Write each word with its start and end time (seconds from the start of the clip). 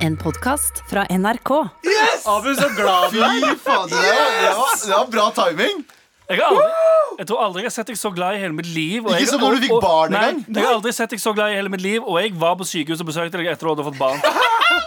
En 0.00 0.16
podkast 0.16 0.82
fra 0.90 1.04
NRK. 1.10 1.50
Abu, 2.26 2.54
så 2.54 2.68
glad 2.76 3.12
du 3.12 3.20
er! 3.22 3.40
Fy 3.40 3.56
fader, 3.64 3.96
det 3.96 4.12
var, 4.16 4.30
det, 4.40 4.52
var, 4.56 4.74
det 4.86 4.92
var 4.94 5.08
bra 5.12 5.26
timing. 5.36 5.82
Jeg, 6.30 6.38
har 6.38 6.46
aldri, 6.46 6.66
jeg 7.18 7.26
tror 7.28 7.40
aldri 7.44 7.62
jeg 7.64 7.68
har 7.68 7.74
sett 7.74 7.90
deg 7.90 7.98
så 7.98 8.12
glad 8.14 8.36
i 8.38 8.40
hele 8.44 8.54
mitt 8.54 8.68
liv. 8.70 9.02
og 9.04 9.10
Ikke 9.10 9.20
jeg- 9.24 9.30
som 9.32 9.40
når 9.42 9.56
du 9.58 9.64
fikk 9.66 9.74
og- 9.76 9.82
barn 9.82 10.12
nei, 10.14 10.22
engang. 10.30 10.44
Jeg 10.56 10.64
har 10.64 10.74
aldri 10.78 10.92
sett 10.94 11.10
deg 11.10 11.20
så 11.20 11.32
glad 11.34 11.52
i 11.52 11.58
hele 11.58 11.68
mitt 11.74 11.82
liv, 11.84 12.02
og 12.06 12.20
jeg 12.22 12.34
var 12.38 12.54
på 12.60 12.64
sykehus 12.70 13.00
og 13.02 13.10
besøkte 13.10 13.36
deg 13.40 13.46
etter 13.50 13.52
at 13.52 13.76
du 13.76 13.82
hadde 13.82 13.88
fått 13.90 13.98
barn. 13.98 14.20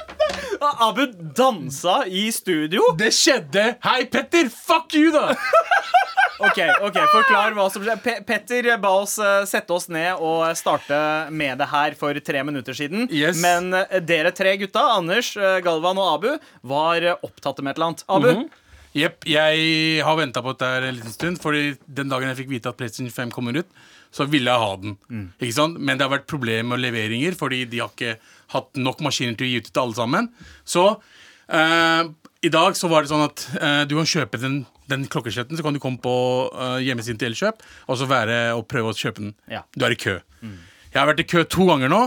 Abu 0.87 1.05
dansa 1.35 2.05
i 2.07 2.29
studio. 2.31 2.93
Det 2.97 3.11
skjedde! 3.13 3.75
Hei, 3.83 4.05
Petter! 4.05 4.47
Fuck 4.49 4.95
you, 4.95 5.11
da! 5.11 5.33
Ok, 6.43 6.59
ok, 6.83 6.97
Forklar 7.13 7.53
hva 7.55 7.67
som 7.71 7.83
skjer. 7.85 7.99
Pe 8.03 8.17
Petter 8.27 8.67
ba 8.81 8.91
oss 8.99 9.15
eh, 9.21 9.43
sette 9.49 9.71
oss 9.75 9.87
ned 9.91 10.19
og 10.19 10.43
starte 10.59 10.97
med 11.31 11.61
det 11.61 11.69
her 11.71 11.95
for 11.99 12.17
tre 12.25 12.41
minutter 12.43 12.75
siden. 12.77 13.07
Yes. 13.13 13.39
Men 13.43 13.71
eh, 13.77 14.01
dere 14.03 14.33
tre 14.35 14.55
gutta, 14.59 14.83
Anders, 14.97 15.33
eh, 15.39 15.61
Galvan 15.63 16.01
og 16.01 16.09
Abu, 16.17 16.29
var 16.67 17.07
opptatt 17.15 17.63
med 17.63 17.73
et 17.73 17.79
eller 17.79 17.93
annet. 17.93 18.05
Abu, 18.11 18.59
Jepp, 18.93 19.23
jeg 19.25 20.03
har 20.05 20.17
venta 20.19 20.43
på 20.45 20.53
dette 20.53 20.69
en 20.89 20.97
liten 20.99 21.13
stund. 21.15 21.39
Fordi 21.41 21.73
den 21.87 22.11
dagen 22.11 22.29
jeg 22.29 22.43
fikk 22.43 22.51
vite 22.51 22.73
at 22.73 22.77
PlayStation 22.77 23.09
5 23.13 23.31
kommer 23.33 23.57
ut, 23.57 23.69
så 24.13 24.27
ville 24.29 24.51
jeg 24.51 24.61
ha 24.61 24.73
den. 24.83 24.97
Ikke 25.39 25.55
sant? 25.55 25.79
Men 25.79 25.97
det 25.97 26.05
har 26.05 26.13
vært 26.13 26.29
problemer 26.29 26.75
med 26.75 26.83
leveringer, 26.83 27.37
fordi 27.39 27.63
de 27.71 27.81
har 27.81 27.89
ikke 27.93 28.19
hatt 28.53 28.77
nok 28.77 29.01
maskiner 29.05 29.39
til 29.39 29.47
å 29.47 29.49
gi 29.49 29.63
ut 29.63 29.71
til 29.71 29.81
alle 29.81 29.97
sammen. 29.97 30.29
Så 30.69 30.85
eh, 31.49 32.03
i 32.45 32.51
dag 32.53 32.77
så 32.77 32.89
var 32.91 33.03
det 33.03 33.13
sånn 33.13 33.25
at 33.25 33.47
eh, 33.57 33.81
du 33.89 33.95
kan 33.97 34.09
kjøpe 34.13 34.41
den, 34.41 34.61
den 34.91 35.05
klokkesletten, 35.07 35.57
så 35.57 35.63
kan 35.63 35.73
du 35.73 35.79
komme 35.79 35.97
på 36.03 36.13
uh, 36.53 36.77
hjemmesiden 36.83 37.19
til 37.19 37.31
Elkjøp 37.31 37.61
og 37.87 37.97
så 37.97 38.05
være 38.09 38.53
og 38.57 38.67
prøve 38.67 38.91
å 38.91 38.97
kjøpe 38.97 39.21
den. 39.23 39.33
Ja. 39.51 39.63
Du 39.75 39.85
er 39.85 39.95
i 39.95 39.99
kø. 39.99 40.19
Jeg 40.43 40.99
har 40.99 41.07
vært 41.09 41.23
i 41.23 41.29
kø 41.29 41.43
to 41.49 41.65
ganger 41.71 41.89
nå. 41.89 42.03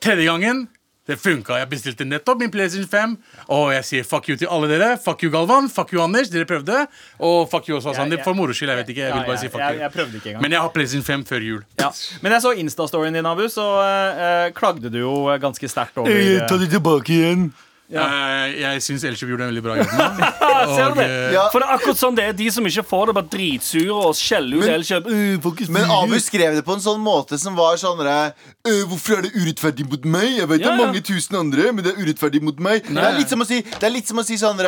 Tredje 0.00 0.24
gangen 0.30 0.68
det 1.08 1.16
funka. 1.16 1.56
Jeg 1.56 1.68
bestilte 1.70 2.04
nettopp 2.04 2.42
min 2.42 2.50
PlayStation 2.52 2.84
5. 2.88 3.14
Og 3.56 3.70
jeg 3.72 3.84
sier 3.88 4.04
fuck 4.04 4.26
you 4.28 4.36
til 4.36 4.50
alle 4.52 4.68
dere. 4.68 4.90
Fuck 5.00 5.22
you, 5.24 5.30
Galvan. 5.32 5.70
Fuck 5.72 5.94
you, 5.94 6.02
Anders. 6.04 6.28
Dere 6.28 6.44
prøvde. 6.44 6.82
Og 7.24 7.46
fuck 7.48 7.64
you 7.70 7.78
også, 7.78 7.94
Sander. 7.96 8.18
jeg- 8.18 8.24
For 8.26 8.34
moro 8.36 8.52
skyld. 8.52 8.68
Jeg 8.68 8.76
vet 8.82 8.88
ikke. 8.92 9.06
Jeg 9.08 9.14
vil 9.14 9.24
bare 9.24 9.38
si 9.38 9.48
fuck 9.48 9.62
you. 9.62 9.80
jeg 9.80 9.92
prøvde 9.92 10.14
ikke 10.16 10.28
engang. 10.28 10.42
Men 10.42 10.52
jeg 10.52 10.60
har 10.60 10.68
PlayStation 10.68 11.04
5 11.04 11.24
før 11.24 11.40
jul. 11.40 11.62
ja. 11.80 11.88
Men 12.20 12.32
jeg 12.32 12.42
så 12.42 12.52
Insta-storyen 12.60 13.14
din, 13.14 13.26
Abu, 13.26 13.48
så 13.48 13.64
uh, 13.80 14.52
klagde 14.52 14.90
du 14.92 14.98
jo 14.98 15.14
ganske 15.40 15.68
sterkt 15.68 15.96
over 15.96 16.12
Ta 16.48 16.56
det 16.58 16.70
tilbake 16.70 17.08
igjen. 17.08 17.52
Eh, 17.88 18.56
jeg 18.60 18.82
syns 18.84 19.04
Elkjøp 19.08 19.30
gjorde 19.32 19.46
en 19.46 19.50
veldig 19.54 19.62
bra 19.64 19.76
jobb 19.78 19.92
nå. 19.96 20.08
Ser 20.76 20.82
du 20.82 20.90
Og, 20.90 20.96
det? 20.98 21.06
eh, 21.08 21.32
Ja. 21.32 21.44
For 21.52 21.62
det 21.62 21.68
er 21.68 21.74
akkurat 21.78 22.00
sånn 22.02 22.16
det 22.18 22.24
er 22.28 22.34
de 22.36 22.48
som 22.52 22.66
ikke 22.68 22.84
får 22.84 23.06
det, 23.08 23.14
bare 23.16 23.30
dritsure 23.32 23.94
og 23.96 24.14
skjeller 24.18 24.58
ut 24.60 24.64
Men- 24.66 24.74
Elkjøp. 24.74 25.08
«Øh, 25.08 25.70
Men. 25.72 25.90
Abu 25.96 26.18
skrev 26.20 26.58
det 26.58 26.64
på 26.66 26.74
en 26.76 26.84
sånn 26.84 27.00
måte 27.00 27.38
som 27.40 27.56
var 27.56 27.76
sånn 27.80 28.02
der, 28.04 28.34
«Øh, 28.68 28.82
Hvorfor 28.90 29.18
er 29.18 29.22
det 29.28 29.32
urettferdig 29.38 29.88
mot 29.88 30.04
meg? 30.04 30.36
Jeg 30.36 30.48
vet 30.48 30.58
det 30.60 30.66
Ja, 30.66 30.74
er 30.74 30.78
ja. 30.78 30.84
mange 30.86 31.00
tusen 31.00 31.36
andre, 31.40 31.72
men 31.72 31.84
det 31.84 31.94
er 31.94 32.02
urettferdig 32.04 32.42
mot 32.42 32.60
meg. 32.60 32.84
Det 32.84 32.98
er 33.08 33.16
litt 33.18 33.28
som 33.32 33.40
å 33.40 33.46
si, 33.48 33.62
det 33.62 33.82
er 33.88 33.94
litt 33.94 34.06
som 34.10 34.18
å 34.20 34.24
si 34.26 34.36
sånn 34.36 34.60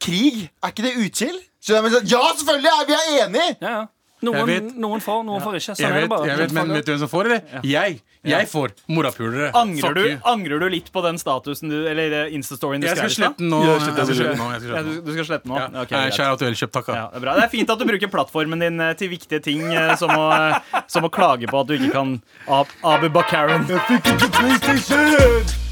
Krig? 0.00 0.48
Er 0.64 0.72
ikke 0.72 0.82
det 0.86 0.94
mener 1.82 1.98
sånn, 2.00 2.08
ja, 2.08 2.22
selvfølgelig! 2.40 2.72
Er 2.72 2.86
vi 2.86 2.96
er 2.96 3.26
enige! 3.26 3.56
Ja, 3.60 3.68
ja. 3.80 3.84
Noen, 4.24 4.46
vet. 4.48 4.68
noen 4.80 5.00
får, 5.04 5.24
noen 5.28 5.42
får 5.44 5.56
ikke. 5.58 5.74
Sånn 5.76 5.82
jeg 5.84 5.90
er 5.90 5.94
det 5.94 6.00
vet, 6.06 6.08
bare. 6.08 6.26
jeg 6.30 6.38
vet, 6.40 6.52
men 6.56 6.70
vet 6.72 6.86
du 6.86 6.92
hvem 6.94 7.00
som 7.02 7.08
får, 7.12 7.26
eller? 7.28 7.42
Jeg. 7.68 7.98
Jeg 8.26 8.48
får 8.50 8.72
morapulere. 8.90 9.50
Angrer 9.54 9.94
du, 9.94 10.04
angrer 10.26 10.58
du 10.58 10.68
litt 10.72 10.88
på 10.90 11.02
den 11.04 11.14
statusen 11.20 11.68
du 11.70 11.76
Eller 11.86 12.26
Insta-storyen 12.34 12.80
du 12.82 12.88
skrev? 12.88 12.96
Ja, 12.98 13.04
Jeg 13.04 13.12
skal 13.12 13.14
slette 13.14 13.38
den 13.38 13.50
nå. 13.52 13.60
Jeg 13.62 13.80
Ja, 14.66 14.82
du, 14.82 14.90
du 15.06 15.12
skal 15.14 15.28
slette 15.28 15.44
den 15.46 15.52
nå? 15.52 15.60
Ja. 15.60 15.68
Ok, 15.84 15.92
Eh, 15.92 16.00
greit. 16.00 16.14
Shout 16.16 16.26
out 16.32 16.38
til 16.42 16.70
takk. 16.74 16.88
Ja, 16.88 16.94
Ja. 16.96 17.06
det 17.12 17.16
er 17.16 17.20
bra. 17.26 17.34
Det 17.38 17.44
er 17.44 17.52
fint 17.52 17.70
at 17.70 17.78
du 17.78 17.84
bruker 17.84 18.08
plattformen 18.10 18.58
din 18.64 18.80
eh, 18.80 18.94
til 18.98 19.08
viktige 19.12 19.42
ting, 19.44 19.62
eh, 19.70 19.94
som 20.00 20.10
å, 20.10 20.26
eh, 20.32 20.82
som 20.88 21.04
å 21.06 21.10
klage 21.12 21.46
på 21.46 21.60
at 21.60 21.66
du 21.68 21.76
ikke 21.78 21.92
kan 21.92 22.16
Ab 22.48 22.66
Abu 22.82 23.08
Bakaren. 23.10 23.68
Med 23.68 25.65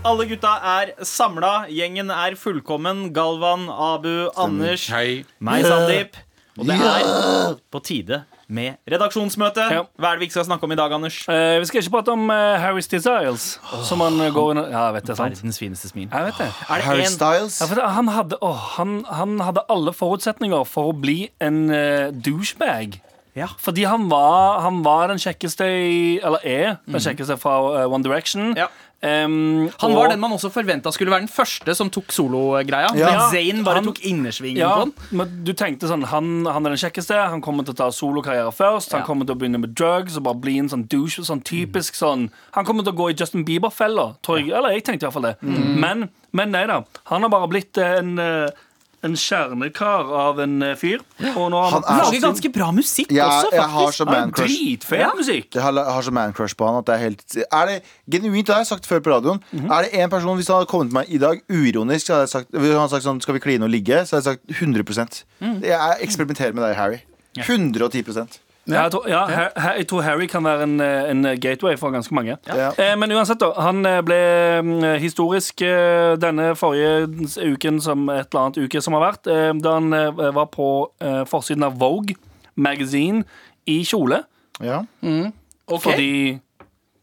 Alle 0.00 0.24
gutta 0.24 0.54
er 0.64 0.94
samla, 1.04 1.66
gjengen 1.68 2.08
er 2.14 2.32
fullkommen. 2.40 3.10
Galvan, 3.12 3.66
Abu, 3.68 4.30
Anders, 4.32 4.86
Hei. 4.88 5.26
meg, 5.38 5.66
Sandeep. 5.68 6.16
Og 6.56 6.64
det 6.68 6.76
er 6.80 7.58
på 7.72 7.82
tide 7.84 8.22
med 8.48 8.80
redaksjonsmøte. 8.88 9.66
Ja. 9.70 9.82
Hva 10.00 10.10
er 10.10 10.16
det 10.16 10.22
vi 10.22 10.30
ikke 10.30 10.38
skal 10.38 10.46
snakke 10.48 10.64
om 10.64 10.72
i 10.72 10.78
dag, 10.80 10.94
Anders? 10.96 11.20
Eh, 11.28 11.58
vi 11.60 11.68
skal 11.68 11.82
ikke 11.82 11.92
prate 11.98 12.14
om 12.16 12.32
uh, 12.32 12.56
Harry 12.62 12.80
Styles, 12.80 13.60
som 13.86 14.00
han 14.00 14.16
eh, 14.24 14.32
går 14.32 14.54
under 14.54 14.72
Ja, 14.72 14.88
vet 14.96 15.06
det, 15.06 15.18
sant? 15.20 15.36
Verdens 15.36 15.60
fineste 15.60 15.92
smil. 15.92 16.08
Jeg 16.08 16.30
vet 16.30 16.40
det. 16.40 16.48
Er 16.48 16.80
det 16.80 16.88
Harry 16.88 17.04
en 17.04 17.14
Styles. 17.14 17.60
Ja, 17.60 17.68
det, 17.76 17.92
han, 18.00 18.08
hadde, 18.08 18.40
oh, 18.40 18.66
han, 18.78 19.04
han 19.04 19.38
hadde 19.44 19.68
alle 19.68 19.92
forutsetninger 19.92 20.64
for 20.64 20.94
å 20.94 20.96
bli 20.96 21.28
en 21.44 21.66
uh, 21.68 22.08
douchebag. 22.08 23.02
Ja. 23.38 23.46
Fordi 23.58 23.84
han 23.86 24.08
var, 24.10 24.60
han 24.64 24.82
var 24.84 25.08
den 25.08 25.20
kjekkeste 25.22 25.64
i 25.64 26.18
Eller 26.18 26.42
er 26.44 26.78
den 26.86 26.98
kjekkeste 27.00 27.36
fra 27.38 27.82
eh, 27.82 27.92
One 27.92 28.02
Direction. 28.02 28.54
Ja. 28.58 28.66
Em, 29.02 29.70
Han 29.80 29.90
og- 29.92 29.96
var 29.96 30.08
den 30.10 30.20
man 30.20 30.30
også 30.32 30.50
forventa 30.52 30.92
skulle 30.92 31.10
være 31.10 31.20
den 31.24 31.28
første 31.32 31.74
som 31.74 31.88
tok 31.88 32.12
sologreia. 32.12 32.90
Ja. 32.94 33.06
Men 33.10 33.30
Zayn 33.32 33.64
bare 33.64 33.76
Han- 33.76 33.84
tok 33.86 34.00
innersvingen 34.04 34.58
ja, 34.58 34.74
på 34.76 34.84
den. 34.84 34.92
men 35.16 35.44
du 35.44 35.52
tenkte 35.54 35.88
sånn 35.88 36.04
han, 36.04 36.44
han 36.44 36.66
er 36.66 36.70
den 36.76 36.78
kjekkeste, 36.78 37.16
han 37.30 37.40
kommer 37.40 37.64
til 37.64 37.72
å 37.72 37.76
ta 37.78 37.88
solokarriere 37.90 38.52
først. 38.52 38.92
Han 38.92 39.02
kommer 39.04 39.24
til 39.24 39.34
å 39.34 39.38
begynne 39.38 39.58
med 39.60 39.74
drugs 39.74 40.16
og 40.18 40.24
bare 40.24 40.34
bli 40.34 40.58
en 40.58 40.68
sånn 40.68 40.86
douche. 40.86 41.24
Sånn 41.24 41.42
typisk 41.42 41.94
sånn 41.94 42.30
Han 42.52 42.64
kommer 42.66 42.84
til 42.84 42.92
å 42.92 42.96
gå 42.96 43.10
i 43.10 43.14
Justin 43.14 43.44
Bieber-fella, 43.44 44.16
tror 44.22 44.38
jeg. 44.38 44.50
Eller 44.52 44.70
jeg 44.72 44.84
tenkte 44.84 45.04
i 45.04 45.08
hvert 45.08 45.12
fall 45.14 45.22
det. 45.22 45.36
Men, 45.42 46.10
men 46.32 46.50
nei 46.52 46.66
da. 46.66 46.82
Han 47.06 47.22
har 47.22 47.30
bare 47.30 47.48
blitt 47.48 47.78
en 47.78 48.18
eh, 48.18 48.48
en 49.02 49.14
kjernekar 49.16 50.10
av 50.22 50.40
en 50.44 50.62
eh, 50.62 50.74
fyr. 50.76 51.00
Og 51.34 51.46
nå 51.52 51.60
har 51.62 51.70
Han 51.72 51.84
han, 51.86 52.00
er 52.00 52.04
Lager 52.10 52.20
ganske 52.26 52.50
bra 52.52 52.66
musikk 52.76 53.12
Jeg, 53.14 53.24
også, 53.24 53.48
jeg 53.54 53.62
har 53.62 53.86
faktisk. 53.86 53.98
så 54.02 54.06
man-crush. 54.10 54.50
dritfet 54.58 55.16
musikk. 55.16 55.48
Jeg 55.54 55.62
har, 55.64 55.72
jeg 55.80 55.94
har 55.96 56.02
så 56.08 56.12
man-crush 56.18 56.56
på 56.60 56.66
han 56.68 56.78
at 56.82 56.86
det 56.90 56.94
er 56.98 57.02
helt 57.06 57.38
Er 57.46 57.70
det 57.70 57.78
genuint, 58.12 58.46
det 58.46 58.54
har 58.54 58.60
jeg 58.64 58.70
sagt 58.74 58.86
før 58.90 59.00
på 59.00 59.14
radioen. 59.14 59.40
Er 59.70 59.86
det 59.88 59.94
en 60.02 60.10
person, 60.10 60.36
Hvis 60.36 60.48
han 60.52 60.60
hadde 60.60 60.70
kommet 60.72 60.90
til 60.92 60.98
meg 61.00 61.08
i 61.08 61.18
dag 61.22 61.40
uironisk, 61.48 62.06
så 62.06 62.12
hadde 62.18 62.26
jeg 62.28 62.34
sagt, 62.36 62.50
hvis 62.52 62.70
han 62.74 62.80
hadde 62.84 62.94
sagt 62.96 63.08
sånn 63.08 63.20
Skal 63.24 63.34
vi 63.38 63.40
kline 63.46 63.64
og 63.64 63.72
ligge? 63.72 64.04
Så 64.06 64.18
hadde 64.18 64.36
jeg 64.36 64.40
sagt 64.40 64.60
100% 64.60 65.24
Jeg 65.64 65.96
eksperimenterer 66.08 66.52
med 66.52 66.64
deg, 66.68 66.76
Harry. 66.76 67.00
110 67.38 68.49
Ja, 68.74 68.82
jeg, 68.82 68.92
tror, 68.92 69.08
ja, 69.08 69.20
Har- 69.26 69.74
jeg 69.76 69.86
tror 69.88 70.02
Harry 70.02 70.26
kan 70.26 70.44
være 70.44 70.62
en, 70.62 70.80
eh, 70.80 71.10
en 71.10 71.22
gateway 71.40 71.76
for 71.76 71.90
ganske 71.90 72.14
mange. 72.14 72.36
Ja. 72.46 72.70
Eh, 72.78 72.96
men 72.98 73.12
uansett, 73.12 73.40
da. 73.40 73.52
Han 73.60 73.84
eh, 73.86 74.00
ble 74.02 74.18
mm, 74.62 74.84
historisk 75.02 75.62
eh, 75.62 76.16
denne 76.22 76.52
forrige 76.56 77.08
uken 77.52 77.80
som 77.80 78.08
et 78.08 78.26
eller 78.32 78.40
annet 78.46 78.58
uke 78.64 78.80
som 78.82 78.94
har 78.94 79.04
vært, 79.12 79.26
eh, 79.26 79.52
da 79.60 79.74
han 79.78 79.92
eh, 79.92 80.10
var 80.32 80.46
på 80.54 80.68
eh, 81.00 81.24
forsiden 81.30 81.62
av 81.66 81.78
Vogue 81.80 82.14
Magazine 82.56 83.24
i 83.66 83.82
kjole. 83.84 84.22
Ja. 84.60 84.82
Fordi 85.70 86.38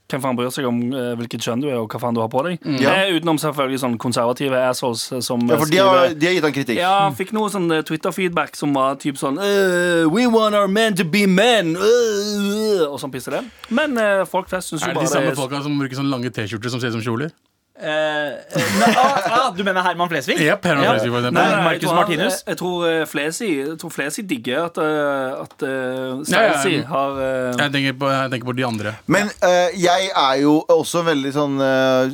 hvem 0.07 0.21
faen 0.23 0.37
bryr 0.39 0.51
seg 0.55 0.65
om 0.69 0.77
eh, 0.95 1.09
hvilket 1.19 1.43
kjønn 1.43 1.61
du 1.63 1.67
er, 1.67 1.77
og 1.81 1.91
hva 1.91 1.99
faen 1.99 2.15
du 2.15 2.21
har 2.23 2.29
på 2.31 2.43
deg? 2.45 2.61
Ja. 2.79 2.93
Eh, 3.03 3.17
utenom 3.17 3.39
selvfølgelig 3.41 3.79
sånn 3.81 3.97
konservative 3.99 4.55
assholes 4.69 5.03
eh, 5.11 5.19
som 5.25 5.43
ja, 5.43 5.57
eh, 5.57 5.59
for 5.59 5.71
de 5.73 5.81
har, 5.81 5.97
skriver 6.07 6.19
de 6.21 6.29
har 6.29 6.35
gitt 6.37 6.47
han 6.47 6.55
kritikk. 6.55 6.79
ja, 6.79 6.93
han 7.03 7.17
fikk 7.19 7.33
noe 7.35 7.51
sånn 7.51 7.67
eh, 7.75 7.83
Twitter-feedback 7.87 8.55
som 8.55 8.71
var 8.77 8.95
typ 9.03 9.19
sånn 9.19 9.35
«Øh, 9.43 10.07
We 10.13 10.27
want 10.31 10.55
our 10.55 10.71
men 10.71 10.95
to 10.95 11.03
be 11.03 11.25
men! 11.27 11.75
øh», 11.75 12.87
og 12.87 12.95
sånn 13.01 13.11
pisser 13.11 13.35
det. 13.39 13.43
Men 13.73 13.97
eh, 13.99 14.23
folk 14.29 14.47
flest 14.51 14.71
syns 14.71 14.85
jo 14.85 14.91
Er 14.91 14.95
det 14.95 15.01
bare 15.03 15.09
de 15.09 15.13
samme 15.17 15.35
folka 15.35 15.61
som 15.65 15.75
bruker 15.81 15.99
sånne 15.99 16.13
lange 16.15 16.31
T-skjorter 16.31 16.71
som 16.71 16.79
ser 16.83 16.93
ut 16.93 16.99
som 16.99 17.03
kjoler? 17.03 17.33
Eh, 17.77 18.29
eh, 18.57 18.69
nei, 18.79 18.87
ah, 18.97 19.17
ah, 19.29 19.49
du 19.53 19.61
mener 19.61 19.83
Herman 19.85 20.09
Flesvig? 20.09 20.39
Yep, 20.41 20.63
Herman 20.65 20.83
Ja. 20.83 20.93
Flesvig. 20.95 21.11
Nei, 21.13 21.29
nei, 21.29 21.43
jeg 21.51 21.63
Marcus 21.67 21.91
Martinus? 21.93 22.37
Jeg, 22.39 22.47
jeg 22.47 22.57
tror 22.57 22.85
eh, 22.89 23.03
Flesi 23.05 23.49
Jeg 23.59 23.75
tror 23.83 23.93
Flesi 23.93 24.23
digger 24.25 24.63
at, 24.65 24.79
at 24.81 25.65
uh, 25.67 25.69
Ja, 25.69 26.41
ja, 26.41 26.55
Stasi 26.55 26.73
ja. 26.79 26.87
har 26.89 27.21
Jeg 27.61 27.71
tenker 27.75 27.97
på, 28.01 28.09
jeg 28.09 28.31
tenker 28.33 28.49
på 28.49 28.55
de 28.57 28.65
andre. 28.65 28.95
Men 29.05 29.29
uh, 29.45 29.69
jeg 29.77 30.09
er 30.09 30.35
jo 30.41 30.55
også 30.73 31.05
veldig 31.05 31.33
sånn 31.37 31.61
uh, 31.61 32.09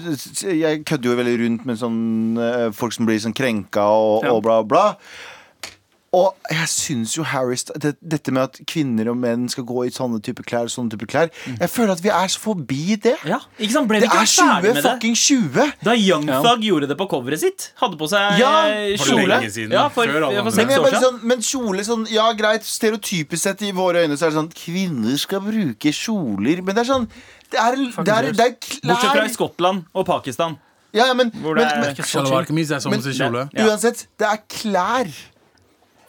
Jeg 0.51 0.83
kødder 0.83 1.13
jo 1.13 1.19
veldig 1.21 1.37
rundt 1.45 1.69
med 1.71 1.79
sånn 1.79 2.01
uh, 2.41 2.67
folk 2.75 2.97
som 2.97 3.07
blir 3.07 3.23
sånn 3.23 3.35
krenka 3.37 3.87
og, 3.87 4.27
Ja. 4.27 4.35
og 4.35 4.43
bla, 4.43 4.59
bla. 4.67 4.85
Og 6.13 6.35
jeg 6.53 6.67
syns 6.69 7.15
jo 7.17 7.23
Harry 7.25 7.55
det, 7.81 7.95
Dette 8.05 8.29
med 8.35 8.43
at 8.43 8.57
kvinner 8.69 9.07
og 9.09 9.15
menn 9.17 9.47
skal 9.49 9.63
gå 9.65 9.85
i 9.87 9.89
sånne 9.89 10.19
type 10.21 10.43
klær, 10.45 10.67
sånne 10.69 10.91
type 10.93 11.07
klær 11.09 11.31
Jeg 11.47 11.69
føler 11.73 11.93
at 11.95 12.03
vi 12.05 12.11
er 12.13 12.27
så 12.29 12.39
forbi 12.43 12.95
det. 13.01 13.15
Ja, 13.25 13.39
ikke 13.57 13.73
sant? 13.73 13.87
Ble 13.89 13.97
vi 13.97 14.05
Det 14.05 14.11
ikke 14.11 14.21
er 14.21 14.61
20 14.61 14.75
med 14.77 14.83
fucking 14.85 15.15
20! 15.17 15.71
Da 15.87 15.95
Young 15.97 16.27
Ja. 16.29 16.41
Thug 16.45 16.61
gjorde 16.67 16.87
det 16.91 16.97
på 16.99 17.07
coveret 17.09 17.41
sitt. 17.41 17.65
Hadde 17.81 17.97
på 17.97 18.07
seg 18.11 18.37
Ja, 18.37 18.51
for 19.01 19.09
kjole. 19.09 19.27
lenge 19.31 19.49
siden. 19.55 19.71
Ja, 19.73 19.87
for, 19.89 20.05
Før 20.05 20.27
for. 20.29 20.43
Men, 20.43 20.53
seks 20.53 20.77
år 20.77 20.85
siden. 20.91 21.01
sånn, 21.07 21.19
men 21.23 21.39
kjole 21.49 21.87
sånn 21.89 22.05
Ja, 22.13 22.27
greit, 22.37 22.63
stereotypisk 22.63 23.41
sett 23.47 23.61
i 23.65 23.71
våre 23.71 24.05
øyne 24.05 24.13
så 24.17 24.27
er 24.27 24.29
det 24.29 24.37
sånn 24.37 24.51
Kvinner 24.53 25.17
skal 25.17 25.41
bruke 25.41 25.89
kjoler. 25.97 26.61
Men 26.61 26.75
det 26.77 26.85
er 26.85 26.91
sånn 26.93 27.09
Det 27.49 27.57
er, 27.59 27.75
det 27.75 28.13
er, 28.13 28.31
det 28.33 28.39
er 28.39 28.55
Bortsett 28.85 29.11
fra 29.17 29.25
i 29.25 29.33
Skottland 29.33 29.85
og 29.95 30.05
Pakistan. 30.05 30.59
Ja, 30.93 31.07
ja, 31.09 31.13
men, 31.17 31.31
Hvor 31.31 31.55
det 31.57 31.65
er- 31.65 31.81
men 31.81 32.45
kameez 32.45 32.69
er 32.69 32.79
som 32.79 32.91
Men- 32.91 33.01
kjole. 33.01 33.49
Ja. 33.51 33.65
uansett, 33.65 34.05
det 34.19 34.27
er 34.29 34.37
klær. 34.47 35.09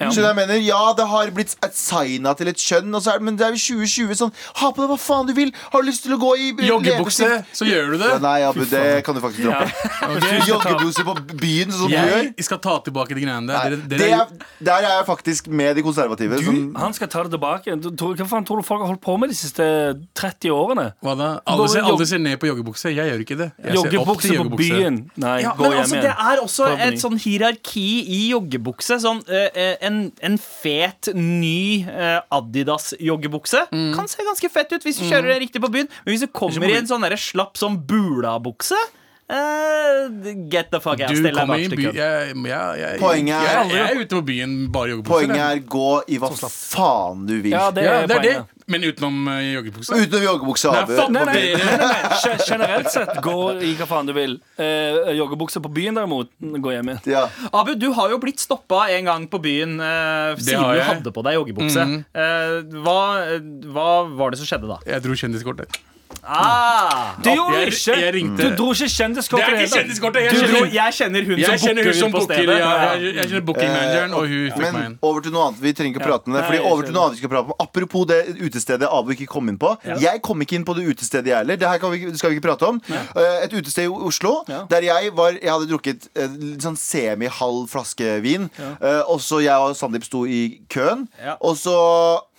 Skjønner 0.00 0.30
jeg 0.32 0.36
mener? 0.40 0.60
Ja, 0.64 0.80
det 0.98 1.04
har 1.08 1.30
blitt 1.36 1.52
signa 1.74 2.32
til 2.38 2.48
et 2.50 2.58
kjønn, 2.60 2.90
og 2.94 3.02
så 3.04 3.12
er 3.14 3.20
det, 3.20 3.26
men 3.28 3.36
det 3.38 3.46
er 3.46 3.54
jo 3.54 3.60
2020 3.78 4.16
sånn 4.18 4.32
Ha 4.60 4.70
på 4.74 4.82
deg 4.82 4.90
hva 4.90 4.98
faen 5.00 5.28
du 5.28 5.32
vil! 5.36 5.52
Har 5.72 5.82
du 5.84 5.88
lyst 5.88 6.02
til 6.06 6.14
å 6.16 6.18
gå 6.20 6.32
i 6.40 6.48
Joggebukse, 6.66 7.28
så 7.54 7.68
gjør 7.68 7.94
du 7.94 7.98
det. 8.02 8.10
Ja, 8.14 8.18
Nei, 8.24 8.40
Abu, 8.48 8.64
det 8.68 8.82
kan 9.06 9.14
du 9.16 9.20
faktisk 9.22 9.44
Ja. 9.46 9.62
droppe. 10.02 10.32
Joggebukse 10.50 11.04
på 11.06 11.14
byen, 11.40 11.70
sånn 11.72 11.84
som 11.86 11.92
du 11.92 11.96
gjør. 11.96 12.26
Jeg 12.34 12.46
skal 12.48 12.60
ta 12.64 12.74
tilbake 12.86 13.14
de 13.16 13.24
greiene 13.24 13.46
der. 13.50 13.76
Dere, 13.76 13.80
Det 13.94 14.00
dere, 14.02 14.20
er, 14.24 14.50
der 14.70 14.88
er 14.88 14.96
jeg 14.98 15.06
faktisk 15.08 15.48
med 15.48 15.76
de 15.78 15.84
konservative. 15.86 16.40
Som, 16.44 16.60
Han 16.80 16.96
skal 16.96 17.10
ta 17.12 17.22
det 17.26 17.34
tilbake. 17.36 17.76
Du, 17.84 17.90
Hva 18.14 18.26
faen 18.30 18.46
tror 18.48 18.60
du 18.62 18.66
folk 18.66 18.82
har 18.84 18.90
holdt 18.92 19.02
på 19.04 19.16
med 19.20 19.30
de 19.32 19.38
siste 19.38 19.64
30 20.18 20.50
årene? 20.54 20.88
hva 21.04 21.14
da? 21.18 21.30
Alle 21.50 21.68
ser, 21.70 21.84
alle 21.86 22.06
ser 22.08 22.18
ned 22.22 22.38
på 22.42 22.48
joggebukse. 22.50 22.90
Jeg 22.94 23.10
gjør 23.12 23.24
ikke 23.24 23.38
det. 23.40 23.50
Joggebukse 23.78 24.34
på 24.42 24.58
byen. 24.58 25.00
Nei, 25.20 25.36
Ja, 25.44 25.52
gå 25.58 25.64
men 25.68 25.72
hjem 25.78 25.80
altså, 25.84 25.96
igjen. 25.98 26.04
det 26.08 26.14
er 26.32 26.42
også 26.44 26.68
et 26.88 27.00
sånn 27.02 27.18
hierarki 27.20 27.86
i 28.14 28.20
joggebukse. 28.32 28.98
Sånn, 29.02 29.20
eh, 29.28 29.76
en, 29.86 30.00
en 30.24 30.36
fet, 30.40 31.12
ny 31.14 31.84
eh, 31.84 32.18
Adidas-joggebukse. 32.34 33.66
Kan 33.94 34.10
se 34.10 34.26
ganske 34.26 34.50
fett 34.52 34.74
ut 34.74 34.84
hvis 34.86 35.00
du 35.00 35.06
kjører 35.06 35.34
det 35.34 35.40
riktig 35.46 35.62
på 35.64 35.72
byen. 35.72 35.90
Men 36.04 36.14
hvis 36.14 36.26
du 36.26 36.30
kommer 36.32 36.70
i 36.70 36.78
en 36.80 36.90
sånn 36.90 37.06
slapp 37.20 37.58
sånn 37.60 37.80
bulabukse 37.88 38.78
eh, 39.28 40.44
Get 40.52 40.70
the 40.70 40.80
fuck 40.80 41.00
out. 41.00 41.08
Du 41.14 41.30
kommer 41.32 41.56
i 41.58 41.68
byen 41.68 41.94
Jeg, 41.96 42.34
jeg, 42.34 42.78
jeg, 42.80 42.98
Poenget 43.00 43.34
er- 43.36 43.44
jeg, 43.44 43.70
jeg 43.70 43.84
er 43.96 44.00
ute 44.02 44.16
på 44.18 44.24
byen 44.26 44.56
bare 44.72 44.88
i 44.88 44.90
joggebukse. 44.94 45.12
poenget 45.14 45.44
er 45.44 45.62
gå 45.74 45.88
i 46.08 46.18
hva 46.20 46.30
faen 46.34 47.24
du 47.28 47.34
vil. 47.40 47.52
Ja, 47.54 47.70
det 47.70 47.84
Ja, 47.86 47.94
er 48.02 48.06
det 48.10 48.16
er 48.18 48.26
det. 48.28 48.34
Men 48.66 48.80
utenom 48.80 49.26
uh, 49.28 49.40
joggebukse. 49.44 49.92
Utenom 49.92 50.22
joggebukse, 50.24 50.70
Nei, 50.72 50.82
Abu. 50.82 50.92
Nei, 51.12 51.24
nei, 51.24 51.24
nei, 51.24 51.34
nei, 51.52 51.76
nei. 51.84 52.20
Ge- 52.22 52.46
Generelt 52.48 52.88
sett, 52.94 53.10
gå 53.20 53.34
i 53.60 53.74
hva 53.76 53.86
faen 53.90 54.08
du 54.08 54.14
vil. 54.16 54.38
Uh, 54.56 55.10
joggebukse 55.18 55.60
på 55.60 55.68
byen, 55.76 55.98
derimot, 56.00 56.30
gå 56.40 56.72
hjem 56.72 56.88
igjen. 56.94 57.02
Ja. 57.12 57.26
Abu, 57.52 57.74
du 57.76 57.90
har 57.92 58.08
jo 58.14 58.16
blitt 58.22 58.40
stoppa 58.40 58.86
en 58.96 59.04
gang 59.10 59.26
på 59.28 59.40
byen 59.44 59.76
uh, 59.80 60.32
siden 60.40 60.64
du 60.64 60.80
hadde 60.80 61.12
på 61.12 61.24
deg 61.28 61.36
joggebukse. 61.36 61.84
Eh, 62.16 62.54
hva, 62.80 63.00
hva 63.74 63.88
var 64.16 64.32
det 64.32 64.40
som 64.40 64.48
skjedde 64.48 64.70
da? 64.72 64.78
Jeg 64.88 65.04
dro 65.04 65.12
kjendiskortet. 65.18 65.76
Ah, 66.26 67.14
Du 67.22 67.30
gjorde 67.30 67.54
jeg- 67.54 67.70
det 67.70 67.74
ikke! 67.74 68.00
jeg 68.00 68.14
ringte- 68.14 68.42
Du 68.42 68.56
dro 68.56 68.72
ikke 68.72 68.84
Det 68.84 68.84
er 68.84 69.54
ikke 69.54 69.74
kjendiskortet! 69.76 70.22
Jeg 70.24 70.32
kjenner, 70.34 70.72
jeg 70.72 70.92
kjenner 70.94 71.22
hun 71.24 71.38
jeg 71.38 71.58
som 71.60 71.68
booker 71.68 71.84
hun 71.84 71.94
som 71.94 72.12
på 72.12 72.18
booker. 72.18 72.34
stedet. 72.34 72.58
Ja, 72.58 72.94
jeg, 72.94 73.14
jeg 73.14 73.24
kjenner 73.28 73.44
bookingmanageren, 73.44 74.12
og 74.14 74.20
hun 74.28 74.50
fikk 74.50 74.56
meg 74.58 74.72
Men 74.72 74.84
inn. 74.86 74.98
over 75.02 75.20
til 75.20 75.32
noe 75.32 75.42
annet. 75.48 75.60
Vi 75.60 75.72
trenger 75.72 75.92
ikke 75.94 76.06
prate 76.06 76.26
om 76.26 76.32
det. 76.34 76.44
Fordi 76.44 76.58
over 76.64 76.82
til 76.82 76.92
noe 76.94 77.02
annet 77.04 77.14
vi 77.14 77.18
skal 77.20 77.28
prate 77.28 77.44
om 77.44 77.52
Apropos 77.60 78.06
det 78.06 78.20
utestedet 78.40 78.88
Abu 78.90 79.10
ikke 79.12 79.26
kom 79.26 79.48
inn 79.48 79.58
på. 79.58 79.76
Jeg 79.84 80.22
kom 80.22 80.40
ikke 80.40 80.54
inn 80.56 80.64
på 80.64 80.74
det 80.76 80.86
utestedet, 80.88 81.26
jeg 81.26 81.36
heller. 81.36 81.56
Det 81.56 81.68
her 81.68 81.78
vi, 81.90 82.16
skal 82.16 82.30
vi 82.30 82.36
ikke 82.38 82.48
prate 82.48 82.62
om. 82.68 82.80
Eh, 82.90 83.44
Et 83.44 83.52
utested 83.52 83.84
i 83.84 83.88
Oslo 83.88 84.44
der 84.68 84.80
jeg 84.82 85.12
var 85.14 85.32
Jeg 85.32 85.50
hadde 85.50 85.68
drukket 85.68 86.08
litt 86.40 86.62
sånn 86.62 86.76
semi-halv 86.76 87.68
flaske 87.68 88.20
vin. 88.22 88.50
Eh, 88.80 89.02
Og 89.08 89.20
så 89.20 89.42
jeg 89.42 89.52
og 89.54 89.76
Sandeep 89.76 90.04
sto 90.04 90.24
i 90.26 90.60
køen. 90.68 91.06
Og 91.42 91.56
så, 91.56 91.76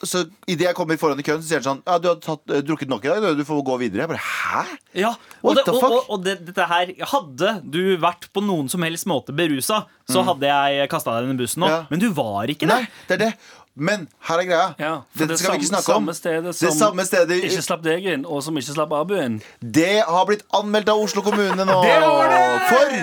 så 0.03 0.25
idet 0.47 0.67
jeg 0.67 0.75
kommer 0.75 0.97
foran 0.97 1.19
i 1.19 1.23
køen, 1.23 1.41
så 1.41 1.47
sier 1.47 1.61
han 1.61 1.77
sånn 1.77 1.81
Ja, 1.85 1.97
du 1.99 2.07
har 2.09 2.15
tatt, 2.15 2.41
eh, 2.49 2.61
drukket 2.61 2.89
nok 2.89 3.05
i 3.05 3.07
dag, 3.09 3.37
du 3.37 3.43
får 3.45 3.63
gå 3.65 3.74
videre. 3.81 4.05
Jeg 4.05 4.11
bare 4.13 4.23
Hæ? 4.23 4.77
Ja, 5.01 5.09
og, 5.41 5.43
What 5.49 5.57
det, 5.57 5.65
the 5.67 5.73
fuck? 5.79 5.91
og, 5.91 6.09
og 6.15 6.23
det, 6.25 6.37
dette 6.47 6.65
her 6.69 6.93
Hadde 7.11 7.51
du 7.63 7.81
vært 8.01 8.29
på 8.33 8.43
noen 8.45 8.69
som 8.71 8.81
helst 8.85 9.05
måte 9.09 9.35
berusa, 9.35 9.83
så 10.09 10.23
hadde 10.27 10.47
jeg 10.47 10.89
kasta 10.89 11.13
deg 11.19 11.29
under 11.29 11.43
bussen 11.43 11.61
nå. 11.65 11.67
Mm. 11.69 11.75
Ja. 11.75 11.85
Men 11.91 11.99
du 12.03 12.09
var 12.17 12.49
ikke 12.51 12.67
det. 12.69 12.75
Nei, 12.85 13.05
det 13.09 13.15
er 13.19 13.23
det. 13.27 13.31
Men 13.75 14.05
her 14.29 14.39
er 14.39 14.45
greia. 14.47 14.67
Ja, 14.79 14.91
for 15.11 15.19
Dette 15.25 15.33
det 15.33 15.39
skal 15.41 15.57
vi 15.57 15.65
ikke 15.65 15.67
samme- 15.67 15.81
snakke 15.83 15.95
om. 15.97 16.05
samme 16.05 16.13
stedet 16.15 16.45
Det 16.45 16.55
som 16.55 16.77
samme 16.79 17.03
stedet 17.05 17.39
Ikke 17.43 17.63
slapp 17.65 17.81
deg 17.83 18.05
inn, 18.07 18.23
og 18.25 18.39
som 18.45 18.55
ikke 18.55 18.71
slapp 18.77 18.93
Abu 18.95 19.17
inn. 19.19 19.41
Det 19.59 19.97
har 20.07 20.25
blitt 20.29 20.45
anmeldt 20.55 20.87
av 20.93 21.01
Oslo 21.03 21.21
kommune 21.25 21.65
nå. 21.67 21.81
Det 21.83 21.97
var 21.99 22.69
For 22.69 22.95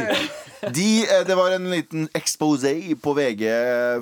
de, 0.71 0.89
eh, 1.07 1.25
det 1.27 1.35
var 1.37 1.51
en 1.57 1.71
liten 1.73 2.09
exposé 2.15 2.75
på 3.03 3.15
VG 3.17 3.43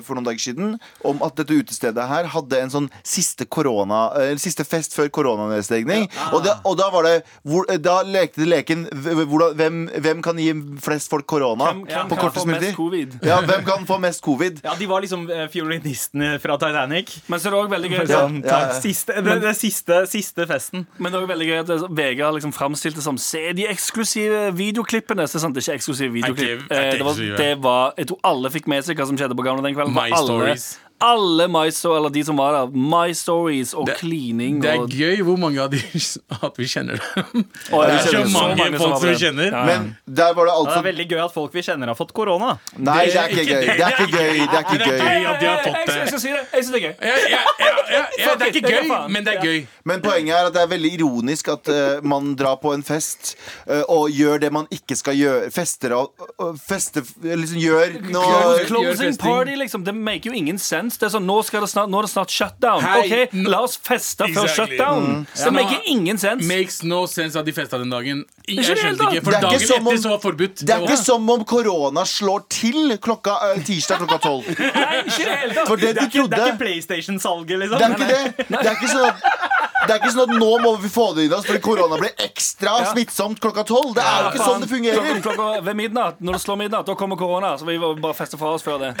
for 0.05 0.15
noen 0.17 0.27
dager 0.27 0.43
siden 0.43 0.75
om 1.07 1.21
at 1.25 1.35
dette 1.39 1.55
utestedet 1.57 2.05
her 2.07 2.27
hadde 2.35 2.59
en 2.61 2.69
sånn 2.73 2.89
siste 3.03 3.47
korona 3.49 4.11
eh, 4.19 4.35
Siste 4.41 4.63
fest 4.65 4.93
før 4.97 5.09
koronanedstengning. 5.13 6.07
Og, 6.35 6.45
og 6.67 6.77
da 6.79 6.87
var 6.93 7.05
det 7.07 7.15
hvor, 7.47 7.65
eh, 7.69 7.79
Da 7.81 8.01
lekte 8.05 8.41
de 8.43 8.47
leken 8.49 8.85
hvem, 8.91 9.83
hvem 10.01 10.21
kan 10.25 10.39
gi 10.41 10.51
flest 10.81 11.11
folk 11.11 11.25
korona 11.29 11.71
Hvem, 11.71 11.83
hvem 11.89 12.11
på 12.11 12.19
kortest 12.19 12.47
mulig? 12.49 12.71
covid? 12.77 13.17
Ja, 13.25 13.39
hvem 13.45 13.65
kan 13.67 13.85
få 13.89 13.97
mest 14.01 14.21
covid? 14.25 14.61
Ja, 14.65 14.75
De 14.79 14.87
var 14.89 15.03
liksom 15.03 15.27
eh, 15.31 15.47
fiolinistene 15.51 16.35
fra 16.41 16.57
Titanic. 16.61 17.17
Men 17.27 17.39
så 17.41 17.49
er 17.49 17.55
det 17.55 17.59
også 17.61 17.73
veldig 17.75 17.91
gøy 17.93 17.99
Ja, 18.01 18.07
Sånn, 18.11 18.39
ja, 18.45 18.59
ja. 18.67 18.79
Siste, 18.81 19.21
det, 19.23 19.37
det 19.43 19.53
siste, 19.57 20.01
siste 20.11 20.45
festen. 20.49 20.85
Men 20.97 21.13
det 21.13 21.21
er 21.21 21.29
veldig 21.31 21.47
gøy 21.51 21.59
at 21.63 21.71
VG 21.89 22.23
har 22.25 22.35
liksom 22.37 22.53
framstilt 22.55 22.97
det 22.99 23.05
som 23.05 23.17
Se 23.21 23.41
de 23.55 23.67
eksklusive 23.69 24.49
videoklippene. 24.57 25.27
Så 25.29 25.37
det 25.37 25.43
sant, 25.45 25.55
det 25.55 25.61
er 25.61 25.67
ikke 25.69 25.79
eksklusive 25.79 26.13
videoklipp. 26.15 26.50
Eh, 26.59 26.91
det, 26.97 27.05
var, 27.05 27.19
det 27.37 27.51
var 27.63 27.93
Jeg 27.97 28.11
tror 28.11 28.19
alle 28.31 28.51
fikk 28.53 28.69
med 28.71 28.87
seg 28.87 28.99
hva 28.99 29.07
som 29.09 29.19
skjedde 29.19 29.37
på 29.37 29.45
Gamle 29.45 29.63
den 29.65 29.77
kvelden. 29.77 29.95
My 29.95 30.09
alle, 30.09 30.25
stories. 30.27 30.67
Alle 31.01 31.47
my 31.51 31.67
story, 31.73 31.97
eller 31.97 32.09
de 32.13 32.23
som 32.25 32.37
var 32.37 32.53
der. 32.55 32.71
My 32.77 33.11
stories 33.17 33.73
og 33.73 33.85
Det- 33.89 33.97
klining. 34.01 34.61
Det 34.61 34.69
er 34.69 34.79
og, 34.83 34.89
gøy 34.89 35.21
hvor 35.25 35.37
mange 35.41 35.59
av 35.61 35.69
de 35.73 35.79
at 36.47 36.57
vi 36.57 36.65
kjenner 36.69 37.01
dem. 37.01 37.45
Å, 37.71 37.81
Det 37.85 37.93
er 37.93 38.05
så 38.05 38.11
så 38.11 38.23
mange 38.33 38.55
mange 38.61 38.77
folk 38.81 38.99
som 39.01 39.07
vi 39.09 39.15
kjenner. 39.21 39.51
Ja. 39.51 39.63
Men 39.65 39.97
der 40.05 40.33
var 40.37 40.45
det 40.45 40.51
Ja, 40.51 40.57
det 40.61 40.67
altså 40.67 40.77
er 40.79 40.87
veldig 40.91 41.07
gøy 41.11 41.21
at 41.25 41.33
folk 41.33 41.53
vi 41.53 41.61
kjenner, 41.65 41.87
har 41.91 41.95
fått 41.99 42.13
korona. 42.13 42.51
Nei, 42.77 43.05
det 43.07 43.15
er 43.15 43.33
ikke 43.33 43.45
gøy. 43.49 43.65
Det 43.65 43.85
er 43.85 43.95
ikke 43.97 44.09
gøy. 44.11 44.33
Det 44.45 44.57
er 44.57 44.65
ikke 44.65 44.79
gøy. 44.85 44.99
gøy 45.01 45.25
at 45.31 45.39
de 45.41 45.45
har 45.47 45.61
Jeg, 45.65 45.87
det. 45.87 46.07
skal 46.07 46.19
si 46.19 46.27
det. 46.29 46.43
Jeg 46.53 46.63
synes 46.63 46.71
det 46.71 46.81
er 46.81 46.87
gøy. 46.87 46.95
Ja, 47.01 47.15
ja, 47.31 47.41
ja, 47.59 47.71
ja, 47.91 48.03
ja, 48.21 48.35
det 48.35 48.47
er 48.47 48.53
ikke 48.53 48.71
gøy, 48.71 49.09
men 49.09 49.25
det 49.25 49.33
er 49.37 49.41
gøy. 49.45 49.59
Men 49.85 50.01
poenget 50.01 50.35
er 50.37 50.49
at 50.51 50.53
det 50.53 50.61
er 50.61 50.67
veldig 50.71 50.91
ironisk 50.99 51.47
at 51.53 51.69
uh, 51.71 52.03
man 52.07 52.35
drar 52.35 52.55
på 52.61 52.73
en 52.75 52.83
fest 52.83 53.35
uh, 53.69 53.81
og 53.89 54.09
gjør 54.11 54.39
det 54.45 54.51
man 54.53 54.67
ikke 54.71 54.95
skal 54.99 55.15
gjøre. 55.17 55.51
Fester 55.51 55.95
og, 55.97 56.13
uh, 56.39 56.51
feste, 56.57 57.01
liksom 57.23 57.57
gjør 57.61 57.97
noe 58.11 58.65
Closing 58.67 59.17
party, 59.17 59.55
liksom. 59.57 59.83
Det 59.87 59.95
make 59.95 60.29
jo 60.29 60.33
ingen 60.37 60.57
sense. 60.61 60.90
Det 60.97 61.07
er 61.07 61.13
sånn, 61.15 61.25
nå, 61.25 61.37
skal 61.45 61.61
det 61.61 61.69
snart, 61.71 61.89
nå 61.89 61.99
er 61.99 62.07
det 62.07 62.11
snart 62.11 62.29
shutdown. 62.31 62.81
Hei, 62.81 62.99
OK, 63.05 63.33
la 63.51 63.59
oss 63.63 63.77
feste 63.77 64.27
før 64.33 64.43
Exactly. 64.47 64.77
shutdown. 64.77 65.27
Ja. 65.35 65.43
Det 65.45 65.53
make 65.53 65.79
ingen 65.87 66.17
sense. 66.17 66.47
Makes 66.47 66.83
no 66.83 67.05
sense 67.07 67.35
at 67.39 67.45
de 67.45 67.51
festa 67.53 67.77
den 67.81 67.89
dagen. 67.89 68.25
Jeg 68.47 68.57
Ikke 68.57 68.75
skjønte 68.75 69.07
ikke, 69.11 69.23
For 69.23 69.31
ikke 69.31 69.41
dagen 69.41 69.61
etter 69.61 69.77
om- 69.79 69.97
så 70.03 70.09
var 70.09 70.19
forbudt. 70.19 70.65
Det 70.65 70.69
er 70.75 70.81
ikke 70.81 70.97
som 70.97 71.29
om 71.29 71.43
korona 71.45 72.01
slår 72.05 72.45
til 72.49 72.97
klokka, 72.97 73.37
eh, 73.55 73.61
tirsdag 73.63 73.97
klokka 74.03 74.19
tolv. 74.21 74.45
Nei, 74.59 75.03
ikke 75.05 75.25
det. 75.25 75.67
For 75.67 75.75
det 75.77 75.95
Det 75.95 76.01
er 76.01 76.07
ikke, 76.09 76.29
det 76.29 76.39
er 76.39 76.47
ikke 76.51 76.59
PlayStation-salget, 76.65 77.59
liksom. 77.59 77.77
Det 77.77 77.85
er 77.85 77.93
ikke 77.95 78.07
det. 78.07 78.47
Det 78.49 78.65
er 78.65 78.75
ikke 78.75 78.91
sånn 78.91 79.50
det 79.87 79.93
er 79.93 79.99
ikke 79.99 80.11
sånn 80.13 80.29
at 80.29 80.41
nå 80.41 80.49
må 80.63 80.73
vi 80.81 80.89
få 80.91 81.07
det 81.17 81.25
inn 81.27 81.33
oss 81.35 81.45
fordi 81.47 81.61
korona 81.63 81.97
blir 82.01 82.13
ekstra 82.21 82.73
smittsomt 82.91 83.39
klokka 83.43 83.63
tolv. 83.67 83.93
Det 83.97 84.03
er 84.05 84.25
jo 84.25 84.31
ikke 84.31 84.47
sånn 84.47 84.63
det 84.65 84.69
fungerer. 84.71 85.21
klokka 85.25 85.47
ved 85.65 85.77
midnatt, 85.79 86.19
når 86.21 86.37
det 86.37 86.41
slår 86.43 86.59
midnatt, 86.63 86.87
da 86.89 86.95
kommer 86.99 87.19
korona. 87.19 87.53
Så 87.59 87.67
vi 87.67 87.77
bare 87.81 88.15
fester 88.17 88.39
fra 88.41 88.53
oss 88.57 88.65
før 88.65 88.79
det. 88.83 88.91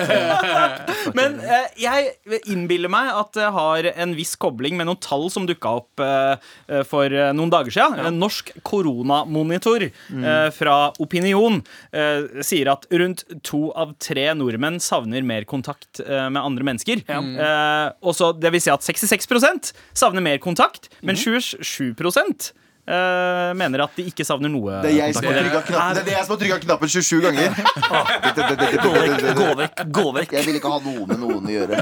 Men 1.17 1.37
eh, 1.43 1.67
jeg 1.81 2.41
innbiller 2.51 2.91
meg 2.91 3.11
at 3.13 3.33
det 3.37 3.49
har 3.55 3.89
en 3.91 4.15
viss 4.17 4.33
kobling 4.41 4.77
med 4.79 4.89
noen 4.89 4.99
tall 5.03 5.27
som 5.33 5.45
dukka 5.49 5.75
opp 5.81 6.03
eh, 6.03 6.35
eh, 6.71 6.83
for 6.87 7.11
eh, 7.11 7.31
noen 7.37 7.51
dager 7.53 7.73
siden. 7.75 7.99
En 8.11 8.19
norsk 8.21 8.53
koronamonitor 8.67 9.87
eh, 9.89 10.49
fra 10.55 10.77
Opinion 11.03 11.61
eh, 11.91 12.41
sier 12.45 12.71
at 12.73 12.87
rundt 12.91 13.25
to 13.47 13.69
av 13.77 13.93
tre 14.01 14.29
nordmenn 14.37 14.79
savner 14.83 15.25
mer 15.25 15.45
kontakt 15.49 16.01
eh, 16.03 16.27
med 16.31 16.41
andre 16.41 16.67
mennesker. 16.71 17.03
Eh, 17.11 17.87
og 18.01 18.15
så 18.17 18.31
det 18.37 18.51
vil 18.55 18.63
si 18.63 18.71
at 18.73 18.85
66% 18.85 19.71
savner 19.97 20.23
mer 20.23 20.39
kontakt, 20.43 20.70
men 21.01 21.15
27 21.15 22.53
eh, 22.87 23.51
mener 23.57 23.83
at 23.85 23.95
de 23.97 24.05
ikke 24.11 24.25
savner 24.27 24.51
noe 24.51 24.79
Det 24.83 24.91
er 24.93 24.97
jeg 25.07 25.15
som 25.17 25.27
har 25.27 25.37
trykka 25.39 25.61
knappen, 25.69 25.99
det 26.01 26.13
er 26.13 26.17
jeg 26.17 26.25
som 26.27 26.35
har 26.35 26.41
trykket 26.43 26.65
knappen 26.67 26.91
27 26.91 27.21
ganger. 27.27 27.49
Gå 28.81 28.91
vekk, 28.95 29.35
gå 29.37 29.49
vekk. 29.59 29.81
gå 29.93 30.05
vekk 30.15 30.33
Jeg 30.37 30.47
vil 30.47 30.57
ikke 30.59 30.71
ha 30.71 30.79
noe 30.83 31.05
med 31.09 31.19
noen 31.21 31.47
å 31.47 31.53
gjøre. 31.53 31.79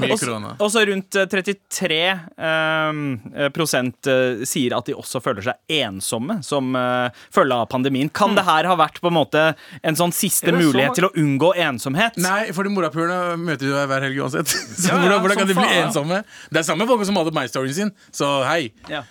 Mye 0.00 0.12
Og 0.14 0.18
så- 0.18 0.26
korona. 0.26 0.54
Rundt 0.90 1.16
eh, 1.20 1.26
33 1.30 1.98
uh, 2.40 3.48
prosent 3.54 4.06
eh, 4.10 4.44
sier 4.48 4.74
at 4.76 4.86
de 4.88 4.94
også 4.96 5.20
føler 5.22 5.44
seg 5.44 5.80
ensomme 5.80 6.38
som 6.46 6.72
uh, 6.78 7.10
følge 7.34 7.54
av 7.58 7.66
pandemien. 7.72 8.08
Kan 8.08 8.34
det 8.38 8.44
her 8.46 8.68
ha 8.70 8.76
vært 8.80 9.00
på 9.02 9.10
en 9.10 9.16
måte 9.18 9.42
en 9.82 9.98
sånn 9.98 10.12
siste 10.14 10.50
så 10.50 10.56
mulighet 10.56 10.96
til 10.98 11.08
å 11.08 11.12
unngå 11.20 11.52
ensomhet? 11.60 12.16
Nei, 12.20 12.50
for 12.56 12.64
de 12.66 12.72
morapulerne 12.74 13.36
møter 13.40 13.68
du 13.70 13.74
hver 13.76 14.06
helg 14.06 14.22
uansett. 14.24 14.48
Så 14.80 14.88
Ja, 14.90 14.94
ja, 14.96 15.00
hvordan, 15.02 15.20
hvordan 15.24 15.38
kan 15.42 15.50
de 15.50 15.54
bli 15.58 15.66
faen. 15.68 15.86
ensomme? 15.88 16.22
Det 16.50 16.62
er 16.62 16.66
samme 16.66 16.86
folk 16.88 17.04
som 17.06 17.18
hadde 17.20 17.34
My-storyen 17.36 17.74
sin, 17.76 17.90
så 18.14 18.30
hei. 18.46 18.70
Ja. 18.90 19.02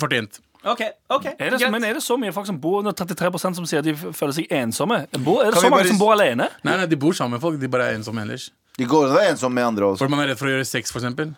Fortjent. 0.00 0.40
OK, 0.60 0.80
ok, 1.08 1.26
Er 1.40 1.54
det, 1.56 1.70
men 1.72 1.84
er 1.88 1.94
det 1.96 2.02
så 2.04 2.18
mye 2.20 2.32
folk 2.36 2.44
som 2.48 2.58
bor 2.60 2.80
under 2.82 2.92
33% 2.92 3.56
som 3.56 3.64
sier 3.64 3.80
at 3.80 3.86
de 3.86 3.94
føler 3.96 4.34
seg 4.36 4.50
ensomme? 4.52 4.98
Bor, 5.24 5.40
er 5.40 5.52
det 5.52 5.54
Kan 5.54 5.62
så 5.62 5.70
mange 5.70 5.84
bare- 5.86 5.92
som 5.94 5.98
bor 6.02 6.12
alene? 6.12 6.48
Nei, 6.64 6.74
nei, 6.76 6.86
de 6.90 6.96
bor 7.00 7.12
sammen 7.16 7.38
med 7.38 7.40
folk, 7.40 7.56
de 7.62 7.68
bare 7.72 7.86
er 7.92 7.96
ensomme 7.96 8.20
ellers. 8.26 8.50
De 8.76 8.84
går 8.84 9.08
og 9.08 9.16
er 9.22 9.30
ensomme 9.32 9.54
med 9.56 9.64
andre 9.70 9.84
også. 9.92 9.98
For 10.04 10.08
man 10.12 10.20
er 10.20 10.32
redd 10.34 10.38
for 10.38 10.50
å 10.50 10.52
gjøre 10.52 10.66
sex, 10.68 10.92
for 10.92 11.00
eksempel. 11.00 11.32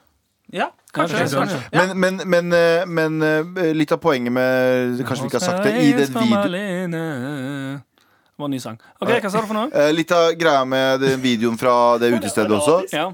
Ja, 0.52 0.66
kanskje. 0.92 1.20
Kanskje. 1.22 1.38
kanskje. 1.38 1.60
Men, 1.72 1.94
men, 2.02 2.20
men, 2.28 2.52
eh, 2.52 2.84
men 2.86 3.22
eh, 3.22 3.72
litt 3.78 3.92
av 3.94 4.00
poenget 4.02 4.32
med 4.34 4.98
Kanskje 5.06 5.22
vi 5.22 5.30
ikke 5.30 5.38
har 5.38 5.46
sagt 5.46 5.64
det 5.64 5.76
i 5.80 5.92
den 5.92 6.12
videoen. 6.18 6.90
Det 6.92 8.38
var 8.42 8.48
en 8.48 8.50
ny 8.56 8.58
sang. 8.58 8.78
OK, 9.00 9.08
hva 9.22 9.30
sa 9.30 9.40
du 9.40 9.46
for 9.46 9.54
noe? 9.54 9.68
Eh, 9.70 9.92
Litt 9.94 10.10
av 10.16 10.32
greia 10.34 10.64
med 10.66 11.00
den 11.04 11.20
videoen 11.22 11.58
fra 11.60 11.96
det 12.02 12.10
utestedet 12.16 12.50
også, 12.58 12.80
Ja. 12.92 13.12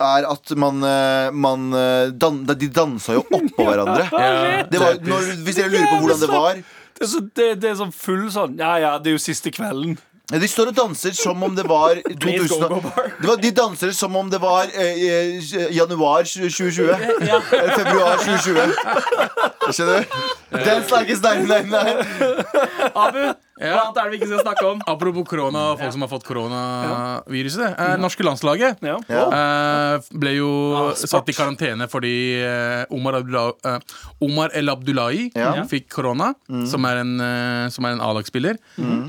Er 0.00 0.26
at 0.30 0.52
man, 0.56 0.82
eh, 0.86 1.30
man 1.34 1.68
eh, 1.74 2.10
dan 2.14 2.44
De 2.46 2.68
dansa 2.70 3.16
jo 3.18 3.24
oppå 3.26 3.64
hverandre. 3.68 4.08
Ja, 4.12 4.62
Det 4.70 4.78
var, 4.82 4.98
når, 5.02 5.30
hvis 5.46 5.56
dere 5.58 5.72
lurer 5.72 5.88
på 5.90 6.02
hvordan 6.04 6.20
det 6.22 6.28
var 6.32 6.60
Det 6.60 7.02
er, 7.06 7.10
så, 7.14 7.20
det, 7.34 7.48
det 7.62 7.70
er 7.72 7.80
sånn 7.80 7.94
full 7.94 8.28
sånn 8.34 8.58
Ja 8.60 8.76
ja, 8.82 8.92
det 8.98 9.10
er 9.12 9.18
jo 9.18 9.22
siste 9.22 9.50
kvelden. 9.54 9.98
De 10.28 10.44
står 10.44 10.68
og 10.68 10.76
danser 10.76 11.14
som 11.16 11.40
om 11.42 11.54
det 11.56 11.64
var 11.64 11.96
2000 12.20 12.48
go, 12.60 12.68
go 12.68 12.80
bar. 12.84 13.06
det 13.16 13.28
var, 13.30 13.38
De 13.40 13.50
danser 13.56 13.94
som 13.96 14.16
om 14.20 14.28
det 14.28 14.40
var 14.42 14.68
eh, 14.76 14.98
eh, 15.08 15.54
januar 15.72 16.26
2020. 16.28 16.90
Eller 16.92 17.72
februar 17.78 18.20
2020. 18.26 19.47
Skjønner 19.74 20.04
du? 20.04 20.16
Dance 20.64 20.90
like 20.94 21.10
it's 21.12 21.20
1999. 21.20 22.92
Abu, 22.96 23.18
hva 23.18 23.34
Ja. 23.58 23.80
annet 23.82 23.96
er 23.98 24.04
det 24.04 24.10
vi 24.12 24.18
ikke 24.20 24.28
skal 24.30 24.42
snakke 24.44 24.64
om? 24.68 24.82
Apropos 24.86 25.24
korona 25.28 25.62
og 25.72 25.80
folk 25.80 25.92
som 25.92 26.04
har 26.04 26.10
fått 26.12 26.24
koronaviruset. 26.28 27.72
Eh, 27.74 27.96
norske 27.98 28.22
landslaget 28.26 28.78
Ja. 28.86 28.96
Ja. 29.10 29.24
eh, 29.34 30.00
ble 30.14 30.32
jo 30.36 30.50
satt 30.94 31.28
i 31.28 31.34
karantene 31.36 31.88
fordi 31.90 32.14
eh, 32.40 32.84
Omar, 32.94 33.18
Abdullah, 33.20 33.52
eh, 33.64 33.78
Omar 34.22 34.50
El 34.54 34.70
Abdullahi 34.70 35.30
Ja. 35.34 35.64
fikk 35.64 35.88
korona, 35.90 36.34
som 36.66 36.84
er 36.86 36.98
en, 37.02 37.20
eh, 37.20 37.68
som 37.74 37.84
er 37.84 37.92
en 37.96 38.00
A-lagsspiller. 38.00 38.56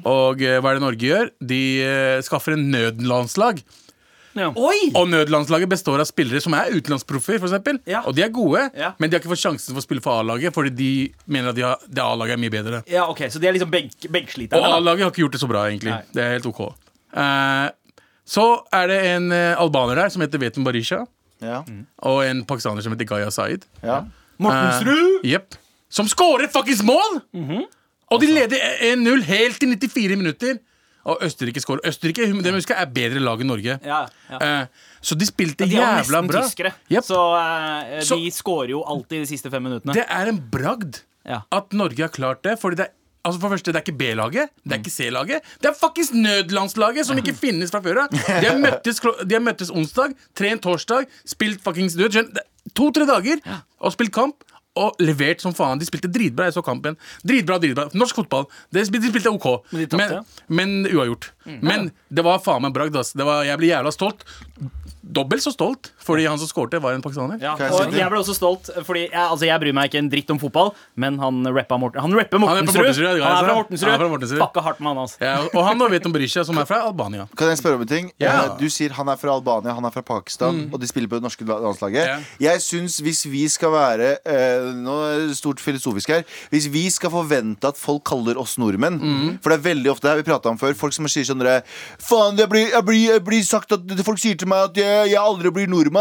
Og 0.05 0.41
eh, 0.41 0.59
hva 0.59 0.71
er 0.73 0.79
det 0.79 0.81
Norge 0.87 1.05
gjør? 1.11 1.29
De 1.41 1.61
eh, 1.83 2.21
skaffer 2.21 2.53
en 2.57 2.71
nødlandslag. 2.71 3.61
Ja. 4.39 4.50
Oi! 4.55 4.91
Og 4.96 5.10
nødlandslaget 5.12 5.69
består 5.72 6.00
av 6.01 6.08
spillere 6.08 6.39
som 6.43 6.53
er 6.55 6.72
utenlandsproffer. 6.72 7.79
Ja. 7.89 8.01
Og 8.08 8.15
de 8.15 8.24
er 8.24 8.29
gode, 8.34 8.69
Ja. 8.77 8.93
men 9.00 9.10
de 9.10 9.15
har 9.17 9.22
ikke 9.22 9.31
fått 9.34 9.43
sjansen 9.43 9.74
for 9.75 9.81
å 9.81 9.86
spille 9.86 10.01
for 10.05 10.19
A-laget 10.22 10.53
fordi 10.55 10.72
de 10.75 10.89
mener 11.27 11.50
at 11.50 11.55
de 11.55 11.62
har, 11.67 11.77
det 11.88 12.03
A-laget 12.03 12.38
er 12.38 12.41
mye 12.41 12.53
bedre. 12.53 12.84
Ja, 12.88 13.08
ok, 13.10 13.25
Så 13.29 13.39
de 13.39 13.48
er 13.48 13.53
liksom 13.53 13.72
benk, 13.72 13.91
Og 14.05 14.12
benksliterne? 14.12 14.63
A-laget 14.63 15.03
har 15.03 15.12
ikke 15.12 15.24
gjort 15.27 15.31
det 15.38 15.41
så 15.41 15.48
bra, 15.51 15.65
egentlig. 15.69 15.91
Nei. 15.91 16.03
Det 16.13 16.24
er 16.24 16.31
helt 16.38 16.46
ok. 16.46 16.62
Uh, 17.13 17.69
så 18.25 18.46
er 18.72 18.88
det 18.88 19.00
en 19.15 19.31
uh, 19.31 19.55
albaner 19.60 19.96
der 19.96 20.10
som 20.10 20.22
heter 20.22 20.39
Vetun 20.39 20.63
Barisha, 20.63 21.05
Ja. 21.41 21.63
og 22.03 22.24
en 22.25 22.46
pakistaner 22.46 22.81
som 22.81 22.91
heter 22.93 23.05
Gaya 23.05 23.29
Zaid. 23.31 23.65
Ja. 23.84 24.03
Mortensrud! 24.39 25.24
Yep. 25.25 25.55
Som 25.89 26.08
skårer 26.08 26.48
fuckings 26.51 26.84
mål! 26.84 27.22
Og 28.12 28.22
de 28.22 28.27
leder 28.27 28.58
1-0 28.81 29.22
helt 29.24 29.60
til 29.60 29.69
94 29.75 30.15
minutter. 30.17 30.58
Og 31.06 31.22
Østerrike 31.24 31.62
skårer. 31.63 31.79
Østerrike 31.88 32.25
det 32.25 32.36
må 32.36 32.44
jeg 32.44 32.53
huske, 32.60 32.75
er 32.75 32.86
bedre 32.86 33.20
lag 33.24 33.39
enn 33.39 33.48
Norge. 33.48 33.79
Ja, 33.86 34.06
ja. 34.29 34.38
Eh, 34.41 34.65
så 35.01 35.15
de 35.18 35.25
spilte 35.25 35.65
De 35.65 35.75
er 35.75 35.79
jo 35.79 35.82
jævla 35.82 36.22
nesten 36.27 36.44
tyskere, 36.44 36.74
yep. 36.91 37.03
så 37.03 37.20
eh, 37.39 38.01
Så- 38.03 38.18
de 38.20 38.29
scorer 38.32 38.70
jo 38.70 38.84
alltid 38.84 39.22
de 39.24 39.25
siste 39.27 39.50
fem 39.50 39.63
minuttene. 39.63 39.94
Det 39.94 40.06
er 40.10 40.27
en 40.27 40.39
bragd 40.51 41.03
Ja. 41.25 41.41
at 41.51 41.72
Norge 41.74 41.98
har 42.01 42.10
klart 42.10 42.41
det. 42.44 42.60
Fordi 42.60 42.75
det 42.75 42.86
er 42.88 42.94
Altså 43.25 43.41
for 43.41 43.50
første, 43.50 43.65
Det 43.74 43.75
er 43.75 43.82
ikke 43.84 43.98
B-laget, 43.98 44.48
det 44.63 44.65
Mm. 44.65 44.72
er 44.72 44.77
ikke 44.77 44.91
C-laget. 44.91 45.41
Det 45.62 45.68
er 45.70 45.74
fuckings 45.75 46.12
nødlandslaget 46.13 47.06
som 47.06 47.18
ikke 47.18 47.34
finnes 47.44 47.70
fra 47.70 47.82
før 47.82 48.03
av. 48.06 48.10
De 48.12 48.48
har 48.48 48.56
møttes, 48.58 49.01
de 49.27 49.36
har 49.36 49.41
møttes 49.44 49.70
onsdag, 49.70 50.13
trent 50.34 50.62
torsdag, 50.63 51.06
spilt 51.27 51.62
fuckings 51.62 51.96
nød. 52.00 52.39
To-tre 52.75 53.06
dager 53.06 53.41
og 53.82 53.91
spilt 53.91 54.13
kamp. 54.15 54.36
Og 54.79 55.00
levert 55.03 55.41
som 55.43 55.53
faen. 55.57 55.79
De 55.81 55.88
spilte 55.88 56.07
dritbra. 56.12 56.48
Jeg 56.48 56.55
så 56.55 56.63
kampen. 56.65 56.95
Dritbra, 57.27 57.57
dritbra. 57.59 57.88
Norsk 57.98 58.15
fotball. 58.21 58.45
De 58.71 58.83
spil- 58.88 59.01
de 59.03 59.12
spilte 59.12 59.33
OK, 59.33 59.48
Men 59.74 59.88
de 59.91 59.98
men, 60.00 60.13
men 60.59 60.75
uavgjort. 60.93 61.31
Mm. 61.45 61.59
Men 61.65 61.89
det 62.13 62.24
var 62.24 62.39
faen 62.45 62.63
meg 62.63 62.74
bragd. 62.77 62.95
Jeg 62.95 63.57
ble 63.59 63.71
jævla 63.74 63.91
stolt. 63.95 64.24
Dobbelt 65.09 65.41
så 65.41 65.51
stolt, 65.55 65.91
fordi 66.09 66.25
han 66.29 66.39
som 66.41 66.49
skårte, 66.49 66.79
var 66.81 66.97
en 66.97 67.03
pakistaner. 67.05 67.37
Ja, 67.43 67.53
og 67.69 67.93
jeg 67.93 68.09
ble 68.09 68.19
også 68.23 68.33
stolt, 68.37 68.69
fordi 68.87 69.05
jeg, 69.07 69.13
altså, 69.21 69.45
jeg 69.47 69.61
bryr 69.61 69.75
meg 69.77 69.89
ikke 69.91 70.01
en 70.01 70.09
dritt 70.11 70.33
om 70.33 70.39
fotball, 70.41 70.71
men 70.99 71.19
han 71.21 71.41
rappa 71.53 71.77
Morten, 71.79 72.01
Han 72.01 72.15
rapper 72.17 72.41
Han 72.41 72.63
er 72.63 72.71
fra 72.71 72.81
Mortensrud. 72.81 73.07
Han 73.21 73.21
er 73.21 73.45
fra. 73.45 73.55
Mortensrud. 73.59 73.89
Han 73.89 73.95
er 73.95 74.03
fra 74.03 74.09
Mortensrud. 74.13 74.41
Fucka 74.41 74.63
hardt 74.65 74.81
med 74.83 74.89
han, 74.91 75.01
altså. 75.05 75.19
Ja, 75.21 75.35
og 75.53 75.61
han 75.67 75.85
og 75.85 75.91
Veton 75.93 76.15
Berisha, 76.15 76.43
som 76.47 76.57
er 76.61 76.67
fra 76.69 76.81
Albania. 76.87 77.27
Kan 77.37 77.51
jeg 77.51 77.61
spørre 77.61 77.79
om 77.79 77.85
en 77.85 77.91
ting? 77.91 78.11
Ja. 78.21 78.33
Eh, 78.45 78.55
Du 78.59 78.67
sier 78.73 78.93
han 78.97 79.07
er 79.11 79.19
fra 79.21 79.33
Albania, 79.35 79.73
han 79.77 79.85
er 79.87 79.93
fra 79.93 80.03
Pakistan, 80.05 80.65
og 80.73 80.79
de 80.81 80.89
spiller 80.89 81.11
på 81.11 81.19
det 81.19 81.25
norske 81.27 81.45
landslaget. 81.47 82.09
Ja. 82.09 82.17
Jeg 82.49 82.63
syns 82.65 82.97
hvis 83.05 83.23
vi 83.29 83.45
skal 83.51 83.71
være 83.73 84.09
eh, 84.25 84.69
Nå 84.79 84.95
er 85.07 85.21
det 85.29 85.37
stort 85.37 85.61
filosofisk 85.63 86.09
her. 86.13 86.25
Hvis 86.53 86.67
vi 86.73 86.85
skal 86.93 87.11
forvente 87.13 87.69
at 87.69 87.77
folk 87.79 88.03
kaller 88.09 88.37
oss 88.39 88.57
nordmenn 88.61 88.99
For 89.43 89.51
det 89.51 89.59
er 89.59 89.65
veldig 89.69 89.91
ofte 89.93 90.07
det 90.07 90.11
her 90.13 90.21
vi 90.23 90.27
prata 90.31 90.51
om 90.51 90.57
før. 90.59 90.73
Folk 90.79 90.95
som 90.95 91.07
sier 91.11 91.27
sånn 91.27 91.43
Faen, 91.99 92.37
jeg 92.39 92.49
blir, 92.51 92.67
jeg, 92.71 92.83
blir, 92.85 93.01
jeg 93.13 93.23
blir 93.25 93.43
sagt 93.47 93.71
at 93.75 93.93
folk 94.05 94.19
sier 94.21 94.37
til 94.39 94.49
meg 94.51 94.69
at 94.69 94.79
jeg, 94.79 95.11
jeg 95.13 95.19
aldri 95.21 95.51
blir 95.55 95.69
nordmann. 95.71 95.99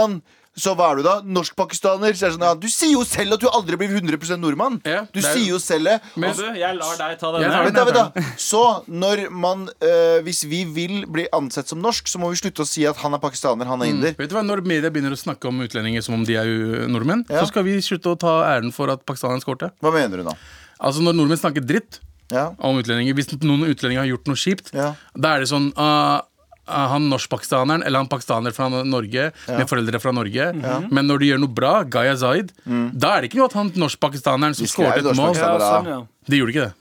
Så 0.58 0.72
hva 0.74 0.88
er 0.90 0.96
du 0.98 1.04
da? 1.06 1.12
Norsk-pakistaner? 1.22 2.16
Så 2.18 2.24
er 2.26 2.32
det 2.32 2.34
sånn, 2.34 2.42
ja, 2.48 2.54
du 2.58 2.66
sier 2.66 2.90
jo 2.96 3.04
selv 3.06 3.36
at 3.36 3.42
du 3.44 3.46
aldri 3.46 3.76
blir 3.78 3.92
100 3.94 4.38
nordmann. 4.42 4.80
Ja, 4.82 5.04
du 5.14 5.20
er- 5.20 5.28
sier 5.36 5.52
jo 5.52 5.58
selv 5.62 5.84
det. 5.86 6.00
Men- 6.18 6.34
du, 6.34 6.42
jeg 6.58 6.74
lar 6.74 6.96
deg 6.98 7.18
ta 7.20 7.30
denne. 7.30 7.60
Vent 7.68 7.76
da, 7.76 7.84
vent 7.84 7.94
da. 8.16 8.24
Så 8.50 8.62
når 8.90 9.30
man 9.30 9.68
øh, 9.68 10.18
Hvis 10.26 10.42
vi 10.50 10.64
vil 10.64 11.06
bli 11.06 11.28
ansett 11.32 11.68
som 11.70 11.78
norsk, 11.80 12.10
så 12.10 12.18
må 12.18 12.32
vi 12.32 12.40
slutte 12.42 12.64
å 12.64 12.66
si 12.66 12.82
at 12.90 12.96
han 13.04 13.14
er 13.14 13.22
pakistaner, 13.22 13.66
han 13.70 13.80
er 13.82 13.92
inder. 13.92 14.16
Vet 14.18 14.30
du 14.30 14.34
hva, 14.34 14.42
Når 14.42 14.64
media 14.66 14.90
begynner 14.90 15.14
å 15.14 15.20
snakke 15.20 15.46
om 15.46 15.60
utlendinger 15.62 16.02
som 16.02 16.14
om 16.18 16.24
de 16.26 16.34
er 16.34 16.50
jo 16.50 16.88
nordmenn, 16.90 17.22
Ja. 17.30 17.44
så 17.44 17.52
skal 17.52 17.62
vi 17.62 17.78
slutte 17.78 18.10
å 18.10 18.18
ta 18.18 18.34
æren 18.58 18.72
for 18.74 18.90
at 18.90 19.06
pakistaneren 19.06 19.40
skårte. 19.44 19.70
Hva 19.80 19.92
mener 19.94 20.16
du 20.18 20.24
da? 20.24 20.34
Altså 20.80 21.02
Når 21.06 21.14
nordmenn 21.22 21.38
snakker 21.38 21.62
dritt 21.64 22.00
Ja, 22.34 22.50
om 22.58 22.76
utlendinger, 22.82 23.14
hvis 23.14 23.30
noen 23.40 23.62
utlendinger 23.70 24.02
har 24.02 24.10
gjort 24.10 24.26
noe 24.26 24.36
kjipt, 24.36 24.74
Ja. 24.74 24.94
da 25.16 25.36
er 25.36 25.40
det 25.40 25.48
sånn 25.48 25.70
ah, 25.78 26.20
han 26.68 27.08
norsk-pakistaneren 27.10 27.82
eller 27.84 27.98
han 28.04 28.08
pakistaner 28.12 28.54
fra 28.56 28.68
Norge 28.84 29.30
med 29.48 29.68
foreldre 29.70 30.00
fra 30.00 30.12
Norge. 30.12 30.50
Men 30.90 31.06
når 31.10 31.18
de 31.24 31.32
gjør 31.32 31.42
noe 31.44 31.54
bra, 31.60 31.76
Gaya 31.84 32.16
Zaid, 32.20 32.52
da 32.64 33.16
er 33.16 33.22
det 33.24 33.32
ikke 33.32 33.40
noe 33.42 33.50
at 33.52 33.56
han 33.58 33.72
norsk-pakistaneren 33.74 34.54
som 34.58 34.66
skåret 34.70 35.00
et 35.04 35.16
mål. 35.16 35.34
sånn, 35.38 35.88
ja. 35.94 36.02
De 36.28 36.36
gjorde 36.42 36.54
ikke 36.54 36.68
det. 36.68 36.74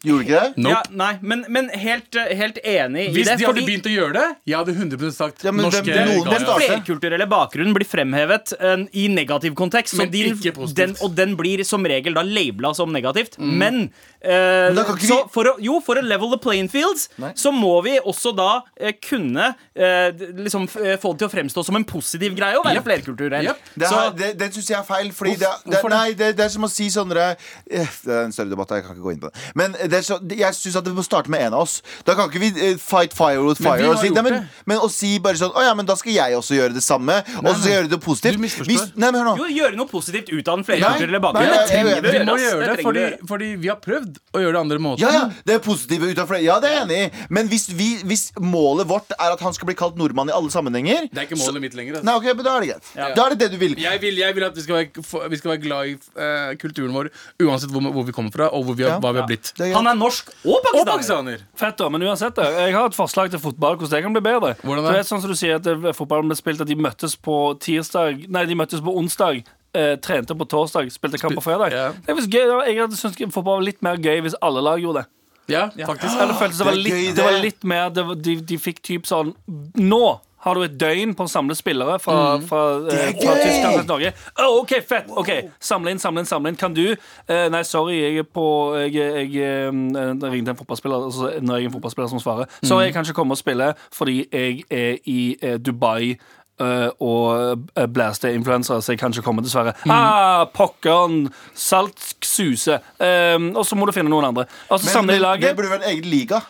Gjorde 0.00 0.24
ikke 0.24 0.38
det? 0.40 0.52
Nope. 0.64 0.70
Ja, 0.72 0.78
nei, 0.96 1.08
men, 1.20 1.42
men 1.52 1.66
helt, 1.76 2.16
eh, 2.16 2.30
helt 2.32 2.56
enig 2.64 3.10
Hvis 3.12 3.26
i 3.26 3.28
det. 3.28 3.34
de 3.36 3.44
hadde 3.44 3.64
begynt 3.66 3.84
å 3.84 3.92
gjøre 3.92 4.14
det, 4.16 4.22
jeg 4.48 4.56
hadde 4.56 4.72
100 4.78 5.10
sagt 5.12 5.44
Ja, 5.44 5.52
men 5.52 5.66
norske 5.66 5.84
Den, 5.84 6.08
den, 6.24 6.30
den 6.30 6.46
flerkulturelle 6.48 7.26
bakgrunnen 7.28 7.76
blir 7.76 7.84
fremhevet 7.84 8.54
eh, 8.56 8.86
i 8.96 9.08
negativ 9.12 9.52
kontekst. 9.60 9.98
Men 10.00 10.08
din- 10.08 10.32
ikke 10.38 10.54
positivt. 10.56 10.78
Den, 10.80 10.96
og 11.04 11.12
den 11.18 11.36
blir 11.36 11.60
som 11.68 11.84
regel 11.84 12.16
da 12.16 12.24
labela 12.24 12.72
som 12.74 12.88
negativt. 12.96 13.36
Men 13.44 13.90
eh, 14.22 14.70
vi- 14.70 15.22
for 15.32 15.44
å, 15.44 15.54
Jo, 15.60 15.80
for 15.80 15.96
å 15.96 16.02
level 16.04 16.30
the 16.30 16.38
playing 16.38 16.68
fields, 16.68 17.08
Nei. 17.18 17.32
så 17.34 17.52
må 17.52 17.82
vi 17.84 17.98
også 17.98 18.34
da 18.36 18.62
eh, 18.78 18.92
kunne 19.00 19.54
eh, 19.74 20.10
liksom 20.36 20.64
eh, 20.80 20.96
få 21.00 21.12
det 21.14 21.18
til 21.24 21.28
å 21.28 21.32
fremstå 21.32 21.64
som 21.64 21.76
en 21.76 21.84
positiv 21.84 22.34
greie 22.36 22.56
å 22.58 22.64
være 22.64 22.80
Yep. 22.80 22.84
flerkulturell. 22.84 23.44
Yep. 23.44 23.56
Det, 23.76 23.88
Så- 23.88 24.16
det, 24.16 24.38
det 24.38 24.50
syns 24.54 24.68
jeg 24.70 24.78
er 24.78 24.84
feil. 24.84 25.10
Fordi 25.12 25.36
det, 25.36 25.48
det, 25.66 25.80
det? 25.82 25.90
nei, 25.90 26.12
det, 26.14 26.36
det 26.36 26.44
er 26.44 26.48
som 26.48 26.62
å 26.64 26.70
si 26.70 26.88
sånn 26.90 27.10
eh, 27.16 27.34
Det 27.66 27.86
er 28.06 28.24
en 28.24 28.32
større 28.32 28.50
debatt, 28.50 28.68
jeg 28.70 28.84
kan 28.84 28.96
ikke 28.96 29.04
gå 29.08 29.12
inn 29.14 29.20
på 29.20 29.30
det. 29.30 29.40
Men 29.54 29.72
det 29.72 29.92
er 30.00 30.02
så, 30.06 30.18
jeg 30.30 30.54
syns 30.54 30.76
at 30.76 30.84
det 30.84 30.94
må 30.94 31.02
starte 31.04 31.28
med 31.30 31.40
en 31.48 31.54
av 31.54 31.60
oss. 31.66 31.80
Da 32.04 32.14
kan 32.14 32.28
ikke 32.30 32.40
vi 32.40 32.50
eh, 32.70 32.76
fight 32.76 33.12
fire 33.16 33.42
with 33.44 33.60
Men 33.60 33.72
fire. 33.78 33.88
Og 33.90 33.98
si, 34.00 34.10
nei, 34.10 34.22
men, 34.22 34.48
men 34.66 34.78
å 34.78 34.90
si 34.90 35.18
bare 35.18 35.36
sånn 35.40 35.52
Å 35.56 35.62
ja, 35.64 35.74
men 35.74 35.86
da 35.86 35.94
skal 35.98 36.12
jeg 36.12 36.36
også 36.36 36.54
gjøre 36.56 36.74
det 36.76 36.82
samme. 36.84 37.20
Og 37.40 37.48
så 37.50 37.56
skal 37.60 37.70
jeg 37.70 37.78
gjøre 37.80 37.90
det 37.90 38.00
positivt. 38.04 38.36
Du 38.36 38.44
misforstår. 38.44 38.92
Nei, 38.96 39.10
men 39.10 39.20
hør 39.20 39.28
nå. 39.30 39.36
Jo, 39.40 39.48
gjøre 39.60 39.76
noe 39.80 39.88
positivt 39.90 40.30
ut 40.32 40.48
av 40.48 40.60
den 40.60 40.64
flerkulturelle 40.68 41.20
bakgrunnen. 41.20 41.66
vi 41.70 42.18
Vi 42.18 42.24
må 42.24 42.36
gjøre 42.40 42.76
det, 42.76 43.10
vi 43.20 43.26
fordi 43.30 43.48
vi 43.60 43.68
har 43.68 43.76
prøvd 43.82 44.09
å 44.34 44.40
gjøre 44.42 44.52
det 44.56 44.60
andre 44.60 44.78
måten. 44.82 45.02
Ja, 45.04 45.10
ja, 45.12 45.24
det 45.46 45.54
er 45.54 45.62
positive 45.64 46.08
ut 46.10 46.18
av 46.22 46.28
flere. 46.30 46.42
Ja, 46.44 46.58
det 46.62 46.70
er 46.70 46.74
jeg 46.78 46.84
enig 46.86 46.98
i. 47.06 47.26
Men 47.30 47.48
hvis, 47.52 47.68
vi, 47.76 47.88
hvis 48.06 48.24
målet 48.40 48.88
vårt 48.90 49.12
er 49.16 49.34
at 49.34 49.40
han 49.44 49.54
skal 49.56 49.66
bli 49.70 49.76
kalt 49.78 49.96
nordmann 50.00 50.28
i 50.30 50.34
alle 50.34 50.50
sammenhenger 50.52 51.08
Det 51.12 51.18
er 51.22 51.28
ikke 51.28 51.38
målet 51.40 51.60
mitt 51.64 51.74
lenger. 51.78 52.00
Nei, 52.02 52.14
Altså. 52.14 52.30
ok, 52.30 52.36
men 52.36 52.44
Da 52.46 52.54
er 52.56 52.60
det 52.64 52.68
greit. 52.72 52.90
Da 53.16 53.24
er 53.26 53.34
det 53.34 53.38
det 53.44 53.50
du 53.52 53.58
vil. 53.62 53.74
Jeg, 53.80 54.00
vil, 54.02 54.16
jeg 54.22 54.34
vil 54.36 54.44
at 54.48 54.56
vi 54.56 54.64
skal 54.66 54.78
være, 54.80 55.28
vi 55.30 55.36
skal 55.40 55.52
være 55.54 55.62
glad 55.64 55.86
i 55.86 55.94
uh, 55.94 56.54
kulturen 56.60 56.92
vår 56.96 57.10
uansett 57.46 57.70
hvor, 57.74 57.86
hvor 57.94 58.04
vi 58.08 58.12
kommer 58.16 58.34
fra, 58.34 58.48
og 58.54 58.64
hvor 58.68 58.74
vi 58.78 58.84
har, 58.86 58.96
Ja. 58.96 58.98
hva 59.02 59.12
vi 59.14 59.20
har 59.22 59.28
blitt. 59.30 59.52
Det 59.58 59.68
er. 59.70 59.74
Han 59.76 59.86
er 59.86 59.94
norsk 60.00 60.32
og 60.44 60.64
Og 60.72 60.86
pakistaner. 60.86 61.44
Fett 61.56 61.76
da, 61.78 61.88
men 61.88 62.02
uansett 62.08 62.34
det, 62.36 62.46
Jeg 62.66 62.74
har 62.74 62.86
et 62.90 62.96
forslag 62.96 63.30
til 63.30 63.38
fotball 63.42 63.76
hvordan 63.76 63.90
det 63.96 64.02
kan 64.08 64.12
bli 64.16 64.22
bedre. 64.24 64.54
Hvordan 64.64 64.84
Du 64.84 64.90
det? 64.90 64.96
vet 64.98 65.06
sånn 65.10 65.20
som 65.22 65.30
du 65.30 65.36
sier 65.38 65.56
at 65.60 65.66
eh, 65.66 65.92
Fotballen 65.96 66.28
ble 66.30 66.36
spilt 66.38 66.60
at 66.60 66.68
de 66.70 66.74
møttes 66.76 67.16
på 67.16 67.36
tirsdag 67.60 68.26
Nei, 68.30 68.44
de 68.46 68.54
møttes 68.58 68.80
på 68.84 68.92
onsdag. 68.96 69.44
Eh, 69.70 69.96
trente 70.02 70.34
på 70.34 70.44
torsdag, 70.50 70.90
spilte 70.90 71.18
kamp 71.22 71.36
på 71.38 71.44
fredag. 71.44 71.70
Ja. 71.70 71.92
Det 72.06 72.16
var 72.16 72.26
gøy, 72.26 72.66
Jeg 72.66 72.80
hadde 72.80 72.96
syntes 72.98 73.34
fotball 73.34 73.60
var 73.60 73.66
litt 73.68 73.82
mer 73.86 74.00
gøy 74.02 74.24
hvis 74.26 74.34
alle 74.42 74.64
lag 74.66 74.82
gjorde 74.82 75.04
det. 75.04 75.06
Ja, 75.50 75.68
faktisk. 75.86 76.16
Eller 76.18 76.34
føltes 76.34 76.58
det, 76.58 76.66
var 76.66 76.72
er 76.72 76.82
litt, 76.82 76.94
gøy, 76.94 77.14
det 77.14 77.24
var 77.24 77.38
litt 77.42 77.64
mer 77.64 77.94
det 77.94 78.06
var, 78.06 78.18
de, 78.18 78.34
de 78.46 78.58
fikk 78.58 78.82
typ 78.86 79.08
sånn 79.08 79.32
Nå 79.78 80.04
har 80.40 80.56
du 80.56 80.62
et 80.64 80.76
døgn 80.80 81.12
på 81.16 81.26
å 81.26 81.28
samle 81.28 81.52
spillere 81.58 81.98
fra, 82.00 82.38
fra, 82.48 82.60
eh, 82.88 83.10
er 83.10 83.16
fra! 83.18 83.34
Tyskland 83.42 83.74
til 83.76 83.88
Norge. 83.90 84.12
Å, 84.40 84.46
OK, 84.62 84.72
fett. 84.88 85.10
ok 85.12 85.28
Samle 85.60 85.92
inn, 85.92 86.00
samle 86.00 86.22
inn. 86.22 86.28
samle 86.30 86.52
inn 86.52 86.56
Kan 86.56 86.72
du 86.72 86.86
eh, 86.94 87.48
Nei, 87.52 87.60
sorry, 87.68 87.98
jeg 87.98 88.22
er 88.22 88.24
på 88.24 88.46
Jeg, 88.80 88.94
jeg, 88.96 89.28
eh, 89.36 89.68
jeg 89.68 90.32
ringte 90.32 90.54
en 90.54 90.60
fotballspiller, 90.62 91.10
altså, 91.10 91.34
når 91.44 91.60
jeg 91.60 91.66
er 91.66 91.68
en 91.68 91.76
fotballspiller 91.76 92.12
som 92.14 92.22
svarer. 92.24 92.48
Sorry, 92.62 92.86
jeg 92.88 92.96
kan 92.96 93.04
ikke 93.04 93.18
komme 93.20 93.36
og 93.36 93.42
spille 93.42 93.74
fordi 93.92 94.22
jeg 94.32 94.64
er 94.72 94.96
i 95.04 95.20
eh, 95.42 95.58
Dubai. 95.60 96.14
Eh, 96.60 96.88
og 97.00 97.64
blæste 97.74 97.92
blaste 97.94 98.32
influensere, 98.34 98.82
så 98.82 98.92
jeg 98.92 99.00
kan 99.00 99.12
ikke 99.14 99.24
komme, 99.26 99.42
dessverre. 99.44 99.74
Ah, 99.88 100.46
Pokkeren! 100.54 101.28
Salt 101.54 102.14
suser. 102.24 102.80
Um, 103.00 103.50
og 103.56 103.64
så 103.66 103.76
må 103.78 103.86
du 103.88 103.92
finne 103.96 104.12
noen 104.12 104.30
andre. 104.30 104.46
Og 104.68 104.80
så 104.80 104.86
Men, 104.86 104.92
samler 104.92 105.18
de 105.18 105.24
laget. 105.24 105.48
det 105.48 105.56
burde 105.58 105.72
vært 105.74 105.88
egen 105.90 106.10
liga. 106.10 106.40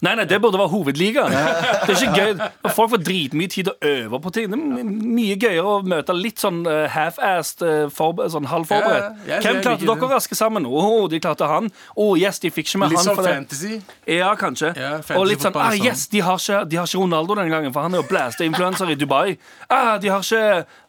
Nei, 0.00 0.12
nei, 0.14 0.24
det 0.30 0.36
burde 0.38 0.58
være 0.60 0.70
hovedligaen. 0.70 1.32
Det 1.34 1.90
er 1.90 2.02
ikke 2.06 2.12
gøy 2.14 2.70
Folk 2.76 2.90
får 2.92 3.00
dritmye 3.02 3.48
tid 3.50 3.66
å 3.72 3.72
øve 3.82 4.20
på 4.22 4.30
ting. 4.36 4.46
Det 4.52 4.58
er 4.58 4.84
mye 4.86 5.34
gøyere 5.42 5.64
å 5.66 5.80
møte 5.82 6.14
litt 6.14 6.38
sånn 6.38 6.60
uh, 6.68 6.84
half-assed, 6.94 7.64
uh, 7.66 8.20
sånn 8.30 8.46
halvforberedt. 8.46 9.24
Ja, 9.26 9.40
Hvem 9.42 9.58
klarte 9.64 9.88
dere 9.88 10.06
å 10.06 10.10
raske 10.12 10.38
sammen? 10.38 10.68
Å, 10.70 10.84
de 11.10 11.18
klarte 11.24 11.48
han. 11.50 11.66
Å, 11.98 12.06
yes, 12.20 12.38
de 12.44 12.52
fikk 12.54 12.70
ikke 12.70 12.82
med 12.84 12.92
Litt 12.94 13.00
han 13.00 13.08
sånn 13.08 13.18
for 13.18 13.26
det. 13.26 13.32
fantasy. 13.40 13.80
Ja, 14.06 14.30
kanskje. 14.38 14.70
Ja, 14.78 14.92
og 15.18 15.26
litt 15.26 15.42
sånn, 15.42 15.58
ah, 15.58 15.72
er 15.72 15.80
sånn. 15.80 15.88
yes, 15.90 16.06
de 16.14 16.22
har, 16.28 16.38
ikke, 16.38 16.60
de 16.70 16.78
har 16.78 16.86
ikke 16.92 17.02
Ronaldo 17.02 17.38
denne 17.40 17.50
gangen, 17.56 17.74
for 17.74 17.88
han 17.88 17.98
er 17.98 18.02
jo 18.04 18.06
blæsta 18.12 18.46
influenser 18.46 18.94
i 18.94 18.98
Dubai. 19.02 19.34
Ah, 19.66 19.96
de 19.98 20.14
har 20.14 20.22
ikke 20.22 20.44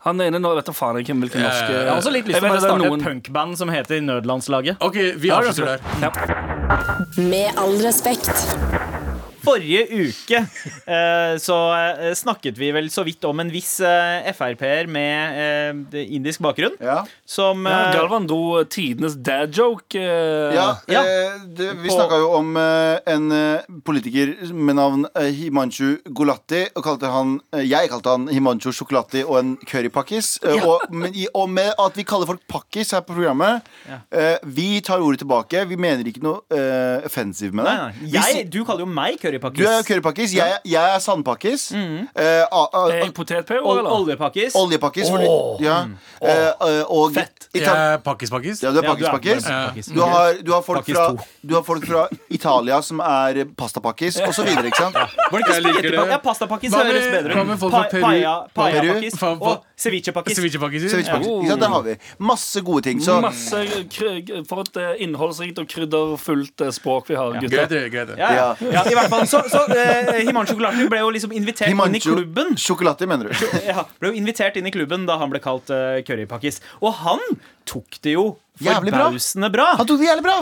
Han 0.05 0.21
ene 0.23 0.39
nå, 0.39 0.53
vet 0.55 0.69
du 0.69 0.71
faen 0.71 1.01
ikke 1.01 1.17
hvilken 1.17 1.43
norsk. 1.43 1.65
Jeg 1.73 1.89
har 1.89 1.97
også 1.97 2.13
litt 2.13 2.29
lyst 2.29 2.39
til 2.39 2.45
å 2.47 2.53
det 2.53 2.61
er 2.61 2.67
starte 2.69 2.85
noen- 2.85 3.01
et 3.01 3.07
punkband 3.09 3.57
som 3.59 3.73
heter 3.73 3.99
Nødlandslaget. 4.05 4.77
OK, 4.85 5.01
vi 5.19 5.33
avslutter 5.33 5.75
der. 5.75 5.81
Ja. 6.05 6.13
Med 7.17 7.57
all 7.59 7.75
respekt. 7.83 8.98
Forrige 9.43 9.85
uke 9.89 10.39
eh, 10.39 11.33
så 11.41 11.57
eh, 11.75 12.13
snakket 12.17 12.57
vi 12.59 12.71
vel 12.75 12.89
så 12.93 13.03
vidt 13.07 13.23
om 13.27 13.39
en 13.43 13.51
viss 13.53 13.77
eh, 13.85 14.29
Frp-er 14.35 14.89
med 14.91 15.93
indisk 15.99 16.41
bakgrunn. 16.43 16.75
Ja. 16.83 17.01
Som 17.27 17.65
Ja, 17.69 17.91
Galvan 17.95 18.27
dro 18.29 18.63
tidenes 18.69 19.15
dad 19.15 19.55
joke. 19.55 19.99
Ja, 19.99 20.69
Ja. 20.89 21.03
eh, 21.03 21.39
det, 21.57 21.71
vi 21.83 21.89
snakka 21.93 22.19
jo 22.21 22.31
om 22.39 22.55
en 22.59 23.29
politiker 23.85 24.35
med 24.53 24.75
navn 24.79 25.05
Himanshu 25.15 25.97
Gulati. 26.15 26.65
Og 26.75 26.83
kalte 26.85 27.09
han, 27.11 27.37
jeg 27.63 27.89
kalte 27.91 28.15
han 28.15 28.27
Himanshu 28.31 28.71
Sjokolati 28.75 29.23
og 29.25 29.39
en 29.39 29.55
currypakkis. 29.67 30.37
Og, 30.63 30.85
og 31.33 31.49
med 31.49 31.73
at 31.79 31.97
vi 31.97 32.05
kaller 32.07 32.29
folk 32.29 32.43
pakkis 32.49 32.91
her 32.95 33.03
på 33.05 33.15
programmet 33.15 33.65
eh, 34.11 34.37
Vi 34.43 34.79
tar 34.85 35.01
ordet 35.03 35.21
tilbake. 35.23 35.65
Vi 35.69 35.77
mener 35.79 36.07
ikke 36.07 36.23
noe 36.23 36.41
uh, 36.53 37.05
offensive 37.05 37.55
med 37.55 37.67
det. 37.67 37.73
Nei, 37.75 37.91
nei. 38.01 38.09
Jeg, 38.15 38.45
du 38.53 38.61
kaller 38.67 38.85
jo 38.85 38.89
meg 38.89 39.19
du 39.19 39.28
currypakkis. 39.29 39.65
er 39.67 39.83
currypakkis, 39.87 40.33
jeg, 40.33 40.57
jeg 40.65 40.95
er 40.95 40.99
sandpakkis. 40.99 41.71
Mm. 41.71 42.07
Eh, 42.15 43.09
potet-PO, 43.13 43.77
eller? 43.79 43.89
oljepakkis. 43.91 44.55
Oljepakkis. 44.55 45.09
fordi- 45.09 45.63
ja. 45.63 45.85
Eh, 46.21 46.47
eh, 46.61 46.83
og 46.89 47.13
Fett. 47.13 47.47
Jeg 47.53 47.63
er 47.65 47.97
pakkis-pakkis. 47.97 48.61
ja, 48.63 48.71
du 48.71 48.77
er 48.79 48.83
Ja, 48.83 48.93
du 48.93 49.05
er 49.05 49.09
pakkis-pakkis. 49.11 49.43
pakkis. 49.43 49.85
Du, 49.87 50.01
har, 50.01 50.33
du, 50.45 50.51
har 50.53 50.61
folk 50.61 50.79
Pakkis 50.79 50.95
fra- 50.95 51.07
to. 51.15 51.23
du 51.47 51.53
har 51.55 51.63
folk 51.63 51.85
fra 51.85 52.07
Italia 52.29 52.81
som 52.81 52.99
er 52.99 53.45
pastapakkis, 53.57 54.19
og 54.21 54.33
så 54.33 54.43
videre, 54.43 54.65
ikke 54.69 54.77
sant? 54.77 54.93
Var 54.95 55.07
det 55.31 55.39
ikke 55.39 55.53
Jeg 55.53 55.63
liker 55.63 55.81
det. 55.81 56.09
Ja, 56.11 56.17
pastapakkis 56.17 56.71
Hva 56.71 56.83
med- 56.83 56.93
høres 56.93 57.07
bedre 57.23 57.33
hva 57.33 57.41
ut. 57.41 57.47
med 57.47 57.59
folk 57.59 57.71
fra 57.73 57.83
Pa- 57.83 57.89
Peru? 57.89 58.01
paella- 58.03 58.47
Paella-pakkis 58.53 59.15
Peru? 59.19 59.35
Fa- 59.35 59.41
og 59.41 59.63
ceviche-pakkis. 59.77 60.37
Ceviche-pakkis. 60.37 60.81
Ceviche-pakkis. 60.91 61.27
Ikke 61.27 61.47
sant? 61.49 61.61
Der 61.61 61.67
har 61.69 61.81
vi 61.81 61.95
masse 62.19 62.61
gode 62.61 62.81
ting. 62.83 62.99
Så 63.01 63.19
Masse 63.21 63.55
kry- 63.89 64.45
For 64.47 64.61
et 64.61 64.77
eh, 64.77 65.03
innholdsrikt 65.03 65.57
og 65.59 65.67
krydderfullt 65.67 66.61
eh, 66.61 66.71
språk 66.71 67.07
vi 67.09 67.15
har, 67.15 67.31
gutter. 67.33 67.49
Greit, 67.49 67.69
det, 67.69 67.91
greit. 67.91 68.17
Ja, 68.17 68.31
ja. 68.33 68.55
ja, 68.61 68.83
i 68.85 68.93
hvert 68.93 69.09
fall 69.09 69.18
Så, 69.25 69.41
så 69.51 69.63
eh, 69.73 70.25
Himanshu 70.27 70.55
Gulati 70.55 70.87
ble 70.91 71.01
jo 71.01 71.09
liksom 71.15 71.33
invitert 71.35 71.71
inn 71.71 71.95
i 71.95 72.03
klubben. 72.03 72.55
Chocolati, 72.59 73.07
mener 73.09 73.31
du? 73.31 73.47
Ja, 73.69 73.85
ble 73.99 74.13
jo 74.13 74.19
invitert 74.19 74.57
inn 74.59 74.67
i 74.69 74.73
klubben 74.73 75.07
da 75.09 75.17
han 75.21 75.31
ble 75.31 75.41
kalt 75.43 75.71
uh, 75.73 75.99
currypakkis. 76.07 76.61
Og 76.83 76.93
han 77.01 77.23
tok 77.69 77.99
det 78.05 78.15
jo 78.17 78.29
Forbausende 78.59 79.47
bra. 79.49 79.63
bra. 79.63 79.77
Han 79.79 79.87
tok 79.87 80.01
det 80.01 80.07
jævlig 80.09 80.23
bra! 80.25 80.33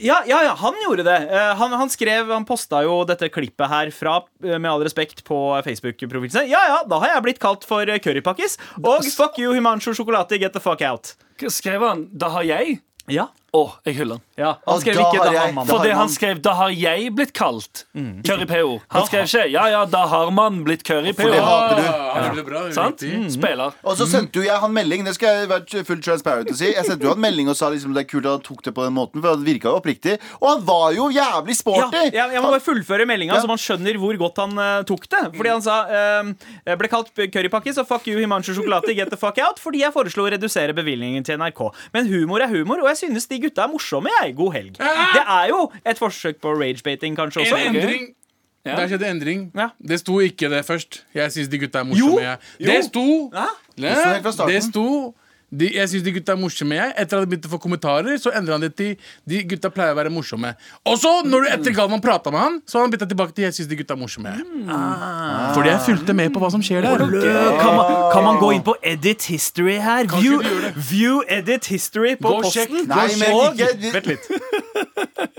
Ja, 0.00 0.22
ja, 0.24 0.38
ja, 0.46 0.54
han 0.56 0.78
gjorde 0.86 1.04
det. 1.04 1.18
Eh, 1.28 1.50
han, 1.58 1.74
han 1.76 1.90
skrev, 1.92 2.30
han 2.32 2.46
posta 2.48 2.80
jo 2.86 3.02
dette 3.08 3.28
klippet 3.32 3.68
her 3.68 3.90
fra 3.92 4.22
eh, 4.40 4.56
Med 4.56 4.70
all 4.70 4.84
respekt 4.86 5.20
på 5.26 5.40
Facebook-profilen 5.66 6.32
sin. 6.32 6.48
Ja 6.52 6.62
ja, 6.70 6.78
da 6.88 7.02
har 7.02 7.12
jeg 7.12 7.26
blitt 7.26 7.42
kalt 7.42 7.66
for 7.68 7.84
currypakkis. 7.84 8.56
Og 8.80 9.04
fuck 9.12 9.36
you, 9.42 9.52
Himancho 9.56 9.92
Sjokolade, 9.96 10.40
get 10.40 10.56
the 10.56 10.64
fuck 10.64 10.80
out. 10.86 11.12
Skrev 11.42 11.84
han 11.84 12.08
'Da 12.12 12.32
har 12.38 12.48
jeg'? 12.48 12.80
Ja, 13.10 13.28
Å, 13.52 13.66
jeg 13.84 13.98
hyller 13.98 14.16
han. 14.16 14.22
ja 14.40 14.50
Han 14.64 14.78
skrev 14.80 14.96
ikke 14.96 15.18
da, 15.20 15.24
da 15.28 15.40
har 15.42 15.50
man. 15.52 15.66
For 15.68 15.84
det 15.84 15.92
han 15.92 16.08
skrev 16.08 16.38
'Da 16.40 16.52
har 16.56 16.70
jeg 16.72 17.10
blitt 17.12 17.34
kalt'. 17.36 17.82
Curry-PO. 17.92 18.80
Han 18.94 19.04
skrev 19.04 19.26
ikke 19.28 19.42
'Ja 19.52 19.64
ja, 19.68 19.82
da 19.84 20.06
har 20.08 20.30
man 20.32 20.62
blitt 20.64 20.86
For 20.88 21.02
det 21.04 21.42
hater 21.44 21.76
du. 21.76 21.82
Ja. 21.82 22.32
det 22.32 22.44
bra, 22.46 22.62
Sant? 22.72 23.02
Mm. 23.04 23.28
Spiller. 23.28 23.74
Og 23.84 23.96
så 23.98 24.06
sendte 24.08 24.40
jo 24.40 24.46
jeg 24.46 24.56
han 24.56 24.72
melding. 24.72 25.04
Det 25.04 25.14
skal 25.18 25.36
jeg 25.42 25.48
være 25.50 25.84
fullt 25.84 26.04
transparent 26.04 26.48
å 26.48 26.56
si. 26.56 26.72
Jeg 26.72 26.84
sendte 26.86 27.04
jo 27.04 27.12
han 27.12 27.20
melding 27.20 27.50
og 27.52 27.56
sa 27.56 27.68
liksom 27.68 27.92
det 27.92 28.06
er 28.06 28.08
kult 28.08 28.24
at 28.24 28.32
han 28.32 28.40
tok 28.40 28.62
det 28.64 28.72
på 28.72 28.86
den 28.86 28.94
måten, 28.96 29.20
for 29.20 29.36
det 29.36 29.44
virka 29.44 29.68
jo 29.68 29.76
oppriktig. 29.82 30.16
Og 30.40 30.48
han 30.48 30.64
var 30.64 30.92
jo 30.96 31.10
jævlig 31.12 31.56
sporty! 31.56 32.08
jeg, 32.08 32.32
jeg 32.32 32.40
må 32.40 32.48
bare 32.54 32.60
fullføre 32.64 33.04
meldinga, 33.06 33.34
Ja. 33.34 33.42
så 33.44 33.48
man 33.52 33.60
skjønner 33.60 34.00
hvor 34.00 34.16
godt 34.16 34.40
han 34.46 34.56
uh, 34.56 34.82
tok 34.88 35.04
det. 35.12 35.22
Fordi 35.36 35.52
han 35.52 35.60
sa 35.60 35.76
uh, 35.92 36.32
ble 36.80 36.88
kalt 36.88 37.12
currypakke, 37.12 37.74
så 37.76 37.84
fuck 37.84 38.08
you, 38.08 38.16
Himanshu 38.16 38.54
Sjokolade, 38.56 38.96
get 38.96 39.10
the 39.12 39.20
fuck 39.20 39.36
out. 39.44 39.60
Fordi 39.60 39.84
jeg 39.84 39.92
foreslo 39.92 40.24
å 40.24 40.32
redusere 40.32 40.72
bevilgningen 40.72 41.22
til 41.24 41.36
NRK. 41.36 41.68
Men 41.92 42.08
humor 42.08 42.40
er 42.40 42.48
humor, 42.48 42.80
og 42.80 42.88
jeg 42.94 43.04
synes 43.04 43.28
de 43.28 43.41
gutta 43.42 43.66
er 43.66 43.70
morsomme. 43.72 44.10
Jeg. 44.22 44.34
God 44.38 44.52
helg. 44.56 44.74
Det 44.78 45.22
er 45.26 45.46
jo 45.52 45.62
et 45.86 45.98
forsøk 45.98 46.40
på 46.42 46.54
ragebaiting, 46.58 47.16
kanskje 47.18 47.44
også. 47.46 47.56
En 47.56 47.76
endring. 47.76 48.10
Ja. 48.62 48.76
Der 48.78 48.86
skjedde 48.86 49.08
endring. 49.10 49.48
Ja. 49.58 49.68
Det 49.88 49.98
sto 50.00 50.20
ikke 50.22 50.50
det 50.50 50.62
først. 50.64 51.02
Jeg 51.14 51.32
syns 51.34 51.48
de 51.50 51.58
gutta 51.58 51.82
er 51.82 51.88
morsomme. 51.88 52.22
Jo. 52.22 52.36
Jo. 52.60 52.66
Det 52.70 52.84
sto 52.84 53.06
ja. 53.34 53.48
Det. 53.76 54.34
Det 54.46 54.62
sto 54.62 54.86
de, 55.52 55.68
jeg 55.76 55.90
syns 55.92 56.04
de 56.06 56.12
gutta 56.16 56.32
er 56.32 56.40
morsomme. 56.40 56.76
Jeg. 56.78 56.94
Etter 57.02 57.18
at 57.18 57.26
de 57.26 57.28
begynte 57.28 57.48
å 57.50 57.52
få 57.52 57.58
kommentarer, 57.60 58.16
så 58.20 58.32
endra 58.32 58.56
han 58.56 58.62
det 58.64 58.70
til 58.78 58.94
de 59.28 59.42
gutta 59.50 59.68
pleier 59.74 59.92
å 59.92 59.98
være 59.98 60.12
morsomme. 60.12 60.54
Og 60.88 60.96
så, 61.02 61.10
når 61.28 61.44
du 61.44 61.50
etter 61.52 61.76
Galvan 61.76 62.00
prata 62.04 62.32
med 62.32 62.40
han, 62.40 62.56
så 62.64 62.78
har 62.78 62.86
han 62.86 62.94
bytta 62.94 63.08
tilbake 63.10 63.36
til 63.36 63.44
jeg 63.44 63.56
syns 63.58 63.68
de 63.68 63.78
gutta 63.82 63.92
er 63.92 64.00
morsomme. 64.00 64.32
Ah. 64.72 65.52
Fordi 65.52 65.68
jeg 65.74 65.84
fulgte 65.90 66.16
med 66.16 66.32
på 66.32 66.40
hva 66.40 66.48
som 66.54 66.64
skjer 66.64 66.86
der. 66.86 67.04
Kan 67.60 67.76
man, 67.76 67.92
kan 68.14 68.26
man 68.26 68.40
gå 68.40 68.52
inn 68.56 68.64
på 68.64 68.76
Edit 68.94 69.28
History 69.28 69.76
her? 69.82 70.08
View, 70.16 70.40
view 70.88 71.20
Edit 71.28 71.68
History 71.72 72.16
på 72.16 72.32
Gå 72.32 72.46
posten. 72.48 72.86
Nei, 72.88 73.08
men 73.20 73.36
Og- 73.36 73.60
ikke 73.60 73.92
Vent 73.98 74.12
litt. 74.14 74.30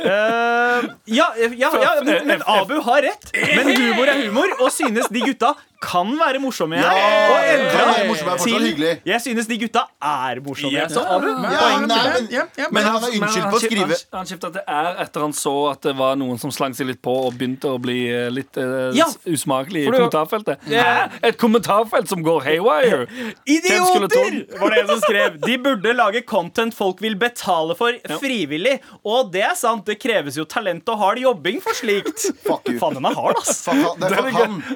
Eh, 0.03 0.84
ja, 1.15 1.25
ja, 1.38 1.70
ja 1.81 1.92
men, 2.03 2.27
men 2.27 2.42
Abu 2.50 2.74
har 2.83 3.01
rett. 3.05 3.29
Men 3.33 3.70
humor 3.72 4.09
er 4.11 4.20
humor, 4.25 4.51
og 4.59 4.72
synes 4.75 5.07
de 5.11 5.22
gutta 5.24 5.53
kan 5.83 6.13
være 6.19 6.39
morsomme 6.41 6.79
her. 6.79 6.87
Ja, 6.87 7.19
og 7.29 7.50
endra 7.53 8.37
til. 8.39 8.83
Jeg 9.05 9.22
synes 9.24 9.50
de 9.50 9.57
gutta 9.61 9.83
er 10.00 10.41
morsomme. 10.46 10.74
Yes. 10.77 10.93
Så 10.96 11.03
Abu, 11.03 11.27
Ja, 11.27 11.59
poeng 11.59 11.87
nei, 11.87 11.98
til 11.98 12.13
men, 12.13 12.29
det. 12.31 12.67
Men 12.72 12.87
han 12.87 13.07
er 13.07 13.17
unnskyldt 13.17 13.50
på 13.50 13.59
å 13.59 13.61
skrive 13.63 13.98
Han, 14.15 14.29
skifta 14.29 14.51
til 14.55 14.63
R 14.67 15.01
etter 15.03 15.25
han 15.25 15.35
så 15.37 15.53
at 15.74 15.83
det 15.85 15.96
var 16.00 16.17
noen 16.19 16.39
som 16.41 16.53
slang 16.53 16.75
seg 16.77 16.89
litt 16.89 17.01
på 17.03 17.13
og 17.27 17.35
begynte 17.37 17.74
å 17.74 17.79
bli 17.81 17.98
eh, 18.11 18.29
litt 18.33 18.57
uh, 18.59 18.91
Ja, 18.96 19.07
usmakelig 19.29 19.85
i 19.85 19.91
kommentarfeltet. 19.91 20.63
Ja. 20.72 21.09
Et 21.25 21.37
kommentarfelt 21.41 22.09
som 22.11 22.24
går 22.25 22.46
haywire! 22.48 23.03
Idioter! 23.46 24.39
var 24.59 24.74
det 24.74 24.81
en 24.83 24.91
som 24.93 25.03
skrev. 25.03 25.39
De 25.43 25.57
burde 25.61 25.96
lage 25.98 26.24
content 26.29 26.75
folk 26.75 27.01
vil 27.03 27.17
betale 27.19 27.75
for 27.79 27.98
frivillig. 28.22 28.77
Og 29.03 29.31
det 29.33 29.43
er 29.50 29.57
sant, 29.59 29.85
det 29.89 30.00
kreves 30.01 30.37
jo 30.39 30.48
talent 30.50 30.87
og 30.93 31.00
hard 31.01 31.22
jobbing 31.24 31.61
for 31.63 31.75
slikt. 31.77 32.29
Fuck 32.46 32.69
you. 32.69 32.79
Faen, 32.81 32.98
den 33.00 33.09
er 33.09 33.17
hard, 33.17 33.39
ass. 33.41 33.63
Fuck. 33.67 34.00
Det 34.00 34.09
er. 34.09 34.31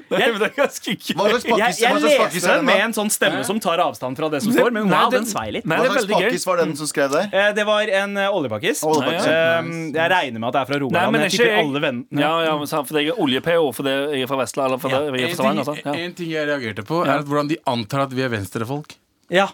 Det 0.10 0.22
er, 0.22 0.38
det 0.38 0.50
er 0.52 0.56
ganske. 0.58 0.97
Hva 0.98 1.28
slags 1.30 1.46
Jeg, 1.46 1.54
pakkis 1.54 1.80
jeg 1.82 1.94
hva 1.94 2.00
slags 2.02 2.34
leser 2.36 2.50
er 2.52 2.58
den 2.62 2.66
med 2.68 2.82
en 2.86 2.96
sånn 2.98 3.12
stemme 3.14 3.44
som 3.48 3.60
tar 3.64 3.82
avstand 3.84 4.18
fra 4.20 4.30
det 4.34 4.42
som 4.44 4.54
står, 4.56 4.72
men 4.76 4.90
wow, 4.92 5.10
den 5.14 5.28
svei 5.30 5.48
litt. 5.56 5.66
Nei, 5.70 5.78
Hva 5.78 5.86
er 5.90 5.96
slags 5.98 6.10
pakkis 6.12 6.48
var 6.50 6.62
den 6.64 6.74
som 6.80 6.90
skrev 6.90 7.12
der? 7.14 7.30
Eh, 7.32 7.52
Det 7.58 7.66
var 7.68 7.94
en 8.02 8.18
eh, 8.18 8.30
oljepakkis. 8.40 8.84
Eh, 8.84 9.70
Jeg 9.98 10.10
regner 10.16 10.40
med 10.40 10.48
at 10.50 10.58
det 10.58 10.62
er 10.64 10.72
fra 10.72 10.80
Rogaland. 10.86 11.22
Jeg 11.28 11.36
tipper 11.38 11.60
alle 11.62 11.84
vennene 11.88 12.22
Ja, 12.22 12.34
ja, 12.48 12.58
men 12.58 12.68
for 12.68 13.00
jeg 13.02 13.14
er 13.14 13.22
olje-PO, 13.22 13.70
for 13.74 13.84
det, 13.88 13.96
jeg 14.16 14.26
er 14.28 14.32
fra 14.34 14.42
Vestland, 14.42 14.68
eller 14.68 15.12
det, 15.12 15.22
jeg 15.22 15.32
er 15.32 15.36
fra 15.36 15.44
Stavanger. 15.44 15.64
ting. 15.74 15.86
Ja. 15.86 15.94
en 16.08 16.14
ting 16.18 16.32
jeg 16.32 16.48
reagerte 16.48 16.84
på, 16.88 17.04
er 17.06 17.16
at 17.20 17.26
hvordan 17.30 17.48
de 17.54 17.58
antar 17.68 18.08
at 18.08 18.14
vi 18.14 18.22
er 18.26 18.30
venstrefolk. 18.34 18.98
Ja. 19.30 19.48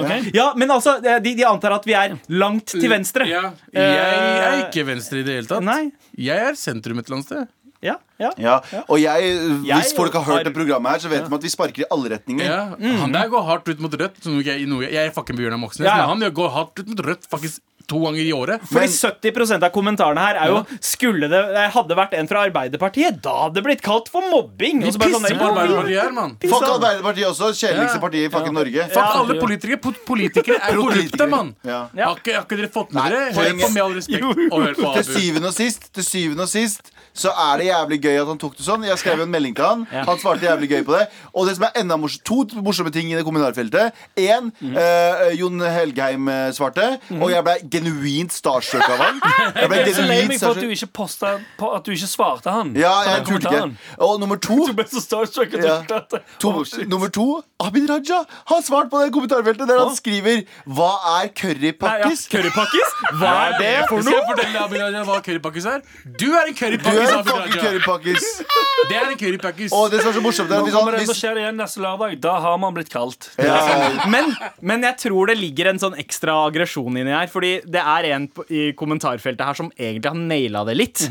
Okay. 0.00 0.30
ja, 0.32 0.52
men 0.56 0.70
altså, 0.70 1.00
de, 1.02 1.32
de 1.34 1.44
antar 1.44 1.74
at 1.74 1.86
vi 1.88 1.94
er 1.98 2.12
langt 2.30 2.70
til 2.70 2.86
venstre. 2.92 3.26
Ja, 3.26 3.50
jeg 3.74 3.96
er 3.98 4.60
ikke 4.68 4.84
venstre 4.86 5.18
i 5.20 5.24
det 5.26 5.34
hele 5.40 5.50
tatt. 5.50 5.64
Nei. 5.66 5.90
Jeg 6.14 6.38
er 6.50 6.54
sentrum 6.58 7.00
et 7.02 7.08
eller 7.10 7.18
annet 7.18 7.26
sted. 7.26 7.48
Ja, 7.82 7.94
ja. 8.20 8.30
Ja, 8.36 8.58
og 8.88 8.98
jeg, 9.00 9.30
hvis 9.64 9.66
Jeg 9.70 9.96
folk 9.96 10.12
har 10.12 10.22
hørt 10.26 10.36
har- 10.42 10.44
det 10.44 10.52
programmet 10.54 10.92
her, 10.92 10.98
så 10.98 11.08
vet 11.08 11.24
de 11.28 11.34
at 11.34 11.42
vi 11.42 11.48
sparker 11.48 11.80
i 11.80 11.88
alle 11.90 12.10
retninger. 12.10 12.44
Ja, 12.44 12.76
Han 13.00 13.12
der 13.12 13.28
går 13.32 13.42
hardt 13.46 13.68
ut 13.68 13.80
mot 13.80 13.90
rødt. 13.92 14.22
Som 14.22 14.40
jeg, 14.42 14.66
noe, 14.68 14.82
jeg 14.84 15.06
er 15.06 15.10
fucking 15.10 15.36
Bjørnar 15.38 15.58
Moxnes, 15.58 15.86
Ja, 15.86 15.96
ja. 15.96 16.06
men 16.14 16.20
han 16.22 16.32
går 16.34 16.50
hardt 16.52 16.78
ut 16.78 16.86
mot 16.88 17.00
rødt 17.06 17.24
faktisk 17.30 17.60
to 17.90 17.98
ganger 18.04 18.20
i 18.22 18.30
året. 18.30 18.60
Fordi 18.70 18.86
Men- 18.86 19.32
70% 19.32 19.62
av 19.64 19.72
kommentarene 19.72 20.18
her 20.20 20.36
er 20.36 20.46
jo 20.52 20.64
Skulle 20.80 21.26
det 21.28 21.40
eh, 21.56 21.70
hadde 21.70 21.96
vært 21.96 22.12
en 22.14 22.28
fra 22.28 22.44
Arbeiderpartiet, 22.46 23.20
da 23.20 23.32
hadde 23.48 23.54
det 23.54 23.64
blitt 23.64 23.82
kalt 23.82 24.08
for 24.08 24.20
mobbing. 24.30 24.78
Vi 24.84 24.92
pisser 24.92 25.10
sånn, 25.10 25.24
Pisser 25.24 25.38
på 25.40 25.48
Arbeiderpartiet 25.50 26.02
her, 26.02 26.12
mann. 26.12 26.36
Fuck 26.44 26.62
Arbeiderpartiet 26.68 27.26
også. 27.32 27.48
Kjedeligste 27.50 27.96
Ja. 27.96 28.04
partiet 28.04 28.26
i 28.26 28.28
fucking 28.28 28.52
Norge. 28.54 28.84
Fuck 28.92 28.94
Ja. 28.94 29.20
alle 29.24 29.40
politikere. 29.40 29.80
Politikere 30.06 30.60
er 30.60 30.74
korrupte, 30.76 31.28
mann. 31.28 31.54
Ja. 31.64 31.88
Ja. 31.96 32.04
Har, 32.12 32.16
ikke, 32.20 32.34
har 32.36 32.44
ikke 32.44 32.56
dere 32.60 32.68
fått 32.68 32.92
med 32.92 33.10
dere? 33.10 33.32
Hør 33.32 33.58
på 33.58 33.72
med 33.72 33.82
all 33.82 33.94
respekt. 33.94 34.22
Og 34.52 34.62
hør 34.62 34.74
på 34.74 34.94
Til 35.02 35.04
syvende 35.16 35.46
og 35.48 35.54
sist 35.54 35.92
Til 35.92 36.04
syvende 36.04 36.42
og 36.42 36.48
sist 36.48 36.92
Så 37.14 37.32
er 37.34 37.58
det 37.58 37.66
jævlig 37.66 37.98
gøy 38.04 38.16
at 38.22 38.28
han 38.30 38.38
tok 38.38 38.56
det 38.56 38.64
sånn. 38.64 38.84
Jeg 38.86 38.98
skrev 39.00 39.20
en 39.24 39.30
melding 39.32 39.54
til 39.58 39.64
han. 39.66 39.84
Han 39.90 40.18
svarte 40.20 40.46
jævlig 40.46 40.68
gøy 40.70 40.84
på 40.86 40.94
det. 40.94 41.06
Og 41.34 41.46
det 41.48 41.56
som 41.56 41.66
er 41.68 41.80
enda 41.82 41.96
morsomt 42.00 42.24
To 42.30 42.62
morsomme 42.62 42.92
ting 42.94 43.10
i 43.10 43.16
det 43.16 43.24
kommentarfeltet 43.26 43.96
En 44.20 44.50
eh, 44.62 45.30
Jon 45.38 45.60
Helgheim 45.60 46.28
svarte, 46.54 46.86
svarte 47.00 47.18
Og 47.20 47.30
jeg 47.32 47.44
ble 47.46 47.54
genuint 47.72 48.34
starstruck 48.34 48.86
av 48.88 49.02
han. 49.02 49.20
Jeg 49.60 49.70
ble 49.72 49.80
Jeg 49.80 49.88
er 49.88 50.00
genuint 50.00 50.40
for 50.40 50.54
at 50.54 50.62
du 50.62 50.74
ikke 50.74 50.90
postet, 51.00 51.46
på 51.58 51.70
at 51.76 51.86
du 51.86 51.92
ikke 51.94 52.10
svarte 52.10 52.54
han. 52.54 52.72
Ja, 52.78 52.92
jeg 53.08 53.24
turte 53.28 53.50
ikke. 53.50 53.94
Og 54.06 54.20
nummer 54.22 54.38
to 54.40 54.60
Du 54.70 54.74
ble 54.76 54.86
så 54.90 55.02
starstruck 55.04 55.54
Ja. 55.58 55.80
klarte 55.88 56.22
To, 56.40 56.50
Oh, 56.60 56.64
nummer 56.88 57.08
to 57.08 57.42
Abid 57.60 57.88
Raja 57.90 58.18
har 58.50 58.62
svart 58.64 58.88
på 58.92 59.00
det 59.02 59.10
kommentarfeltet 59.14 59.68
Der 59.68 59.78
han 59.82 59.94
skriver 59.96 60.42
Hva 60.66 60.90
er 61.20 61.28
currypakkis? 61.36 62.22
Currypakkis? 62.32 62.94
Hva 63.20 63.32
er 63.50 63.56
det 63.60 63.72
for 63.90 64.00
Skal 64.00 64.14
jeg 64.14 64.20
noe? 64.20 64.28
fortelle 64.30 64.62
Abid 64.64 64.80
Raja 64.84 65.02
hva 65.08 65.18
currypakkis 65.26 65.66
er? 65.74 65.82
Du 66.20 66.26
er 66.30 66.48
en 66.48 66.54
Du 66.54 66.60
currypakkis, 66.62 67.10
en 67.10 67.18
Abid 67.18 67.32
Raja. 67.36 67.62
currypakkis 67.66 68.28
Det 68.90 68.96
er 68.96 69.10
en 69.12 69.18
currypakkis. 69.20 69.74
Og 69.76 69.90
det 69.92 70.00
som 70.00 70.10
er 70.10 70.16
så 70.16 70.22
morsomt 70.24 70.50
er 70.50 70.56
Nå 70.56 70.62
at 70.64 70.68
hvis 70.70 70.74
han 70.74 70.80
kommer 70.86 70.96
det 70.98 71.04
til 71.04 71.14
å 71.14 71.18
skje 71.20 71.34
igjen 71.42 71.58
neste 71.60 71.82
lørdag. 71.84 72.16
Da 72.24 72.32
har 72.46 72.56
man 72.62 72.74
blitt 72.76 72.90
kalt. 72.92 73.28
ja, 73.38 73.58
Men, 74.10 74.32
men 74.64 74.86
jeg 74.88 74.96
tror 75.04 75.30
det 75.30 75.36
ligger 75.38 75.70
en 75.74 75.78
sånn 75.82 75.98
ekstra 76.00 76.38
aggresjon 76.48 76.96
inni 76.96 77.12
her. 77.14 77.28
Fordi 77.30 77.52
det 77.68 77.82
er 77.84 78.08
en 78.16 78.26
i 78.48 78.70
kommentarfeltet 78.78 79.44
her 79.46 79.58
som 79.60 79.68
egentlig 79.76 80.10
har 80.10 80.18
naila 80.32 80.64
det 80.70 80.76
litt. 80.80 81.04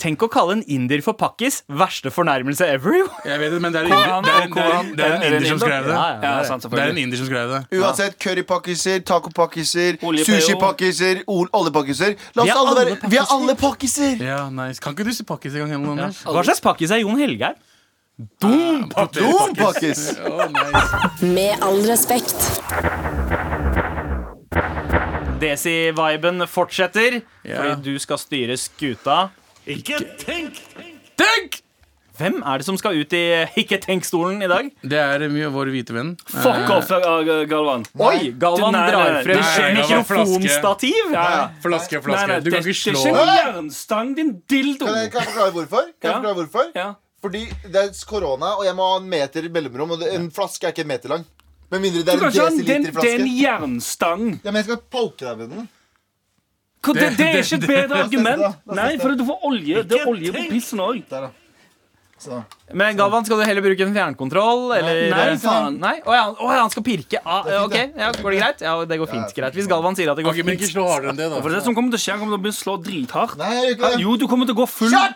Tenk 0.00 0.22
å 0.24 0.30
kalle 0.32 0.54
en 0.56 0.62
indier 0.64 1.02
for 1.04 1.12
pakkis. 1.20 1.58
Verste 1.68 2.08
fornærmelse 2.14 2.64
ever. 2.72 3.02
Jeg 3.28 3.40
vet 3.42 3.52
det, 3.52 3.58
men 3.60 3.74
det 3.74 3.82
er 3.82 3.88
en, 3.90 4.52
Koran, 4.54 4.94
det 4.96 5.04
er 5.04 5.10
det 5.10 5.10
er 5.10 5.10
det 5.10 5.10
er 5.10 5.16
en 5.16 5.24
Er 5.24 5.26
det 5.26 5.26
en 5.26 5.34
inder 5.36 5.48
som 5.50 5.60
skrev 5.60 5.88
det. 5.88 5.92
Ja, 5.92 6.04
ja, 6.08 6.30
Ja, 6.30 6.36
det 6.40 6.64
er 6.64 6.70
Det 6.70 6.80
er 6.80 6.92
en 6.94 7.00
indier 7.02 7.20
som 7.20 7.28
skrev 7.28 7.52
det. 7.52 7.60
Uansett, 7.80 8.16
currypakkiser, 8.24 9.02
tacopakkiser, 9.10 9.98
sushipakkiser, 10.24 11.20
oljepakkiser. 11.28 12.16
La 12.38 12.46
oss 12.46 12.60
alle 12.62 12.76
være 12.78 13.10
Vi 13.12 13.18
er 13.20 13.34
alle 13.36 13.56
pakkiser! 13.60 14.22
Ja, 14.24 14.46
nice. 14.48 14.80
Kan 14.80 14.96
ikke 14.96 15.04
du 15.04 15.12
si 15.12 15.26
pakkis 15.28 15.58
en 15.58 15.66
gang? 15.66 15.74
Eller 15.76 16.00
noe, 16.00 16.08
Hva 16.32 16.44
slags 16.48 16.64
pakkis 16.64 16.94
er 16.96 17.02
Jon 17.04 17.20
Helgeir? 17.20 17.58
Dompakkis! 18.40 20.06
Å, 20.16 20.48
nice. 20.54 21.26
Med 21.28 21.60
all 21.64 21.84
respekt. 21.88 22.36
Desi-viben 25.40 26.44
fortsetter, 26.48 27.20
yeah. 27.44 27.60
fordi 27.60 27.94
du 27.94 28.00
skal 28.00 28.20
styre 28.20 28.56
skuta. 28.60 29.30
Tenk! 29.70 30.56
Tenk! 31.20 31.60
Hvem 32.18 32.40
er 32.44 32.60
det 32.60 32.66
som 32.66 32.76
skal 32.76 32.98
ut 33.00 33.12
i 33.16 33.20
Ikke 33.62 33.78
tenk-stolen 33.80 34.42
i 34.44 34.48
dag? 34.50 34.66
Det 34.82 34.98
er 34.98 35.22
mye 35.32 35.46
av 35.46 35.54
vår 35.56 35.70
hvite 35.72 35.94
venn. 35.94 36.10
Fuck 36.28 36.72
off, 36.74 36.90
uh, 36.90 37.22
Galvan. 37.48 37.86
Oi, 37.96 38.32
Galvan 38.36 38.74
Nei, 38.76 38.82
nei, 38.82 38.90
drar 38.92 39.20
frem 39.24 39.40
nei, 39.40 39.70
mikrofonstativ. 39.78 41.14
Ja, 41.14 41.22
ja. 41.36 41.46
Flaske, 41.62 42.02
flaske. 42.04 42.26
nei, 42.28 42.40
Du 42.44 42.50
kan 42.50 42.60
ikke 42.60 42.74
ikke 42.74 42.90
det 42.90 42.98
er 42.98 43.00
slå 43.06 43.14
ikke 43.14 43.22
en 43.22 43.54
jernstang, 43.54 44.12
din 44.18 44.34
dildo. 44.50 44.90
Kan 44.90 44.98
jeg, 44.98 45.12
kan 45.14 45.22
jeg 45.24 45.30
forklare 45.32 45.56
hvorfor? 45.56 45.88
Kan 45.96 46.10
jeg 46.10 46.18
forklare 46.18 46.40
hvorfor? 46.42 46.70
Ja. 46.76 46.88
Fordi 47.22 47.46
det 47.70 47.80
er 47.86 47.90
korona, 48.10 48.54
og 48.58 48.64
jeg 48.66 48.76
må 48.76 48.90
ha 48.90 49.00
en 49.00 49.10
meter 49.14 49.48
mellomrom. 49.54 49.96
Og 49.96 50.06
en 50.10 50.30
flaske 50.34 50.66
er 50.66 50.74
ikke 50.74 50.84
en 50.88 50.92
meter 50.96 51.14
lang. 51.14 51.26
Med 51.70 51.84
mindre 51.86 52.02
det 52.02 52.16
er 52.16 52.24
en 52.26 52.32
desiliter 52.34 52.90
flaske. 52.90 53.02
det, 53.06 53.12
er 53.14 53.20
en- 53.20 53.28
er 53.28 53.42
jernstang. 53.46 54.24
Ja, 54.42 54.50
men 54.50 54.64
jeg 54.64 54.72
skal 54.72 54.82
poke 54.90 55.24
deg 55.24 55.38
med 55.38 55.54
den. 55.54 55.68
Hva- 56.80 56.94
Det, 56.96 57.10
det 57.18 57.26
er 57.28 57.42
ikke 57.42 57.58
et 57.60 57.66
bedre 57.68 57.98
argument. 58.06 58.56
Nei, 58.66 58.96
for 58.98 59.14
du 59.14 59.24
får 59.28 59.44
olje. 59.44 59.82
Det 59.86 60.00
er 60.00 60.06
olje 60.08 60.32
på 60.32 60.48
pissen 60.48 60.78
òg. 60.80 61.30
Så. 62.20 62.36
Men 62.76 62.98
Galvan, 62.98 63.24
skal 63.24 63.38
du 63.40 63.44
heller 63.48 63.62
bruke 63.64 63.80
en 63.80 63.94
fjernkontroll? 63.96 64.74
Eller? 64.76 64.98
Nei, 65.08 65.36
faen. 65.40 65.78
Nei? 65.80 65.94
Å 66.04 66.12
ja, 66.12 66.24
å 66.36 66.50
ja, 66.52 66.58
han 66.60 66.68
skal 66.72 66.84
pirke. 66.84 67.16
Ah, 67.24 67.40
Det 67.46 67.54
fint, 67.56 67.64
ok, 67.64 67.96
ja, 67.96 68.10
Går 68.12 68.30
det 68.34 68.40
greit? 68.42 68.60
Ja, 68.60 68.74
det 68.84 68.98
går 69.00 69.08
fint. 69.08 69.32
greit 69.38 69.54
Hvis 69.56 69.66
Galvan 69.70 69.96
sier 69.96 70.10
at 70.12 70.16
det 70.20 70.26
går 70.26 70.34
Ok, 70.36 70.42
men 70.44 70.58
ikke 70.58 70.68
fint. 70.68 71.08
enn 71.08 71.16
det, 71.16 71.30
For 71.40 71.48
det 71.48 71.62
som 71.64 71.74
kommer 71.74 71.88
til 71.90 71.96
å 71.96 72.02
skje, 72.04 72.12
han 72.12 72.20
kommer 72.20 72.36
til 72.36 72.40
å 72.40 72.44
begynne 72.44 72.60
å 72.60 72.64
slå 72.64 72.76
drithardt. 72.84 73.38
Nei. 73.40 73.96
Jo, 74.04 74.16
du 74.20 74.26
kommer 74.28 74.44
til 74.44 74.54
å 74.54 74.60
gå 74.60 74.68
full! 74.68 74.92
Ja, 74.92 75.08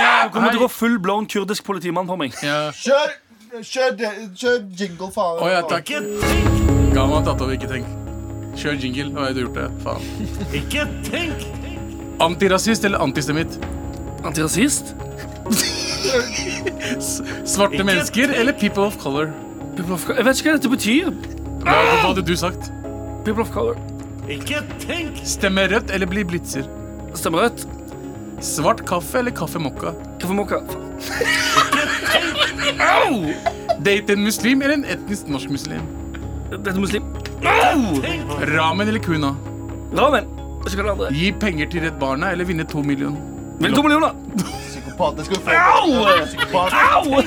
ja, 0.00 0.24
Du 0.24 0.32
kommer 0.32 0.48
til 0.50 0.60
å 0.60 0.64
gå 0.64 0.70
full 0.70 0.96
blown 0.98 1.26
kurdisk 1.26 1.62
politimann 1.68 2.08
på 2.08 2.16
meg. 2.16 2.32
Ja. 2.42 2.70
Kjør, 2.72 3.12
kjør, 3.60 4.00
kjør 4.32 4.58
jingle, 4.80 5.12
faen. 5.12 5.44
Å 5.44 5.52
ja, 5.52 5.60
takk. 5.60 5.92
Galvan 6.96 7.22
tatt 7.28 7.36
over, 7.44 7.52
ikke 7.52 7.68
tenk. 7.68 8.05
Kjør 8.56 8.78
jingle. 8.80 9.10
Hva 9.14 9.26
har 9.28 9.34
du 9.36 9.42
gjort 9.44 9.58
det? 9.58 9.66
Faen. 9.84 10.02
Ikke 10.56 10.86
tenk! 11.06 11.46
Antirasist 12.24 12.84
eller 12.88 13.02
antisemitt? 13.04 13.58
Antirasist? 14.24 14.94
Svarte 17.44 17.84
mennesker 17.84 18.32
eller 18.32 18.56
people 18.56 18.86
of 18.88 18.96
color? 19.02 19.28
People 19.76 19.94
of 19.98 20.06
color. 20.06 20.22
Jeg 20.22 20.28
vet 20.30 20.40
ikke 20.40 20.50
hva 20.50 20.56
dette 20.56 20.72
betyr. 20.72 21.10
Hva, 21.66 21.74
hva 21.76 21.98
hadde 22.06 22.24
du 22.24 22.32
sagt? 22.40 22.70
People 23.26 23.44
of 23.44 23.52
color. 23.52 23.76
Ikke 24.32 24.62
tenk! 24.82 25.20
Stemme 25.28 25.66
rødt 25.70 25.92
eller 25.94 26.08
bli 26.10 26.24
blitzer? 26.26 26.64
Stemmer 27.14 27.46
rødt. 27.46 27.66
Svart 28.44 28.82
kaffe 28.88 29.20
eller 29.20 29.32
kaffe 29.36 29.60
mokka? 29.60 29.92
Kaffemokka. 30.20 30.62
Date 33.84 34.16
en 34.16 34.24
muslim 34.24 34.64
eller 34.64 34.80
en 34.80 34.88
etnisk 34.96 35.28
norsk 35.30 35.52
muslim? 35.52 35.84
Dette 36.50 36.70
er 36.70 36.80
muslim. 36.80 37.04
Ramen 38.56 38.88
eller 38.88 39.02
kuna? 39.02 39.34
Ramen. 39.96 40.24
Det 40.66 40.80
andre. 40.90 41.08
Gi 41.14 41.32
penger 41.40 41.68
til 41.70 41.84
Redd 41.86 41.98
Barna 42.00 42.32
eller 42.34 42.44
vinne 42.48 42.64
to 42.66 42.82
millioner? 42.82 43.20
Vinn 43.62 43.74
to 43.74 43.82
millioner. 43.82 44.12
Psykopat. 44.40 45.16
Det 45.16 45.24
skal 45.26 45.36
du 45.36 45.42
få. 45.46 45.50
Au! 45.56 45.90
Au! 46.72 47.22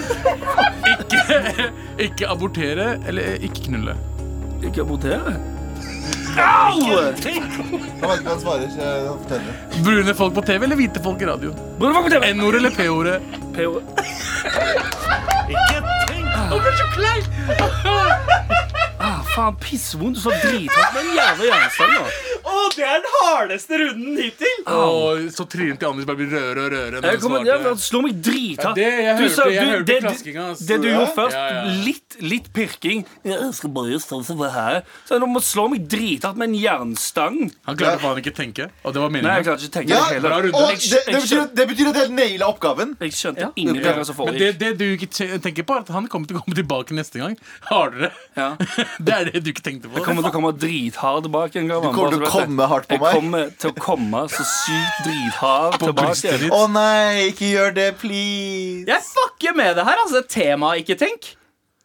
Ikke 1.99 2.27
abortere 2.27 2.97
eller 3.07 3.39
ikke 3.43 3.65
knulle? 3.69 3.95
Ikke 4.63 4.81
abortere. 4.83 5.35
Au! 6.35 6.79
Han 6.79 6.89
vet 7.05 7.25
ikke 7.25 7.41
han 8.27 8.43
forteller. 8.43 9.53
Brune 9.83 10.15
folk 10.15 10.33
på 10.35 10.41
TV 10.51 10.67
eller 10.67 10.79
hvite 10.79 11.03
folk 11.03 11.21
i 11.23 11.29
radio? 11.31 11.55
Brune 11.79 11.93
folk 11.95 12.09
på 12.09 12.13
TV. 12.15 12.31
N-ordet 12.35 12.59
eller 12.63 12.75
P-ordet? 12.75 13.17
P-ordet. 13.55 13.83
Ikke 15.49 15.79
tenk! 16.07 16.27
Å, 16.39 16.59
for 16.59 16.71
så 16.75 16.89
Ah, 17.49 17.88
faen, 19.35 19.55
pissvondt. 19.61 20.15
Du 20.17 20.21
så 20.23 20.31
drithardt 20.41 20.93
med 20.95 21.05
en 21.05 21.15
jævla 21.19 21.45
jernstang. 21.49 21.93
Å, 22.49 22.53
det 22.75 22.85
er 22.87 23.01
den 23.03 23.15
hardeste 23.19 23.77
runden 23.81 24.17
hittil! 24.17 24.61
Oh, 24.71 25.19
så 25.33 25.45
trynet 25.49 25.79
til 25.81 25.89
Anders 25.89 26.07
bare 26.07 26.17
blir 26.19 26.29
rødere 26.33 26.63
og 26.65 26.71
rødere. 26.73 27.01
Jeg 27.13 27.21
kommer, 27.23 27.43
jeg 27.45 27.73
slår 27.83 28.05
meg 28.05 28.21
drithardt. 28.25 28.79
Ja, 28.79 28.89
det- 28.89 29.03
jeg 29.03 29.17
Du 29.19 29.23
hørte- 29.23 29.53
jeg 29.53 29.67
hørte 29.69 29.85
det- 29.89 29.99
klaskinga. 30.05 30.45
Det 30.69 30.77
du 30.81 30.87
gjorde 30.89 31.13
først, 31.15 31.35
Ja, 31.35 31.47
ja. 31.53 31.83
litt, 31.85 32.17
litt 32.21 32.47
pirking. 32.53 33.05
Jeg 33.23 33.53
skal 33.53 33.69
bare 33.69 33.99
stå 33.99 34.23
som 34.25 34.37
det 34.39 34.51
her. 34.53 34.81
Så 35.07 35.19
du 35.19 35.25
må 35.27 35.39
slå 35.43 35.67
meg 35.69 35.87
drithardt 35.89 36.37
med 36.37 36.49
en 36.49 36.55
jernstang. 36.55 37.51
Han 37.67 37.75
klarte 37.77 37.99
faen 37.99 38.17
ikke 38.23 38.33
tenke, 38.35 38.69
og 38.83 38.93
det 38.93 39.01
var 39.01 39.09
Nei, 39.09 39.19
jeg 39.19 39.25
meningen. 39.25 39.43
klarer 39.43 39.59
ikke 39.59 39.75
tenke 39.77 39.89
Ja, 39.89 40.05
det 40.09 40.21
hele. 40.21 40.33
og 40.33 40.69
det, 40.69 41.05
det, 41.05 41.21
betyr, 41.21 41.55
det 41.55 41.67
betyr 41.69 41.87
at 41.89 41.95
jeg 41.95 42.09
naila 42.11 42.45
oppgaven. 42.49 42.95
jeg 42.99 43.11
skjønte 43.11 43.51
hva 43.53 44.05
som 44.05 44.15
Men 44.25 44.33
det, 44.39 44.57
det 44.59 44.77
du 44.77 44.85
ikke 44.97 45.09
tenker 45.41 45.63
på, 45.63 45.75
er 45.75 45.79
at 45.79 45.87
han 45.89 46.07
kommer 46.07 46.27
til 46.27 46.37
å 46.37 46.43
komme 46.45 46.55
tilbake 46.55 46.91
neste 46.95 47.19
gang. 47.19 47.37
Hardere. 47.69 48.11
Ja. 48.35 48.55
Det 48.99 49.13
er 49.19 49.29
det 49.29 49.41
du 49.45 49.49
ikke 49.51 49.63
tenkte 49.65 49.89
på. 49.89 49.95
Jeg 49.99 50.05
kommer 50.05 50.25
til 50.25 50.31
å 50.31 50.35
komme 50.35 50.51
drithard 50.59 51.23
tilbake 51.27 51.59
en 51.61 51.67
gang. 51.71 51.81
Du 51.83 51.89
kommer 51.95 52.15
til 52.15 52.25
å 52.25 52.31
komme 52.33 52.67
hardt 52.71 52.87
på 52.89 52.99
meg? 52.99 53.09
Jeg 53.09 53.19
kommer 53.19 53.51
til 53.63 53.69
å 53.71 53.75
komme 53.87 54.21
så 54.33 54.45
sykt 54.51 55.01
drithard 55.07 55.79
På 55.79 55.89
tilbake. 55.91 56.37
Å 56.49 56.61
Å 56.61 56.69
nei, 56.71 57.27
ikke 57.33 57.51
gjør 57.53 57.75
det, 57.75 57.89
please. 58.01 58.85
Jeg 58.89 59.01
fucker 59.11 59.55
med 59.59 59.75
det 59.79 59.85
her. 59.89 60.01
altså 60.05 60.23
Tema 60.27 60.73
ikke 60.79 60.97
tenk. 60.99 61.35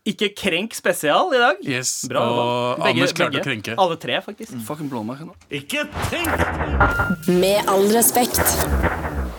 Ikke 0.04 0.28
krenk 0.36 0.74
spesial 0.76 1.32
i 1.32 1.38
dag. 1.40 1.56
Yes, 1.64 2.04
Bra, 2.10 2.20
og 2.20 2.82
Begge- 2.82 2.90
Anders 2.90 3.12
klarte 3.16 3.40
å 3.40 3.44
krenke. 3.46 3.74
Alle 3.80 3.96
tre, 3.96 4.18
faktisk. 4.20 4.52
Fucking 4.66 4.90
blåmerker 4.92 5.24
nå. 5.30 5.34
Med 7.40 7.64
all 7.72 7.88
respekt. 7.88 8.42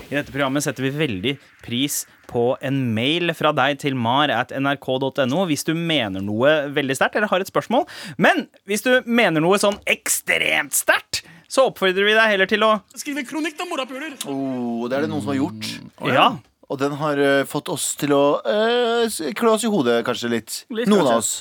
I 0.06 0.14
dette 0.14 0.30
programmet 0.30 0.62
setter 0.62 0.86
vi 0.86 0.92
veldig 0.94 1.34
pris 1.66 2.04
på 2.30 2.52
en 2.66 2.78
mail 2.94 3.34
fra 3.38 3.52
deg 3.56 3.80
til 3.82 3.96
mar 3.98 4.30
at 4.34 4.54
nrk.no 4.54 5.46
hvis 5.50 5.66
du 5.66 5.74
mener 5.78 6.22
noe 6.22 6.52
veldig 6.76 6.98
sterkt 6.98 7.18
eller 7.18 7.32
har 7.32 7.42
et 7.42 7.50
spørsmål. 7.50 7.88
Men 8.22 8.46
hvis 8.70 8.86
du 8.86 8.92
mener 9.06 9.42
noe 9.42 9.58
sånn 9.62 9.80
ekstremt 9.90 10.78
sterkt, 10.78 11.24
så 11.50 11.70
oppfordrer 11.70 12.06
vi 12.06 12.14
deg 12.18 12.36
heller 12.36 12.50
til 12.50 12.66
å 12.66 12.72
Skrive 12.98 13.26
kronikk, 13.26 13.58
da, 13.58 13.66
morapuler! 13.70 14.14
Oh, 14.30 14.86
det 14.90 15.00
er 15.00 15.06
det 15.06 15.12
noen 15.14 15.24
som 15.26 15.34
har 15.34 15.42
gjort. 15.42 15.72
Ja. 16.14 16.30
Og 16.70 16.80
den 16.82 16.96
har 17.00 17.22
uh, 17.22 17.42
fått 17.50 17.70
oss 17.74 17.92
til 18.00 18.14
å 18.16 18.24
uh, 18.46 19.20
klø 19.38 19.54
oss 19.54 19.66
i 19.66 19.70
hodet, 19.72 20.00
kanskje 20.06 20.32
litt. 20.34 20.62
Litt, 20.74 20.90
Noen 20.90 21.06
kanskje. 21.06 21.14
av 21.14 21.22
oss. 21.22 21.34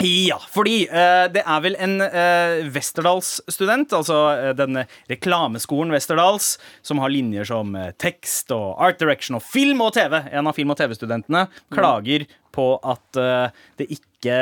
Ja, 0.00 0.38
fordi 0.48 0.86
eh, 0.88 1.26
det 1.32 1.42
er 1.44 1.60
vel 1.64 1.74
en 1.76 1.98
eh, 2.00 2.62
Westerdals-student, 2.72 3.92
altså 3.92 4.16
eh, 4.32 4.52
den 4.56 4.78
reklameskolen 5.10 5.92
Westerdals, 5.92 6.54
som 6.86 7.02
har 7.02 7.12
linjer 7.12 7.44
som 7.50 7.74
eh, 7.76 7.90
tekst 8.00 8.52
og 8.56 8.80
art 8.80 9.00
direction 9.02 9.36
og 9.36 9.44
film 9.44 9.82
og 9.84 9.92
TV. 9.98 10.16
En 10.32 10.48
av 10.48 10.56
film- 10.56 10.72
og 10.72 10.78
TV-studentene 10.80 11.44
klager 11.74 12.24
på 12.56 12.70
at 12.80 13.20
eh, 13.20 13.60
det 13.82 13.90
ikke 13.98 14.38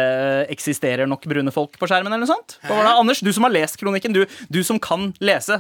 eksisterer 0.55 1.11
nok 1.11 1.27
brune 1.31 1.53
folk 1.55 1.75
på 1.81 1.89
skjermen. 1.91 2.13
eller 2.13 2.23
noe 2.27 2.31
sånt. 2.37 2.59
Hva 2.67 2.79
var 2.79 2.87
det, 2.89 2.95
Anders, 3.03 3.25
du 3.27 3.33
som 3.35 3.47
har 3.49 3.55
lest 3.55 3.81
kronikken, 3.83 4.15
du, 4.15 4.23
du 4.49 4.61
som 4.67 4.79
kan 4.83 5.11
lese. 5.19 5.59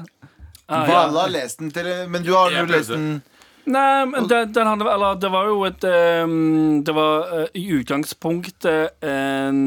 Ah, 0.68 0.84
ja. 0.86 1.02
Alle 1.08 1.26
har 1.26 1.34
lest 1.34 1.58
den, 1.62 1.70
til, 1.74 1.90
men 2.12 2.22
du 2.22 2.32
har 2.36 2.54
jo 2.54 2.64
lest 2.70 2.94
den. 2.94 3.10
Nei, 3.68 4.06
men 4.08 4.28
det, 4.30 4.40
den 4.56 4.68
hadde, 4.70 4.88
eller, 4.88 5.18
det 5.20 5.30
var 5.32 5.48
jo 5.50 5.60
et 5.68 5.84
um, 6.24 6.80
Det 6.84 6.94
var 6.96 7.32
uh, 7.34 7.46
i 7.52 7.66
utgangspunktet 7.76 9.04
en 9.04 9.60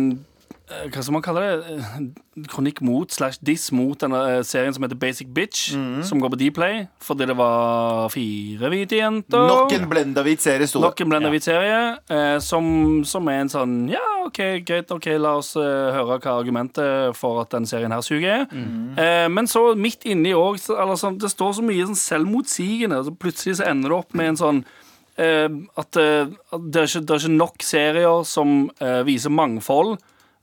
Hva 0.90 1.02
skal 1.04 1.14
man 1.16 1.24
kalle 1.24 1.42
det? 1.44 1.76
Eh, 1.76 2.46
Kronikk 2.50 2.80
mot 2.86 3.12
slash 3.12 3.40
diss 3.44 3.70
mot 3.76 4.00
denne 4.00 4.20
eh, 4.38 4.42
serien 4.48 4.74
som 4.74 4.84
heter 4.86 4.98
Basic 5.00 5.28
Bitch, 5.36 5.74
som 6.08 6.22
går 6.22 6.32
på 6.34 6.40
Dplay, 6.40 6.86
fordi 7.04 7.28
det 7.30 7.36
var 7.38 8.08
fire 8.14 8.72
hvite 8.72 8.98
jenter. 9.02 9.48
Nok 9.52 9.76
en 9.76 9.88
blenda 9.92 10.24
hvit 10.26 10.44
serie 10.44 10.68
sto. 10.70 10.82
Nok 10.82 11.04
en 11.04 11.40
serie 11.44 11.80
eh, 12.10 12.38
som, 12.44 13.04
som 13.08 13.28
er 13.32 13.44
en 13.44 13.52
sånn 13.52 13.76
Ja, 13.92 14.04
OK, 14.26 14.40
greit, 14.68 14.92
ok, 14.94 15.10
la 15.20 15.36
oss 15.42 15.54
høre 15.60 16.18
hva 16.22 16.38
argumentet 16.38 17.18
for 17.20 17.42
at 17.44 17.52
den 17.54 17.68
serien 17.70 17.92
her 17.94 18.06
suger 18.06 18.46
er. 18.46 18.46
Eh, 19.02 19.28
men 19.32 19.50
så 19.52 19.72
midt 19.76 20.08
inni 20.08 20.34
òg 20.38 20.60
sånn, 20.62 21.20
Det 21.20 21.32
står 21.32 21.58
så 21.60 21.66
mye 21.66 21.90
sånn 21.90 22.00
selvmotsigende. 22.00 23.04
Så 23.06 23.16
plutselig 23.18 23.60
så 23.60 23.68
ender 23.70 23.92
det 23.92 24.00
opp 24.00 24.16
med 24.18 24.34
en 24.34 24.40
sånn 24.40 24.64
at, 25.22 25.68
at 25.78 25.94
det, 25.94 26.80
er 26.82 26.88
ikke, 26.88 27.02
det 27.04 27.14
er 27.14 27.20
ikke 27.20 27.36
nok 27.36 27.66
serier 27.68 28.24
som 28.26 28.72
viser 29.06 29.30
mangfold. 29.36 30.00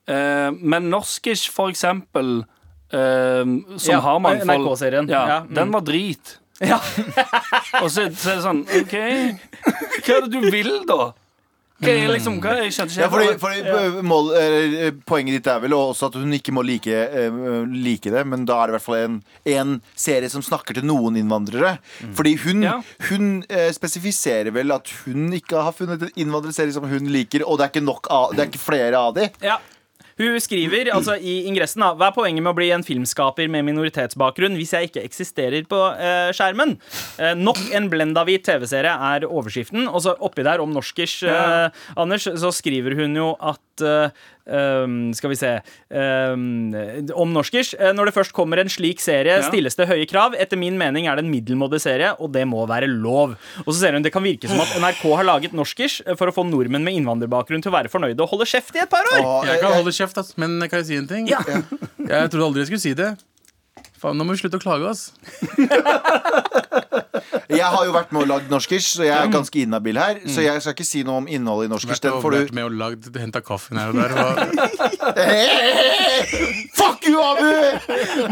Eh, 0.09 0.51
men 0.61 0.89
Norskish, 0.93 1.51
for 1.53 1.69
eksempel, 1.73 2.41
uh, 2.95 3.45
som 3.77 3.93
Ja, 3.93 4.01
har 4.01 4.21
mangfold 4.25 4.65
NRK-serien. 4.65 5.09
Ja, 5.13 5.23
Ja, 5.29 5.39
mm. 5.45 5.55
Den 5.55 5.73
var 5.77 5.85
drit. 5.85 6.39
Ja. 6.65 6.81
Og 7.83 7.91
så, 7.93 8.09
så 8.17 8.33
er 8.33 8.39
det 8.41 8.43
sånn 8.43 8.65
OK, 8.67 8.95
hva 10.03 10.17
er 10.17 10.25
det 10.25 10.31
du 10.33 10.41
vil, 10.51 10.73
da? 10.89 11.13
Hva 11.79 11.93
er 11.95 12.09
liksom, 12.11 12.41
hva, 12.43 12.57
jeg 12.59 12.73
skjønte 12.75 12.97
Ja, 12.99 13.07
fordi, 13.13 13.37
fordi 13.39 13.61
ja. 13.63 14.01
mål, 14.03 14.33
er, 14.35 14.89
Poenget 15.07 15.37
ditt 15.37 15.47
er 15.53 15.61
vel 15.63 15.77
også 15.77 16.09
at 16.09 16.17
hun 16.19 16.35
ikke 16.35 16.51
må 16.57 16.65
like, 16.67 16.91
uh, 16.91 17.63
like 17.71 18.11
det, 18.11 18.25
men 18.27 18.43
da 18.49 18.57
er 18.59 18.67
det 18.67 18.75
i 18.75 18.77
hvert 18.81 18.87
fall 18.89 18.99
en, 19.05 19.21
en 19.55 19.77
serie 19.95 20.33
som 20.33 20.43
snakker 20.43 20.81
til 20.81 20.89
noen 20.91 21.21
innvandrere. 21.21 21.77
Fordi 22.19 22.35
hun, 22.43 22.67
Ja. 22.67 22.75
hun 23.13 23.31
uh, 23.47 23.69
spesifiserer 23.77 24.51
vel 24.57 24.75
at 24.75 24.91
hun 25.05 25.29
ikke 25.39 25.63
har 25.69 25.77
funnet 25.79 26.03
en 26.09 26.17
innvandrerserie 26.19 26.75
som 26.75 26.89
hun 26.91 27.07
liker, 27.15 27.47
og 27.47 27.61
det 27.61 27.69
er 27.69 27.75
ikke, 27.77 27.87
nok 27.87 28.11
av, 28.11 28.33
det 28.35 28.43
er 28.43 28.51
ikke 28.51 28.65
flere 28.67 28.99
av 28.99 29.15
de. 29.21 29.29
Ja. 29.47 29.61
Hun 30.19 30.39
skriver 30.43 30.91
altså 30.95 31.17
i 31.17 31.41
ingressen 31.49 31.85
da, 31.85 31.93
Hva 31.99 32.11
er 32.11 32.17
poenget 32.17 32.43
med 32.43 32.53
å 32.53 32.59
bli 32.59 32.71
en 32.75 32.85
filmskaper 32.87 33.51
med 33.53 33.67
minoritetsbakgrunn 33.69 34.59
hvis 34.59 34.75
jeg 34.75 34.91
ikke 34.91 35.05
eksisterer 35.07 35.69
på 35.71 35.79
eh, 35.95 36.31
skjermen? 36.37 36.77
Eh, 37.23 37.37
nok 37.39 37.61
en 37.77 37.89
blendahvit 37.93 38.47
TV-serie 38.49 38.95
er 39.13 39.29
overskriften. 39.29 39.87
Og 39.87 40.03
så 40.05 40.17
oppi 40.19 40.47
der 40.47 40.63
om 40.65 40.75
norskers, 40.75 41.21
eh, 41.23 41.69
Anders, 41.99 42.27
så 42.43 42.53
skriver 42.55 42.99
hun 42.99 43.15
jo 43.19 43.31
at 43.39 43.87
eh, 43.87 44.27
um, 44.49 45.13
Skal 45.15 45.31
vi 45.31 45.37
se 45.39 45.51
um, 45.93 46.75
Om 47.15 47.33
norskers. 47.37 47.75
eh, 47.79 47.93
Når 47.95 48.11
det 48.11 48.15
først 48.17 48.33
kommer 48.37 48.59
en 48.63 48.69
slik 48.73 49.01
serie, 49.01 49.39
Ja. 49.39 49.45
stilles 49.49 49.77
det 49.77 49.89
høye 49.89 50.07
krav. 50.09 50.35
Etter 50.39 50.57
min 50.59 50.79
mening 50.81 51.07
er 51.07 51.17
det 51.17 51.25
en 51.25 51.31
middelmådig 51.33 51.81
serie, 51.81 52.15
og 52.19 52.33
det 52.33 52.47
må 52.49 52.67
være 52.69 52.89
lov. 52.89 53.37
Og 53.67 53.71
så 53.73 53.79
ser 53.81 53.93
hun 53.93 54.03
det 54.03 54.13
kan 54.13 54.23
virke 54.25 54.49
som 54.49 54.61
at 54.61 54.75
NRK 54.81 55.05
har 55.17 55.25
laget 55.29 55.53
norskers 55.53 56.01
eh, 56.07 56.15
for 56.19 56.29
å 56.29 56.35
få 56.35 56.47
nordmenn 56.49 56.85
med 56.85 56.95
innvandrerbakgrunn 56.99 57.63
til 57.63 57.73
å 57.73 57.77
være 57.79 57.93
fornøyde 57.93 58.21
og 58.25 58.29
holde 58.35 58.47
kjeft 58.49 58.75
i 58.77 58.85
et 58.85 58.91
par 58.91 59.05
år. 59.15 59.23
Åh, 59.25 59.47
Jeg 59.53 59.61
kan 59.61 59.73
holde 59.79 59.93
kjeft, 59.95 60.37
men 60.37 60.59
kan 60.69 60.81
jeg 60.83 60.87
si 60.87 60.97
en 60.97 61.07
ting? 61.11 61.29
Ja. 61.29 61.41
Jeg 61.45 62.31
trodde 62.33 62.47
aldri 62.49 62.65
jeg 62.65 62.73
skulle 62.73 62.85
si 62.85 62.95
det. 62.95 63.13
Faen, 63.99 64.19
Nå 64.19 64.25
må 64.27 64.35
vi 64.37 64.41
slutte 64.43 64.59
å 64.61 64.63
klage, 64.63 64.87
ass. 64.87 65.13
jeg 67.59 67.65
har 67.65 67.87
jo 67.89 67.95
vært 67.97 68.13
med 68.15 68.23
og 68.23 68.29
lagd 68.31 68.53
norskers, 68.53 68.87
så 68.95 69.07
jeg 69.07 69.15
er 69.17 69.33
ganske 69.33 69.63
inhabil 69.65 69.99
her. 69.99 70.21
Så 70.31 70.45
jeg 70.45 70.63
skal 70.63 70.77
ikke 70.77 70.87
si 70.87 71.03
noe 71.07 71.23
om 71.25 71.27
innholdet 71.31 71.67
i 71.69 71.73
norskers. 71.73 71.97
Vært, 71.99 72.07
Den 72.07 72.23
får 72.23 72.37
vært 72.37 72.53
du 72.53 72.59
med 72.61 72.69
og 72.69 72.79
lagd, 72.79 73.11
henta 73.19 73.43
kaffen 73.45 73.81
her 73.81 73.91
og 73.91 73.99
der. 73.99 74.11
Og, 74.23 74.23
Fuck 76.79 77.09
you, 77.11 77.19
Abu! 77.19 77.51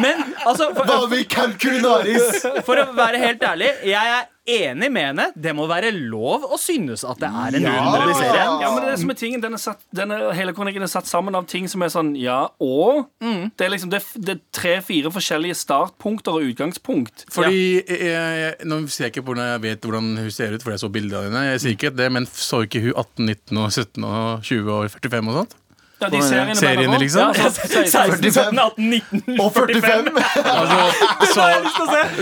Men 0.02 0.22
altså, 0.46 0.70
Hva 0.76 0.86
for, 0.86 1.10
med 1.10 1.26
Camp 1.32 1.58
Culinaris? 1.62 2.46
for 2.66 2.78
å 2.82 2.88
være 2.96 3.20
helt 3.26 3.42
ærlig, 3.46 3.74
jeg 3.90 4.16
er 4.20 4.24
enig 4.46 4.88
med 4.92 5.06
henne. 5.10 5.26
Det 5.36 5.52
må 5.56 5.66
være 5.70 5.90
lov 5.94 6.44
å 6.52 6.58
synes 6.60 7.04
at 7.08 7.18
det 7.22 7.28
er 7.30 7.56
en 7.58 7.62
Ja. 7.66 7.74
underlig 7.86 8.16
serie. 8.16 8.44
Ja, 8.62 8.70
men 8.74 8.82
det 8.82 8.88
er 8.88 8.90
det 8.92 9.00
som 9.00 9.10
er 9.10 9.18
tingen 9.20 9.40
den 9.42 9.54
er 9.54 9.62
satt, 9.62 9.80
den 9.94 10.10
er, 10.14 10.32
Hele 10.36 10.52
kronikken 10.56 10.82
er 10.86 10.90
satt 10.92 11.06
sammen 11.10 11.34
av 11.34 11.46
ting 11.50 11.68
som 11.68 11.82
er 11.82 11.88
sånn 11.92 12.14
ja 12.18 12.48
og. 12.60 13.06
Det 13.20 13.66
er 13.66 13.70
liksom 13.72 13.90
det, 13.90 14.02
det 14.16 14.38
tre-fire 14.52 15.10
forskjellige 15.10 15.54
startpunkter 15.58 16.38
og 16.38 16.42
utgangspunkt. 16.52 17.26
fordi 17.30 17.82
jeg, 17.86 18.00
jeg, 18.06 18.54
Nå 18.66 18.80
ser 18.88 19.06
jeg 19.08 19.14
ikke 19.16 19.24
på 19.26 19.34
hvordan 19.34 19.52
jeg 19.52 19.62
vet 19.66 19.80
hvordan 19.86 20.16
hun 20.16 20.30
ser 20.30 20.54
ut, 20.54 20.62
fordi 20.62 20.76
jeg 20.78 20.84
så 20.86 20.92
bildene 20.92 21.18
av 21.18 21.24
henne. 21.30 21.44
Jeg 21.52 21.60
sier 21.60 21.76
ikke 21.76 21.94
det, 21.96 22.10
men 22.12 22.26
så 22.26 22.62
ikke 22.66 22.82
hun 22.86 22.92
18, 22.96 23.26
19, 23.26 23.58
og 23.58 23.70
17, 23.72 24.04
og 24.04 24.42
20 24.42 24.72
og 24.72 24.90
45 24.90 25.28
og 25.32 25.40
sånt? 25.42 25.56
Ja, 25.96 26.08
de 26.12 26.18
seriene, 26.20 26.54
Seriene, 26.58 26.98
liksom? 27.00 27.30
Ja, 27.32 27.46
så, 27.48 27.62
16, 27.88 28.26
17, 28.28 28.58
18, 28.60 28.90
19, 28.90 29.38
Og 29.40 29.46
45! 29.54 30.10
Altså, 30.44 30.80
så, 31.32 31.46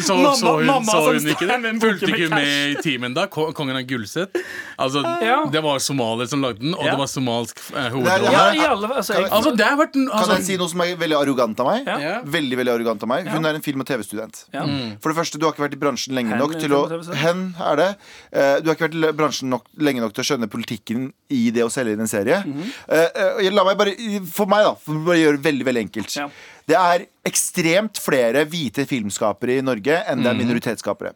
så, 0.00 0.14
Mamma- 0.14 0.34
så, 0.38 0.52
hun, 0.60 0.66
mamma 0.68 0.92
så 0.92 1.00
hun 1.08 1.26
ikke 1.32 1.48
det? 1.50 1.72
Fulgte 1.82 2.10
ikke 2.12 2.28
med 2.30 2.44
med 2.44 2.70
i 2.70 2.82
timen 2.84 3.16
da? 3.16 3.24
Kongen 3.26 3.74
av 3.74 3.82
Gullset? 3.88 4.38
Altså, 4.78 5.02
Ja. 5.24 5.40
Det 5.50 5.62
var 5.64 5.82
somalier 5.82 6.28
som 6.30 6.42
lagde 6.44 6.60
den, 6.62 6.74
og 6.76 6.84
Ja. 6.87 6.92
det 6.94 7.00
var 7.02 7.10
somalsk 7.10 7.58
eh, 7.74 7.88
hovedrolle. 7.96 8.30
Ja, 8.30 8.44
i 8.54 8.62
alle, 8.68 8.90
altså, 8.94 9.16
Altså, 9.24 9.54
Kan 9.58 10.08
altså, 10.12 10.37
jeg 10.38 10.44
si 10.46 10.56
noe 10.60 10.70
som 10.70 10.80
er 10.87 10.94
veldig 11.00 11.18
arrogant 11.18 11.58
av 11.64 11.66
meg? 11.72 11.87
Ja. 11.90 12.20
Veldig, 12.22 12.56
veldig 12.62 12.74
arrogant 12.76 13.02
av 13.02 13.10
meg 13.10 13.26
Hun 13.34 13.44
er 13.50 13.58
en 13.58 13.62
film- 13.66 13.82
og 13.82 13.90
TV-student. 13.90 14.44
Ja. 14.54 14.62
For 15.02 15.10
det 15.10 15.18
første, 15.18 15.38
du 15.42 15.46
har 15.48 15.52
ikke 15.56 15.66
vært 15.66 15.74
i 15.74 15.82
bransjen 15.82 16.14
lenge 16.14 16.38
nok 16.38 16.54
til 16.60 16.70
å. 16.78 16.84
Hen 17.24 17.42
er 17.58 17.76
det. 17.82 17.90
Eh, 18.30 18.60
Du 18.62 18.70
har 18.70 18.78
ikke 18.78 18.87
vært 18.88 18.98
i 19.02 19.12
bransjen 19.18 19.50
nok, 19.50 19.66
lenge 19.82 20.00
nok 20.04 20.14
til 20.14 20.22
å 20.22 20.28
skjønne 20.30 20.46
politikken 20.50 21.10
i 21.34 21.50
det 21.50 21.64
å 21.66 21.70
selge 21.72 21.96
inn 21.98 22.00
en 22.06 22.10
serie. 22.10 22.38
Jeg 22.44 23.50
la 23.50 23.62
eh, 23.62 23.63
La 23.64 23.72
meg 23.72 23.81
bare 23.81 23.94
For 24.29 24.50
meg, 24.50 24.66
da. 24.66 24.74
For 24.85 25.14
å 25.14 25.16
gjøre 25.16 25.38
det 25.40 25.46
veldig, 25.48 25.66
veldig 25.70 25.83
enkelt. 25.87 26.16
Ja. 26.20 26.29
Det 26.68 26.77
er 26.81 27.07
ekstremt 27.29 27.98
flere 28.00 28.44
hvite 28.48 28.87
filmskapere 28.88 29.59
i 29.59 29.64
Norge 29.64 29.98
enn 30.09 30.22
det 30.24 30.31
er 30.31 30.38
minoritetsskapere. 30.38 31.12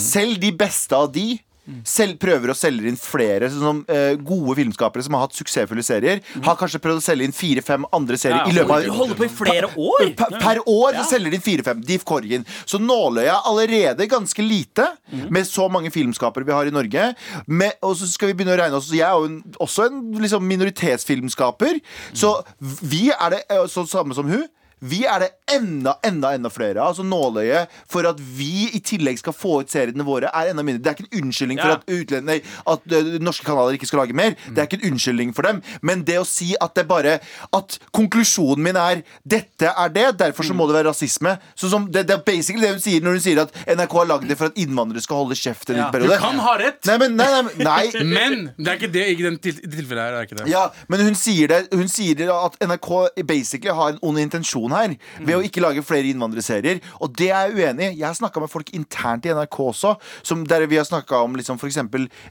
Selv 0.00 0.40
de 0.42 0.50
beste 0.56 0.96
av 0.96 1.08
de 1.14 1.38
selv 1.86 2.18
prøver 2.20 2.52
å 2.52 2.56
selge 2.56 2.88
inn 2.90 2.98
flere 2.98 3.50
sånn 3.52 3.62
som 3.62 3.80
eh, 3.92 4.14
gode 4.16 4.56
filmskapere 4.58 5.04
som 5.06 5.16
har 5.16 5.26
hatt 5.26 5.36
suksessfulle 5.38 5.84
serier. 5.86 6.22
Har 6.44 6.58
kanskje 6.60 6.80
prøvd 6.82 7.02
å 7.02 7.04
selge 7.04 7.28
inn 7.28 7.36
fire-fem 7.36 7.86
andre 7.96 8.18
serier 8.20 8.50
i 8.50 8.56
løpet 8.56 8.74
av 8.76 8.86
Du 8.88 8.94
holder 8.96 9.18
på 9.18 9.26
i 9.26 9.32
flere 9.32 9.70
år! 9.76 10.12
Per, 10.18 10.36
per 10.42 10.62
år 10.64 10.98
så 11.00 11.06
selger 11.14 11.34
de 11.34 11.42
fire-fem. 11.44 11.82
Diff 11.86 12.06
Korgen. 12.08 12.46
Så 12.68 12.80
nåløyet 12.82 13.32
er 13.32 13.50
allerede 13.50 14.08
ganske 14.10 14.44
lite 14.44 14.88
med 15.30 15.48
så 15.48 15.68
mange 15.72 15.92
filmskapere 15.94 16.48
vi 16.48 16.56
har 16.56 16.70
i 16.70 16.74
Norge. 16.74 17.10
Med, 17.46 17.76
og 17.86 17.96
så 18.00 18.08
skal 18.10 18.32
vi 18.32 18.38
begynne 18.40 18.56
å 18.56 18.60
regne 18.60 18.78
oss 18.80 18.90
Jeg 18.94 19.06
er 19.06 19.18
jo 19.18 19.28
en, 19.28 19.40
også 19.60 19.88
en 19.88 20.00
liksom, 20.20 20.46
minoritetsfilmskaper. 20.50 21.80
Så 22.12 22.34
vi 22.80 23.08
er 23.14 23.36
det 23.36 23.44
eh, 23.50 23.66
så 23.70 23.86
samme 23.88 24.16
som 24.16 24.28
hun. 24.30 24.48
Vi 24.82 25.02
er 25.04 25.18
det 25.24 25.28
enda, 25.52 25.96
enda 26.06 26.32
enda 26.36 26.48
flere 26.52 26.80
av. 26.80 26.92
Altså 26.94 27.04
nåløyet 27.04 27.68
for 27.90 28.06
at 28.08 28.20
vi 28.20 28.68
i 28.74 28.80
tillegg 28.80 29.18
skal 29.20 29.34
få 29.36 29.60
ut 29.62 29.70
seriene 29.72 30.04
våre, 30.06 30.30
er 30.32 30.50
enda 30.52 30.62
mindre. 30.64 30.82
Det 30.82 30.90
er 30.92 30.96
ikke 30.98 31.08
en 31.10 31.24
unnskyldning 31.26 31.60
for 31.60 31.68
Ja. 31.68 31.74
at, 31.76 31.86
utlend- 31.86 32.30
at 32.66 32.80
ø, 32.96 33.18
norske 33.20 33.44
kanaler 33.44 33.76
ikke 33.76 33.86
skal 33.90 34.00
lage 34.04 34.14
mer. 34.16 34.36
Det 34.48 34.58
er 34.58 34.66
ikke 34.68 34.80
en 34.84 34.92
unnskyldning 34.92 35.34
for 35.36 35.42
dem. 35.42 35.62
Men 35.82 36.02
det 36.04 36.18
å 36.20 36.24
si 36.26 36.54
at 36.60 36.74
det 36.74 36.86
bare 36.88 37.18
At 37.52 37.78
konklusjonen 37.92 38.62
min 38.62 38.76
er 38.76 39.02
dette 39.26 39.68
er 39.76 39.88
det, 39.92 40.06
derfor 40.18 40.44
så 40.46 40.54
må 40.54 40.66
det 40.68 40.74
være 40.78 40.88
rasisme. 40.90 41.36
Sånn 41.58 41.70
som 41.70 41.86
det, 41.92 42.06
det 42.08 42.14
er 42.16 42.22
basically 42.26 42.62
det 42.64 42.70
hun 42.76 42.80
sier 42.82 43.00
når 43.04 43.16
hun 43.18 43.20
sier 43.24 43.40
at 43.42 43.52
NRK 43.66 43.92
har 43.98 44.06
lagd 44.10 44.28
det 44.28 44.36
for 44.38 44.50
at 44.50 44.58
innvandrere 44.60 45.02
skal 45.04 45.22
holde 45.24 45.36
kjeft 45.38 45.70
en 45.70 45.76
liten 45.80 46.06
du 46.06 46.14
kan 46.20 46.38
ha 46.40 46.54
rett, 46.60 46.80
Nei, 46.86 46.96
men, 47.02 47.16
nei, 47.16 47.28
nei, 47.30 47.64
nei. 47.64 48.04
men 48.16 48.50
det 48.56 48.68
er 48.72 48.78
ikke 48.80 48.92
det 48.92 49.04
i 49.10 49.16
den 49.22 49.38
til, 49.42 49.54
tilfellet 49.60 50.02
her. 50.04 50.16
er 50.20 50.28
ikke 50.28 50.38
det 50.40 50.48
Ja, 50.52 50.64
men 50.88 51.00
hun 51.06 51.14
sier, 51.18 51.48
det, 51.50 51.60
hun 51.74 51.88
sier 51.90 52.14
det 52.18 52.28
at 52.32 52.56
NRK 52.64 52.90
basically 53.28 53.74
har 53.74 53.94
en 53.94 53.98
ond 54.02 54.18
intensjon 54.22 54.69
her 54.76 54.96
ved 55.18 55.36
å 55.36 55.42
ikke 55.46 55.62
lage 55.64 55.84
flere 55.86 56.10
innvandrerserier. 56.10 56.80
Og 57.00 57.12
det 57.18 57.30
er 57.30 57.50
jeg 57.50 57.58
uenig 57.58 57.90
i. 57.90 57.98
Jeg 58.00 58.08
har 58.08 58.18
snakka 58.18 58.42
med 58.42 58.52
folk 58.52 58.72
internt 58.76 59.26
i 59.26 59.34
NRK 59.36 59.60
også, 59.66 59.94
som 60.26 60.44
der 60.48 60.66
vi 60.70 60.80
har 60.80 60.88
snakka 60.88 61.22
om 61.26 61.38
liksom, 61.38 61.60
f.eks. 61.60 61.80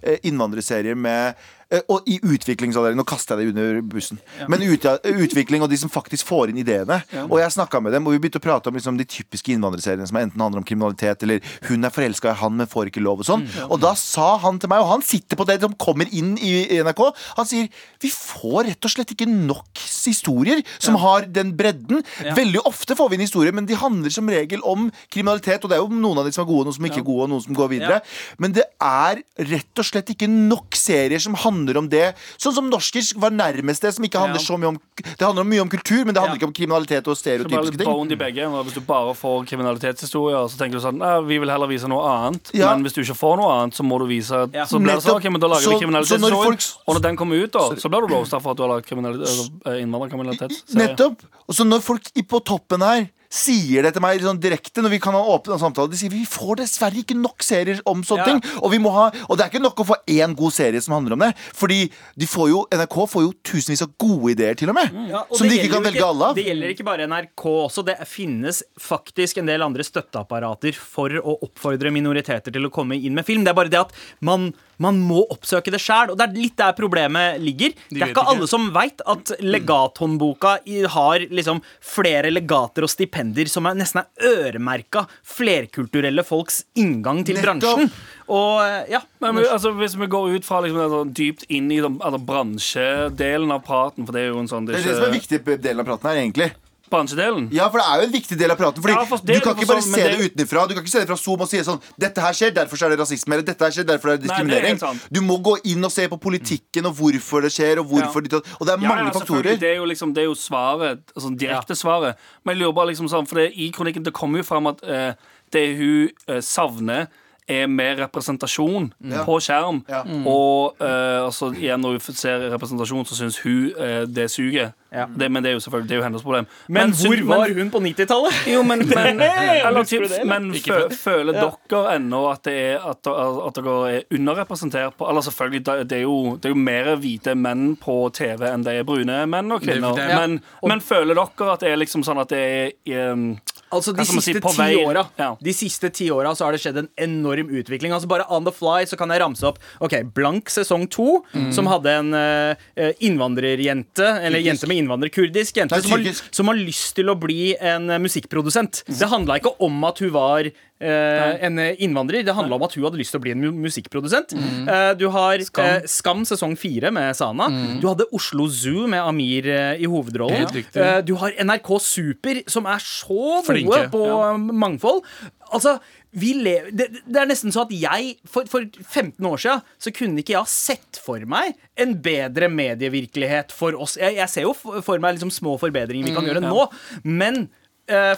Eh, 0.02 0.20
innvandrerserier 0.30 0.98
med 0.98 1.40
og 1.70 2.08
i 2.10 2.18
utviklingsavdelingen, 2.26 2.98
nå 2.98 3.06
kaster 3.08 3.38
jeg 3.38 3.52
det 3.52 3.54
under 3.54 3.82
bussen. 3.86 4.18
Men 4.50 4.64
ut, 4.66 4.86
utvikling 5.06 5.62
og 5.62 5.70
de 5.70 5.78
som 5.78 5.92
faktisk 5.94 6.26
får 6.26 6.50
inn 6.50 6.62
ideene. 6.64 6.98
Og 7.28 7.38
jeg 7.42 7.54
snakka 7.54 7.82
med 7.84 7.94
dem, 7.94 8.08
og 8.08 8.16
vi 8.16 8.22
begynte 8.24 8.42
å 8.42 8.46
prate 8.46 8.72
om 8.72 8.78
liksom, 8.78 8.98
de 8.98 9.06
typiske 9.06 9.54
innvandrerseriene 9.54 10.08
som 10.10 10.18
enten 10.18 10.42
handler 10.42 10.64
om 10.64 10.66
kriminalitet, 10.66 11.26
eller 11.28 11.44
hun 11.68 11.86
er 11.86 11.94
forelska 11.94 12.34
i 12.34 12.40
han, 12.42 12.56
men 12.58 12.70
får 12.70 12.90
ikke 12.90 13.04
lov, 13.06 13.22
og 13.22 13.30
sånn. 13.30 13.46
Og 13.70 13.78
da 13.84 13.94
sa 14.00 14.32
han 14.42 14.58
til 14.62 14.72
meg, 14.72 14.82
og 14.82 14.96
han 14.96 15.06
sitter 15.06 15.38
på 15.38 15.46
det 15.50 15.60
som 15.62 15.76
kommer 15.78 16.10
inn 16.10 16.34
i 16.42 16.82
NRK, 16.82 17.04
han 17.38 17.50
sier 17.50 17.70
vi 18.02 18.10
får 18.14 18.72
rett 18.72 18.90
og 18.90 18.94
slett 18.96 19.14
ikke 19.14 19.30
nok 19.30 19.84
historier 20.10 20.64
som 20.82 20.98
har 21.04 21.28
den 21.30 21.54
bredden. 21.60 22.02
Veldig 22.34 22.66
ofte 22.66 22.98
får 22.98 23.12
vi 23.12 23.20
inn 23.20 23.26
historier, 23.28 23.54
men 23.56 23.70
de 23.70 23.78
handler 23.78 24.14
som 24.14 24.30
regel 24.32 24.64
om 24.66 24.90
kriminalitet, 25.14 25.62
og 25.62 25.70
det 25.70 25.78
er 25.78 25.86
jo 25.86 26.02
noen 26.02 26.24
av 26.24 26.26
de 26.26 26.34
som 26.34 26.48
er 26.48 26.50
gode, 26.50 26.70
noen 26.70 26.80
som 26.80 26.90
ikke 26.90 27.04
er 27.04 27.08
gode, 27.12 27.28
og 27.28 27.34
noen 27.36 27.46
som 27.46 27.58
går 27.58 27.72
videre. 27.76 28.02
Men 28.42 28.58
det 28.58 28.66
er 28.82 29.22
rett 29.52 29.84
og 29.84 29.86
slett 29.86 30.10
ikke 30.16 30.30
nok 30.32 30.78
serier 30.80 31.22
som 31.22 31.38
handler 31.38 31.59
om 31.78 31.90
det. 31.90 32.16
Sånn 32.38 32.54
som 32.54 32.70
norskisk 32.70 33.16
var 33.18 33.32
nærmest 33.32 33.82
det, 33.82 33.94
som 33.94 34.04
ikke 34.04 34.20
handler 34.20 34.40
Ja. 34.40 34.46
så 34.46 34.58
mye 34.60 34.68
om 34.70 34.80
Det 35.00 35.22
handler 35.26 35.44
mye 35.44 35.62
om 35.62 35.70
kultur, 35.70 36.06
men 36.06 36.14
det 36.14 36.22
handler 36.22 36.36
Ja. 36.36 36.40
ikke 36.40 36.48
om 36.48 36.54
kriminalitet 36.54 37.08
og 37.08 37.16
er 37.16 37.20
stereotypiske 37.20 37.78
ting. 37.78 38.18
begge. 38.18 38.44
Hvis 38.66 38.74
du 38.74 38.82
bare 38.82 39.14
får 39.14 39.46
kriminalitetshistorier, 39.48 40.48
så 40.50 40.58
tenker 40.58 40.80
du 40.80 40.80
sånn 40.80 41.28
vi 41.28 41.38
vil 41.40 41.50
heller 41.50 41.68
vise 41.68 41.88
noe 41.88 42.02
annet. 42.04 42.52
Ja. 42.54 42.74
Men 42.76 42.84
hvis 42.84 42.94
du 42.94 43.02
ikke 43.02 43.18
får 43.18 43.38
noe 43.38 43.52
annet, 43.62 43.74
så 43.76 43.84
må 43.84 44.00
du 44.00 44.06
vise 44.08 44.50
Ja. 44.54 44.66
Så 44.66 44.80
blir 44.80 44.94
det 44.96 45.04
sånn, 45.04 45.18
ok, 45.18 45.24
men 45.32 45.40
da 45.42 45.48
lager 45.48 45.62
Så- 45.64 45.80
vi 45.80 45.86
folk- 45.86 46.66
Og 46.88 46.96
når 46.96 47.02
den 47.02 47.18
kommer 47.18 47.44
ut, 47.44 47.52
da, 47.52 47.60
så 47.76 47.90
blir 47.90 48.08
du 48.08 48.14
roasta 48.14 48.40
for 48.42 48.52
at 48.52 48.58
du 48.58 48.64
har 48.64 48.70
lagd 48.70 48.86
kriminalitet- 48.86 49.28
altså, 49.28 49.50
eh, 49.66 49.82
innvandrerkriminalitet. 49.84 50.52
Nettopp. 50.74 51.18
Og 51.48 51.56
så 51.56 51.66
når 51.68 51.82
folk 51.82 52.02
i- 52.16 52.22
på 52.22 52.44
toppen 52.44 52.82
her 52.82 53.10
sier 53.30 53.86
det 53.86 53.94
til 53.94 54.02
meg 54.02 54.24
sånn 54.26 54.40
direkte 54.42 54.82
når 54.82 54.96
vi 54.96 55.00
kan 55.04 55.14
ha 55.14 55.22
åpne 55.36 55.60
samtaler. 55.62 55.92
de 55.94 55.98
sier 56.00 56.10
vi 56.10 56.26
får 56.26 56.64
dessverre 56.64 56.98
ikke 57.04 57.14
nok 57.20 57.44
serier 57.46 57.80
om 57.86 58.02
sånne 58.02 58.26
Ja. 58.26 58.26
ting. 58.26 58.42
Og, 58.64 58.72
vi 58.72 58.80
må 58.82 58.90
ha, 58.92 59.12
og 59.30 59.38
det 59.38 59.46
er 59.46 59.50
ikke 59.52 59.62
nok 59.62 59.78
å 59.84 59.86
få 59.86 59.96
én 60.08 60.36
god 60.36 60.52
serie 60.52 60.82
som 60.82 60.96
handler 60.98 61.14
om 61.14 61.20
det. 61.20 61.36
Fordi 61.54 61.92
de 62.18 62.26
får 62.26 62.50
jo, 62.50 62.66
NRK 62.74 62.98
får 63.08 63.22
jo 63.28 63.34
tusenvis 63.44 63.84
av 63.86 63.94
gode 64.02 64.32
ideer, 64.34 64.56
til 64.58 64.70
og 64.70 64.76
med. 64.76 64.92
Ja, 65.10 65.24
og 65.30 65.38
som 65.38 65.48
de 65.48 65.56
ikke 65.60 65.70
kan 65.76 65.84
velge 65.84 66.00
velge 66.00 66.08
alle 66.10 66.26
av. 66.32 66.36
Det 66.36 66.46
gjelder 66.46 66.74
ikke 66.74 66.86
bare 66.88 67.08
NRK 67.08 67.46
også. 67.70 67.86
Det 67.86 67.98
finnes 68.08 68.64
faktisk 68.80 69.38
en 69.38 69.46
del 69.46 69.62
andre 69.62 69.84
støtteapparater 69.86 70.74
for 70.76 71.10
å 71.10 71.38
oppfordre 71.46 71.92
minoriteter 71.94 72.52
til 72.52 72.66
å 72.66 72.72
komme 72.74 72.98
inn 72.98 73.14
med 73.14 73.26
film. 73.26 73.44
Det 73.46 73.54
er 73.54 73.60
bare 73.62 73.70
det 73.70 73.80
at 73.80 73.94
man, 74.22 74.54
man 74.84 75.02
må 75.04 75.24
oppsøke 75.34 75.74
det 75.74 75.82
sjæl. 75.84 76.14
Og 76.14 76.20
det 76.20 76.28
er 76.28 76.38
litt 76.38 76.58
der 76.60 76.76
problemet 76.78 77.42
ligger. 77.44 77.74
det 77.90 78.02
er 78.02 78.14
ikke 78.14 78.20
ikke. 78.20 78.36
Alle 78.36 78.48
som 78.50 78.70
veit 78.76 79.04
at 79.10 79.34
legathåndboka 79.40 80.56
har 80.96 81.26
liksom 81.30 81.62
flere 81.82 82.32
legater 82.32 82.86
og 82.86 82.92
stipender 82.92 83.50
som 83.52 83.68
er 83.70 83.78
nesten 83.80 84.04
er 84.04 84.30
øremerka 84.30 85.06
flerkulturelle 85.24 86.24
folks 86.28 86.64
inngang 86.80 87.24
til 87.26 87.40
Nettopp. 87.40 87.62
bransjen. 87.62 87.92
Og 88.30 88.90
ja, 88.92 89.02
Men, 89.20 89.36
men, 89.36 89.46
altså, 89.50 89.72
hvis 89.74 89.96
vi 89.98 90.06
går 90.06 90.36
ut 90.38 90.46
fra 90.46 90.62
liksom, 90.62 90.80
det 90.80 90.90
sånn 90.94 91.14
dypt 91.18 91.46
inn 91.50 91.72
i 91.74 91.80
altså, 91.82 92.20
bransjedelen 92.22 93.52
av 93.52 93.64
praten 93.66 94.06
For 94.06 94.14
det 94.14 94.22
er 94.22 94.28
jo 94.30 94.44
en 94.44 94.52
sånn 94.52 94.68
Det 94.70 94.78
er 94.78 94.86
det 94.86 94.98
som 95.00 95.08
er 95.08 95.16
viktig 95.16 95.40
delen 95.58 95.82
av 95.82 95.90
praten 95.90 96.12
her, 96.12 96.22
egentlig. 96.22 96.52
Bransjedelen. 96.90 97.48
Ja, 97.54 97.70
for 97.70 97.80
det 97.80 97.86
er 97.88 98.02
jo 98.02 98.08
en 98.08 98.14
viktig 98.14 98.38
del 98.40 98.52
av 98.52 98.58
praten. 98.58 98.82
Fordi 98.84 98.94
Ja, 98.96 99.06
for 99.06 99.18
Du 99.18 99.34
kan 99.40 99.56
ikke 99.56 99.68
bare 99.68 99.82
sånn, 99.82 99.94
se 99.94 100.04
det 100.04 100.18
det- 100.18 100.32
utenfra 100.36 100.68
Du 100.68 100.74
kan 100.76 100.84
ikke 100.84 100.90
se 100.92 101.00
det 101.00 101.08
fra 101.08 101.16
Zoom 101.18 101.42
og 101.42 101.50
si 101.50 101.58
sånn 101.58 101.82
Dette 101.98 102.20
her 102.22 102.34
skjer, 102.34 102.52
derfor 102.54 102.86
er 102.86 102.90
det 102.90 103.00
rasisme. 103.00 103.34
Eller 103.34 103.44
dette 103.44 103.60
her 103.64 103.72
skjer, 103.72 103.86
derfor 103.86 104.14
er 104.14 104.18
det 104.18 104.28
Nei, 104.28 104.44
det 104.44 104.58
er 104.58 104.76
diskriminering. 104.76 105.00
du 105.12 105.22
må 105.22 105.38
gå 105.42 105.58
inn 105.66 105.84
og 105.86 105.92
se 105.92 106.08
på 106.08 106.20
politikken 106.20 106.86
og 106.86 106.96
hvorfor 106.96 107.42
det 107.42 107.52
skjer, 107.52 107.80
og 107.80 107.88
hvorfor 107.88 108.22
ditt 108.24 108.34
og 108.34 108.44
Og 108.60 108.68
det 108.68 108.74
er 108.74 108.78
mange 108.78 109.06
ja, 109.06 109.12
faktorer. 109.12 109.60
Det 109.60 109.70
er 109.70 109.76
jo 109.76 109.86
liksom 109.86 110.14
Det 110.14 110.22
er 110.22 110.30
jo 110.30 110.36
svaret, 110.36 111.00
altså 111.16 111.38
direkte 111.38 111.76
svaret. 111.76 112.16
Men 112.44 112.56
jeg 112.58 112.64
lurer 112.64 112.74
bare 112.74 112.88
liksom 112.94 113.08
sånn 113.10 113.28
For 113.28 113.36
det, 113.36 113.54
i 113.56 113.72
kronikken 113.72 114.04
det 114.04 114.14
kommer 114.14 114.40
jo 114.40 114.44
fram 114.44 114.68
at 114.68 114.84
uh, 114.84 115.14
det 115.52 115.78
hun 115.78 116.10
uh, 116.30 116.42
savner 116.42 117.08
er 117.50 117.68
mer 117.68 117.96
representasjon 118.06 118.92
Ja. 119.10 119.24
på 119.26 119.40
skjerm. 119.42 119.82
Ja. 119.90 120.04
Og 120.30 120.76
eh, 120.82 121.26
altså, 121.26 121.52
igjen, 121.58 121.82
når 121.82 121.98
hun 121.98 122.16
ser 122.16 122.50
representasjon, 122.54 123.06
så 123.10 123.16
syns 123.18 123.40
hun 123.44 123.72
eh, 123.78 124.04
det 124.06 124.30
suger. 124.32 124.72
Ja. 124.92 125.04
Det, 125.06 125.28
men 125.30 125.44
det 125.46 125.52
er 125.52 125.54
jo 125.54 125.60
selvfølgelig 125.62 125.90
Det 125.90 125.94
er 125.96 126.00
jo 126.00 126.04
hennes 126.08 126.24
problem. 126.26 126.46
Men 126.68 126.90
hvor 126.98 127.14
syns, 127.14 127.28
var 127.30 127.52
hun 127.54 127.68
på 127.70 127.80
90-tallet? 127.84 128.38
Jo, 128.50 128.64
men, 128.66 128.80
men, 128.90 129.22
eller, 129.68 129.84
typ, 129.86 130.08
det, 130.10 130.24
men 130.26 130.48
fø, 130.56 130.80
føler 130.98 131.34
Ja. 131.38 131.50
dere 131.70 131.96
ennå 132.00 132.24
at, 132.32 132.42
det 132.48 132.56
er, 132.72 132.88
at, 132.90 133.06
at 133.12 133.60
dere 133.60 133.76
er 134.00 134.02
underrepresentert 134.18 134.98
på 134.98 135.10
Eller 135.10 135.22
selvfølgelig, 135.22 135.66
det 135.66 135.90
det 135.90 135.98
er 136.00 136.02
jo, 136.08 136.36
det 136.42 136.50
er 136.50 136.56
jo 136.56 136.64
mer 136.64 136.96
hvite 136.96 137.36
menn 137.38 137.76
på 137.78 138.00
TV 138.18 138.48
enn 138.50 138.64
det 138.66 138.80
er 138.80 138.84
brune 138.88 139.20
menn 139.30 139.52
og 139.52 139.62
kvinner. 139.62 139.94
Det- 139.94 140.08
det 140.08 140.12
er- 140.16 140.20
men, 140.28 140.42
men 140.74 140.82
føler 140.82 141.14
dere 141.16 141.54
at 141.54 141.60
det 141.62 141.70
er 141.72 141.78
liksom 141.78 142.04
sånn 142.04 142.20
at 142.22 142.30
det 142.34 142.42
er 142.90 143.12
um, 143.14 143.38
Altså 143.72 143.94
De 143.96 144.02
siste, 144.06 144.24
si, 144.24 144.34
ti 144.34 144.58
vei- 144.58 144.86
åra 144.86 145.04
Ja. 145.20 145.36
De 145.42 145.52
siste 145.54 145.92
ti 145.94 146.10
åra 146.10 146.32
så 146.36 146.46
har 146.46 146.52
det 146.56 146.62
skjedd 146.62 146.78
en 146.82 146.90
enorm 146.98 147.50
utvikling. 147.54 147.92
Altså 147.94 148.08
Bare 148.10 148.26
on 148.30 148.44
the 148.44 148.52
fly 148.52 148.84
så 148.90 148.98
kan 148.98 149.10
jeg 149.10 149.22
ramse 149.22 149.44
opp 149.46 149.60
Ok, 149.82 149.94
Blank 150.14 150.50
sesong 150.50 150.88
to, 150.90 151.24
Mm. 151.36 151.52
som 151.54 151.68
hadde 151.68 151.86
en 151.90 152.14
eh, 152.14 152.56
innvandrerjente, 153.02 154.06
eller 154.26 154.40
jente 154.40 154.68
med 154.68 154.78
innvandrerkurdisk 154.84 155.58
jente, 155.62 155.76
Nei, 155.78 155.82
som 155.82 155.92
har, 155.92 156.22
som 156.32 156.48
har 156.52 156.56
lyst 156.60 156.96
til 156.98 157.10
å 157.12 157.16
bli 157.20 157.54
en 157.60 157.90
eh, 157.90 158.00
musikkprodusent. 158.02 158.84
Mm. 158.88 158.98
Det 159.00 159.10
handla 159.12 159.40
ikke 159.40 159.54
om 159.66 159.84
at 159.90 160.00
hun 160.04 160.12
var 160.16 160.50
en 160.80 161.60
innvandrer, 161.60 162.24
det 162.24 162.36
handla 162.36 162.56
om 162.56 162.64
at 162.64 162.76
hun 162.78 162.86
hadde 162.88 163.00
lyst 163.02 163.12
til 163.16 163.20
å 163.20 163.24
bli 163.26 163.34
en 163.36 163.48
musikkprodusent. 163.60 164.36
Mm. 164.38 164.70
Eh, 164.70 164.92
du 165.00 165.08
har 165.14 165.44
Skam. 165.44 165.88
Skam 165.90 166.26
sesong 166.28 166.56
fire 166.60 166.92
med 166.96 167.16
Sana. 167.18 167.50
Mm. 167.52 167.80
Du 167.82 167.90
hadde 167.90 168.08
Oslo 168.16 168.48
Zoo 168.52 168.88
med 168.90 169.04
Amir 169.04 169.50
eh, 169.50 169.82
i 169.82 169.90
hovedrollen. 169.90 170.48
Eh, 170.50 171.00
du 171.06 171.16
har 171.20 171.36
NRK 171.44 171.72
Super, 171.84 172.44
som 172.50 172.70
er 172.70 172.84
så 172.84 173.42
Flinke. 173.46 173.68
gode 173.70 173.90
på 173.94 174.06
ja. 174.08 174.34
mangfold. 174.38 175.04
Altså, 175.50 175.78
vi 176.14 176.32
lever, 176.38 176.72
det, 176.74 176.88
det 177.06 177.20
er 177.22 177.28
nesten 177.30 177.54
så 177.54 177.64
at 177.68 177.72
jeg 177.74 178.16
For, 178.30 178.46
for 178.50 178.66
15 178.66 179.26
år 179.26 179.42
siden 179.42 179.64
så 179.82 179.94
kunne 179.94 180.22
ikke 180.22 180.34
jeg 180.36 180.42
ha 180.42 180.50
sett 180.50 181.00
for 181.02 181.22
meg 181.30 181.58
en 181.80 181.96
bedre 182.04 182.50
medievirkelighet 182.54 183.54
for 183.56 183.78
oss. 183.78 183.98
Jeg, 184.00 184.18
jeg 184.18 184.32
ser 184.32 184.48
jo 184.48 184.54
for 184.56 185.02
meg 185.02 185.18
liksom 185.18 185.34
små 185.34 185.58
forbedringer 185.62 186.10
vi 186.10 186.16
kan 186.16 186.28
gjøre 186.28 186.44
nå, 186.44 186.66
men 187.06 187.44
eh, 187.46 187.59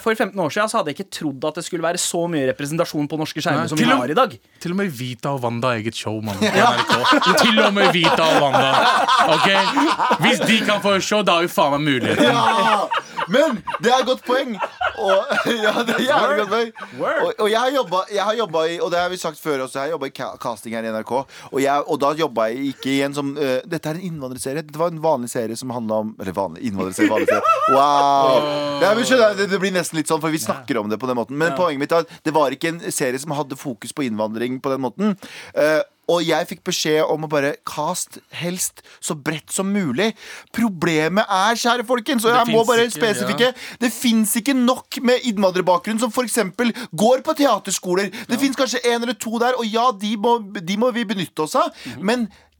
for 0.02 0.14
15 0.14 0.40
år 0.40 0.52
siden 0.52 0.70
så 0.70 0.80
hadde 0.80 0.92
jeg 0.92 1.00
ikke 1.00 1.14
trodd 1.18 1.46
at 1.48 1.60
det 1.60 1.64
skulle 1.66 1.84
være 1.84 2.00
så 2.00 2.24
mye 2.30 2.48
representasjon 2.52 3.08
på 3.08 3.18
norske 3.20 3.42
skjermer 3.42 3.64
Nei, 3.64 3.70
som 3.72 3.80
vi 3.80 3.88
har 3.88 4.12
i 4.12 4.16
dag. 4.18 4.34
Til 4.62 4.74
og 4.74 4.80
med 4.82 4.92
Vita 4.98 5.32
og 5.32 5.44
Wanda 5.44 5.72
har 5.72 5.80
eget 5.82 5.98
show, 5.98 6.20
mann. 6.24 6.40
Ja. 6.62 6.72
Til 7.40 7.58
og 7.62 7.72
med 7.74 7.92
Vita 7.96 8.26
og 8.36 8.42
Wanda. 8.44 8.72
Ok? 9.32 9.48
Hvis 10.24 10.44
de 10.44 10.60
kan 10.66 10.82
få 10.84 10.98
show, 11.00 11.22
da 11.24 11.38
har 11.38 11.46
vi 11.46 11.52
faen 11.52 11.76
meg 11.76 11.88
muligheten. 11.88 12.28
Ja! 12.28 13.02
Men 13.30 13.60
det 13.82 13.90
er 13.92 14.00
et 14.02 14.08
godt 14.08 14.22
poeng. 14.26 14.54
Og, 14.98 15.32
ja, 15.64 15.72
det 15.86 15.94
er 15.96 16.04
jævlig 16.04 16.38
godt 16.42 16.50
poeng. 16.52 16.72
Og, 17.02 17.32
og 17.38 17.50
jeg 17.50 17.58
har 17.58 17.70
jobba, 17.74 18.02
jeg 18.12 18.24
har 18.26 18.36
jobba 18.38 18.64
i 18.68 18.74
Og 18.82 18.90
det 18.92 18.98
har 19.00 19.08
vi 19.12 19.18
sagt 19.20 19.40
før 19.40 19.64
også, 19.64 19.78
jeg 19.78 19.88
har 19.88 19.94
jobba 19.94 20.08
i 20.10 20.14
casting 20.42 20.76
her 20.76 20.86
i 20.86 20.92
NRK. 20.92 21.12
Og, 21.50 21.58
jeg, 21.62 21.86
og 21.86 22.00
da 22.02 22.12
jobba 22.18 22.48
jeg 22.50 22.72
ikke 22.72 22.90
i 22.92 22.98
en 23.06 23.16
som 23.16 23.32
uh, 23.38 23.58
Dette 23.68 23.92
er 23.92 24.00
en 24.00 24.06
innvandrerserie. 24.10 24.64
Dette 24.66 24.80
var 24.80 24.92
en 24.92 25.02
vanlig 25.02 25.30
serie 25.32 25.58
som 25.58 25.72
handla 25.74 26.02
om 26.04 26.14
Eller 26.20 26.36
vanlig 26.36 26.66
innvandrerserie. 26.68 27.12
Vanlig 27.12 27.30
serie. 27.30 27.56
Wow! 27.72 28.50
Ja, 28.82 28.92
men 28.98 29.08
skjønner, 29.08 29.36
det, 29.38 29.48
det 29.52 29.61
blir 29.62 29.74
nesten 29.74 30.00
litt 30.00 30.10
sånn, 30.10 30.20
for 30.22 30.34
vi 30.34 30.42
snakker 30.42 30.80
om 30.80 30.90
det 30.92 30.98
på 31.00 31.08
den 31.10 31.18
måten. 31.18 31.38
Men 31.38 31.56
poenget 31.58 31.84
mitt 31.84 31.94
er 31.94 32.04
at 32.06 32.12
det 32.26 32.34
var 32.36 32.54
ikke 32.54 32.74
en 32.74 32.84
serie 32.92 33.20
som 33.22 33.34
hadde 33.36 33.58
fokus 33.58 33.94
på 33.96 34.06
innvandring 34.08 34.60
på 34.62 34.74
den 34.74 34.84
måten. 34.84 35.16
Uh, 35.56 35.80
og 36.10 36.22
jeg 36.26 36.48
fikk 36.50 36.62
beskjed 36.66 37.06
om 37.06 37.24
å 37.24 37.30
bare 37.30 37.54
cast 37.68 38.18
helst 38.34 38.82
så 38.98 39.14
bredt 39.14 39.52
som 39.54 39.70
mulig. 39.70 40.10
Problemet 40.54 41.30
er, 41.30 41.58
kjære 41.62 41.86
folkens, 41.86 42.26
og 42.26 42.34
jeg 42.34 42.50
må 42.50 42.64
bare 42.66 42.88
ikke, 42.88 42.96
spesifikke 42.98 43.52
Det 43.80 43.92
fins 43.94 44.34
ikke 44.40 44.54
nok 44.58 44.98
med 45.06 45.22
innvandrerbakgrunn 45.30 46.02
som 46.02 46.12
f.eks. 46.12 46.40
går 46.90 47.22
på 47.24 47.36
teaterskoler. 47.38 48.10
Det 48.28 48.40
fins 48.42 48.58
kanskje 48.58 48.82
en 48.90 49.02
eller 49.06 49.14
to 49.14 49.38
der, 49.42 49.54
og 49.58 49.68
ja, 49.68 49.90
de 49.94 50.16
må, 50.18 50.38
de 50.58 50.78
må 50.80 50.90
vi 50.96 51.06
benytte 51.08 51.46
oss 51.46 51.54
av. 51.56 51.70
Men 52.00 52.26
-hmm. 52.26 52.32
s- 52.32 52.51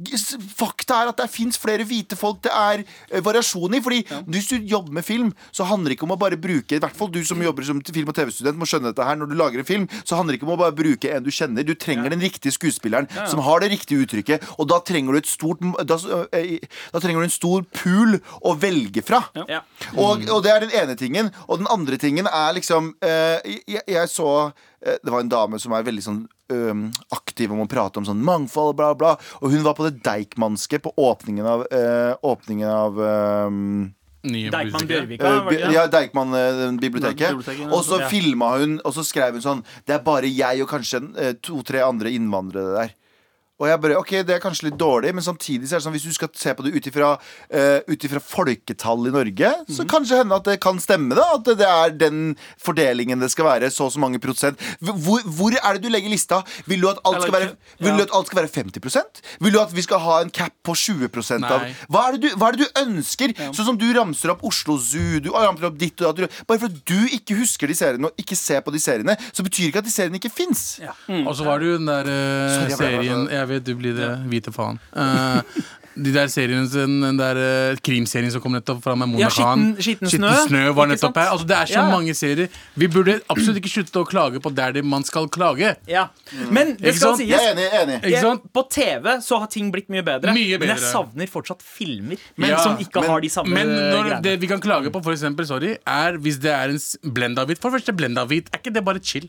fakta 0.56 1.02
er 1.02 1.10
at 1.12 1.20
det 1.20 1.28
fins 1.32 1.58
flere 1.60 1.86
hvite 1.88 2.18
folk 2.18 2.42
det 2.46 2.52
er 2.52 2.82
eh, 2.84 3.22
variasjon 3.24 3.76
i. 3.76 3.82
Fordi 3.84 4.02
hvis 4.32 4.50
du 4.52 4.56
jobber 4.70 4.98
med 4.98 5.06
film, 5.06 5.32
så 5.54 5.66
handler 5.68 5.92
det 5.92 5.98
ikke 5.98 6.08
om 6.08 6.16
å 6.16 6.20
bare 6.20 6.40
bruke 6.40 6.76
I 6.76 6.82
hvert 6.82 6.96
fall 6.98 7.12
du 7.12 7.20
som 7.26 7.40
jobber 7.42 7.66
som 7.66 7.82
film- 7.82 8.10
og 8.12 8.16
TV-student, 8.16 8.58
må 8.58 8.68
skjønne 8.68 8.92
dette 8.92 9.06
her. 9.06 9.18
Når 9.20 9.32
du 9.32 9.36
lager 9.38 9.62
en 9.62 9.68
film, 9.68 9.88
så 10.04 10.18
handler 10.18 10.34
det 10.34 10.40
ikke 10.40 10.48
om 10.50 10.56
å 10.56 10.60
bare 10.64 10.76
bruke 10.76 11.12
en 11.12 11.24
du 11.24 11.30
kjenner. 11.34 11.66
Du 11.66 11.74
trenger 11.78 12.12
den 12.12 12.22
riktige 12.22 12.54
skuespilleren 12.54 13.08
som 13.30 13.42
har 13.44 13.62
det 13.62 13.72
riktige 13.72 14.04
uttrykket, 14.04 14.44
og 14.58 14.68
da 14.70 14.80
trenger 14.84 15.14
du 15.14 15.22
et 15.22 15.30
stort 15.30 15.62
da, 15.62 15.96
da 15.96 17.00
trenger 17.02 17.22
du 17.22 17.26
en 17.28 17.34
stor 17.34 17.64
pool 17.76 18.18
å 18.42 18.54
velge 18.58 19.04
fra. 19.06 19.22
Ja. 19.48 19.62
Og, 19.94 20.26
og 20.28 20.42
det 20.44 20.52
er 20.52 20.64
den 20.64 20.74
ene 20.82 20.96
tingen. 20.98 21.30
Og 21.48 21.62
den 21.62 21.70
andre 21.70 21.98
tingen 22.00 22.28
er 22.30 22.54
liksom 22.56 22.92
eh, 23.04 23.38
jeg, 23.66 23.82
jeg 23.88 24.10
så 24.10 24.28
eh, 24.82 24.98
Det 25.02 25.12
var 25.12 25.22
en 25.22 25.32
dame 25.32 25.60
som 25.62 25.74
er 25.76 25.86
veldig 25.86 26.04
sånn 26.04 26.22
aktiv 27.14 27.52
om 27.54 27.64
å 27.64 27.70
prate 27.70 28.00
om 28.00 28.06
sånn 28.08 28.22
mangfold, 28.24 28.76
bla, 28.78 28.92
bla. 28.98 29.16
Og 29.40 29.54
hun 29.54 29.64
var 29.66 29.76
på 29.78 29.88
det 29.88 30.02
Deichmanske 30.04 30.82
på 30.82 30.94
åpningen 31.00 31.48
av 31.48 31.66
uh, 31.72 32.14
Åpningen 32.32 32.68
av 32.68 33.02
Nye 34.22 34.50
Deichman. 34.54 34.86
Bjørvika, 34.86 35.30
ikke? 35.50 35.70
ja, 35.74 35.84
Deichman-biblioteket. 35.90 37.68
Og 37.72 37.82
så 37.86 37.98
filma 38.10 38.52
hun, 38.62 38.76
og 38.86 38.94
så 38.94 39.04
skrev 39.06 39.38
hun 39.38 39.42
sånn 39.44 39.62
Det 39.86 39.96
er 39.96 40.04
bare 40.06 40.30
jeg 40.30 40.62
og 40.62 40.70
kanskje 40.70 41.02
eh, 41.18 41.32
to-tre 41.42 41.82
andre 41.82 42.12
innvandrere 42.14 42.76
der. 42.76 42.92
Og 43.62 43.68
jeg 43.70 43.82
bare, 43.84 43.98
ok, 44.00 44.12
Det 44.26 44.34
er 44.34 44.42
kanskje 44.42 44.68
litt 44.70 44.78
dårlig, 44.80 45.12
men 45.14 45.24
samtidig 45.24 45.68
så 45.68 45.76
er 45.76 45.80
det 45.82 45.86
sånn 45.86 45.94
hvis 45.94 46.08
du 46.08 46.16
skal 46.16 46.30
se 46.34 46.54
på 46.58 46.66
det 46.66 46.74
ut 46.74 46.90
ifra 46.90 47.14
uh, 47.14 48.18
folketall 48.26 49.06
i 49.06 49.14
Norge, 49.14 49.52
så 49.70 49.86
kanskje 49.88 50.16
det 50.16 50.22
hende 50.24 50.38
at 50.40 50.48
det 50.48 50.58
kan 50.62 50.80
stemme, 50.82 51.14
da. 51.14 51.28
At 51.38 51.46
det 51.46 51.68
er 51.68 51.94
den 51.94 52.34
fordelingen 52.60 53.22
det 53.22 53.30
skal 53.32 53.46
være. 53.46 53.70
Så 53.70 53.82
og 53.82 53.92
så 53.94 54.00
mange 54.02 54.20
prosent. 54.22 54.60
Hvor, 54.80 55.22
hvor 55.26 55.54
er 55.58 55.76
det 55.76 55.82
du 55.84 55.90
legger 55.92 56.12
lista? 56.12 56.42
Vil 56.70 56.82
du 56.82 56.88
at 56.90 57.00
alt 57.08 57.24
skal 57.24 57.34
være, 57.34 57.50
vil 57.82 57.98
du 57.98 58.04
at 58.04 58.14
alt 58.14 58.30
skal 58.30 58.42
være 58.42 58.50
50% 58.52 59.22
Vil 59.42 59.54
du 59.54 59.60
at 59.60 59.74
vi 59.74 59.84
skal 59.84 60.02
ha 60.02 60.20
en 60.22 60.30
cap 60.30 60.54
på 60.64 60.74
20 60.78 61.08
av 61.42 61.66
hva 61.92 62.02
er, 62.08 62.16
det 62.16 62.22
du, 62.22 62.36
hva 62.38 62.50
er 62.50 62.56
det 62.56 62.66
du 62.66 62.80
ønsker? 62.82 63.34
Sånn 63.54 63.66
som 63.72 63.78
du 63.78 63.86
ramser 63.94 64.32
opp 64.32 64.42
Oslo 64.46 64.76
Zoo, 64.80 65.20
du 65.22 65.30
ramser 65.34 65.68
opp 65.68 65.78
ditt 65.80 66.00
og 66.02 66.18
datt. 66.18 66.42
Bare 66.48 66.62
for 66.62 66.70
at 66.70 66.78
du 66.88 67.08
ikke 67.14 67.36
husker 67.38 67.70
de 67.70 67.76
seriene 67.76 68.10
og 68.10 68.22
ikke 68.22 68.38
ser 68.38 68.62
på 68.64 68.74
de 68.74 68.80
seriene, 68.82 69.16
så 69.34 69.44
betyr 69.46 69.70
ikke 69.70 69.82
at 69.82 69.88
de 69.88 69.94
seriene 69.94 70.20
ikke 70.20 70.32
fins. 70.32 70.64
Og 71.08 71.32
så 71.38 71.46
var 71.46 71.62
det 71.62 71.72
jo 71.72 71.78
den 71.80 71.90
der 71.90 72.08
uh, 72.08 72.52
Sorry, 72.52 72.70
jeg 72.72 72.78
serien 72.80 73.26
Jeg 73.32 73.51
vet 73.58 73.64
du 73.68 73.74
blir 73.78 73.94
det 73.96 74.10
hvite 74.30 74.52
faen. 74.54 74.78
Uh, 74.96 75.40
de 75.92 76.08
der 76.14 76.28
seriene, 76.32 76.64
den, 76.72 77.18
der 77.18 77.36
eh, 77.36 77.76
krimserien 77.84 78.30
som 78.32 78.40
kom 78.40 78.54
nettopp 78.56 78.78
fra 78.80 78.94
Memona 78.96 79.20
Ja, 79.20 79.28
Skitten- 79.28 79.44
Khan. 79.44 79.64
Skitten 79.76 80.08
Skitten 80.08 80.22
snø, 80.24 80.30
snø 80.48 80.60
var 80.72 80.86
nettopp 80.88 81.18
her. 81.20 81.26
Altså, 81.34 81.44
det 81.50 81.56
er 81.58 81.66
så 81.68 81.82
Ja. 81.82 81.90
mange 81.90 82.14
serier. 82.16 82.48
Vi 82.80 82.88
burde 82.88 83.18
absolutt 83.28 83.58
ikke 83.60 83.68
slutte 83.74 84.00
å 84.00 84.06
klage 84.08 84.40
på 84.40 84.54
der 84.56 84.72
det 84.72 84.84
man 84.88 85.04
skal 85.04 85.28
klage. 85.28 85.74
Ja. 85.86 86.06
Men 86.48 86.76
det 86.80 86.94
skal 86.96 87.18
sies 87.20 87.28
Jeg 87.28 87.44
er 87.44 87.52
enig. 87.52 87.66
jeg 87.68 87.76
er 87.76 87.84
enig 87.84 87.98
Ikke 88.08 88.22
sant? 88.24 88.46
På 88.56 88.64
TV 88.72 89.18
så 89.20 89.38
har 89.42 89.46
ting 89.52 89.68
blitt 89.70 89.90
mye 89.92 90.00
bedre. 90.02 90.32
Mye 90.32 90.58
Men 90.58 90.72
jeg 90.72 90.78
savner 90.80 91.28
fortsatt 91.28 91.60
filmer 91.60 92.16
men, 92.38 92.56
som 92.64 92.78
ikke 92.78 93.02
men- 93.02 93.10
har 93.10 93.20
de 93.20 93.28
samme 93.28 93.52
Men 93.52 93.68
når 93.68 94.02
greiene. 94.08 94.22
det 94.22 94.40
vi 94.40 94.46
kan 94.46 94.60
klage 94.64 94.88
på, 94.90 95.04
for 95.04 95.12
eksempel, 95.12 95.44
sorry, 95.46 95.76
er 95.86 96.16
hvis 96.16 96.40
det 96.40 96.52
er 96.56 96.70
en 96.72 96.80
blenda 97.12 97.44
hvit. 97.44 97.58
For 97.60 97.68
det 97.68 97.82
første, 97.82 97.92
blenda 97.94 98.24
hvit, 98.24 98.48
er 98.48 98.58
ikke 98.64 98.72
det 98.72 98.82
bare 98.82 98.98
chill? 99.04 99.28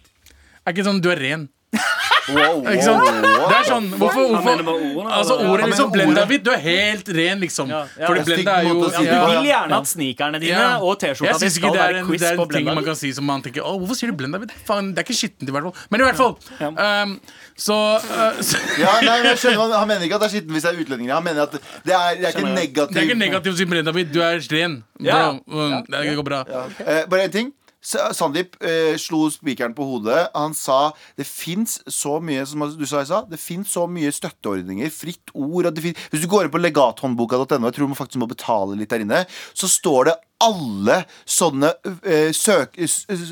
Er 0.66 0.72
ikke 0.72 0.86
sånn 0.88 1.02
du 1.04 1.12
er 1.12 1.20
ren? 1.20 1.50
wow, 2.32 2.62
Ikke 2.72 2.84
sant? 2.86 3.24
Det 3.24 3.56
er 3.58 3.66
sånn, 3.68 3.88
hvorfor, 4.00 4.30
hvorfor. 4.32 5.10
Altså 5.14 5.38
ordet 5.44 5.68
liksom 5.72 5.92
blenda 5.94 6.26
hvitt. 6.30 6.44
du 6.46 6.52
er 6.54 6.62
helt 6.64 7.10
ren, 7.18 7.42
liksom. 7.44 7.72
Ja, 7.74 7.84
ja. 8.00 8.08
Fordi 8.08 8.24
blenda 8.30 8.56
er 8.60 8.68
jo 8.70 8.76
Du 8.80 9.12
vil 9.34 9.50
gjerne 9.50 9.80
at 9.80 9.90
sneakerne 9.92 10.42
dine 10.44 10.68
og 10.80 11.00
T-skjorta 11.02 11.40
di 11.44 11.50
skal 11.54 11.76
det 11.76 11.82
være 11.84 12.02
en, 12.02 12.08
quiz 12.08 12.22
det 12.24 12.30
er 12.32 12.40
på 12.40 12.48
en 12.48 12.54
ting 12.56 12.70
man 12.70 12.84
kan 12.88 13.00
si 13.00 13.12
som 13.16 13.28
man 13.28 13.44
tenker 13.46 13.66
Å, 13.66 13.74
hvorfor 13.82 14.00
sier 14.00 14.14
du 14.14 14.18
blenda 14.20 14.40
hvitt? 14.42 14.54
Faen, 14.68 14.94
det 14.94 15.04
er 15.04 15.08
ikke 15.08 15.18
skittent, 15.20 15.50
i 15.50 15.56
hvert 15.56 15.68
fall. 15.70 15.88
Men 15.92 16.04
i 16.04 16.08
hvert 16.08 16.22
fall. 16.22 16.38
Um, 16.62 17.18
så, 17.56 17.80
uh, 18.04 18.40
så 18.42 18.62
Ja, 18.80 18.96
nei, 19.04 19.18
men 19.22 19.32
jeg 19.34 19.42
skjønner, 19.44 19.76
Han 19.78 19.90
mener 19.92 20.08
ikke 20.08 20.20
at 20.20 20.26
det 20.26 20.30
er 20.30 20.36
skitten 20.38 20.56
hvis 20.56 20.68
det 20.68 20.72
er 20.74 20.86
utlendinger. 20.86 21.16
Han 21.18 21.28
mener 21.28 21.48
at 21.48 21.58
det 21.58 21.98
er, 21.98 22.22
det 22.22 22.30
er 22.30 22.38
ikke 22.38 22.54
negativt. 22.54 22.94
det 22.94 23.04
er 23.04 23.10
ikke 23.10 23.20
negativt 23.20 23.54
å 23.56 23.60
si 23.60 23.68
blenda 23.70 23.94
hvit. 23.96 24.14
Du 24.14 24.22
er 24.24 24.40
ren. 24.54 24.80
Bro, 25.00 25.10
Ja. 25.10 25.28
um, 25.48 25.84
Det 25.90 26.16
går 26.16 26.26
bra. 26.26 26.44
Eh, 26.80 27.04
bare 27.10 27.28
en 27.28 27.32
ting. 27.32 27.52
Sa- 27.84 28.14
Sandeep 28.16 28.56
eh, 28.64 28.94
slo 29.02 29.26
spikeren 29.34 29.74
på 29.76 29.84
hodet. 29.84 30.30
Han 30.34 30.54
sa 30.56 30.94
det 31.20 31.26
fins 31.28 31.82
så 31.92 32.16
mye 32.24 32.46
som 32.48 32.64
du 32.80 32.86
sa, 32.88 33.02
sa, 33.06 33.22
det 33.28 33.40
finnes 33.44 33.68
så 33.76 33.84
mye 33.92 34.12
støtteordninger, 34.16 34.88
fritt 34.94 35.34
ord 35.36 35.68
og 35.68 35.76
det 35.76 35.84
fin- 35.84 35.98
Hvis 36.14 36.24
du 36.24 36.30
går 36.32 36.48
inn 36.48 36.54
på 36.54 36.62
legathåndboka.no, 36.64 37.60
jeg 37.68 37.76
tror 37.76 37.92
man 37.92 38.00
faktisk 38.00 38.22
må 38.24 38.30
betale 38.32 38.78
litt 38.80 38.90
der 38.94 39.04
inne, 39.04 39.26
så 39.54 39.68
står 39.68 40.10
det 40.12 40.16
alle 40.44 41.02
sånne 41.30 41.70
eh, 42.08 42.32
søk, 42.36 42.76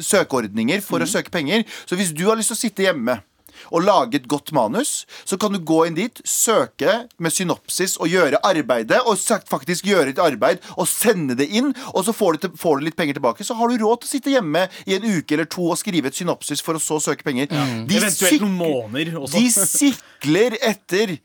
søkeordninger 0.05 0.83
for 0.85 1.03
å 1.03 1.07
søke 1.09 1.31
penger. 1.33 1.65
Så 1.87 1.97
hvis 1.99 2.13
du 2.15 2.25
har 2.29 2.39
lyst 2.39 2.51
til 2.53 2.59
å 2.59 2.61
sitte 2.65 2.85
hjemme 2.87 3.17
og 3.71 3.85
lage 3.87 4.19
et 4.19 4.27
godt 4.29 4.51
manus, 4.55 5.05
så 5.25 5.37
kan 5.39 5.53
du 5.55 5.59
gå 5.63 5.85
inn 5.87 5.97
dit, 5.97 6.21
søke 6.27 7.07
med 7.21 7.33
synopsis 7.33 7.97
og 8.01 8.11
gjøre 8.11 8.41
arbeidet, 8.47 8.99
og 9.07 9.17
faktisk 9.49 9.87
gjøre 9.89 10.11
et 10.13 10.21
arbeid 10.21 10.61
og 10.77 10.87
sende 10.89 11.35
det 11.39 11.47
inn, 11.49 11.71
og 11.93 12.05
så 12.07 12.13
får 12.15 12.37
du, 12.37 12.41
til, 12.45 12.55
får 12.59 12.79
du 12.79 12.87
litt 12.89 12.99
penger 12.99 13.17
tilbake. 13.17 13.45
Så 13.47 13.57
har 13.57 13.71
du 13.71 13.79
råd 13.81 14.03
til 14.03 14.09
å 14.09 14.13
sitte 14.15 14.33
hjemme 14.35 14.67
i 14.85 14.97
en 14.97 15.07
uke 15.07 15.35
eller 15.37 15.49
to 15.51 15.69
og 15.71 15.79
skrive 15.79 16.11
et 16.11 16.17
synopsis 16.17 16.63
for 16.63 16.77
å 16.77 16.83
så 16.83 16.99
søke 17.03 17.25
penger. 17.27 17.51
De 17.87 17.99
syk- 18.11 18.41
noen 18.45 18.61
også. 19.17 19.37
de 19.37 19.49
sikler 19.51 20.57
etter 20.61 21.17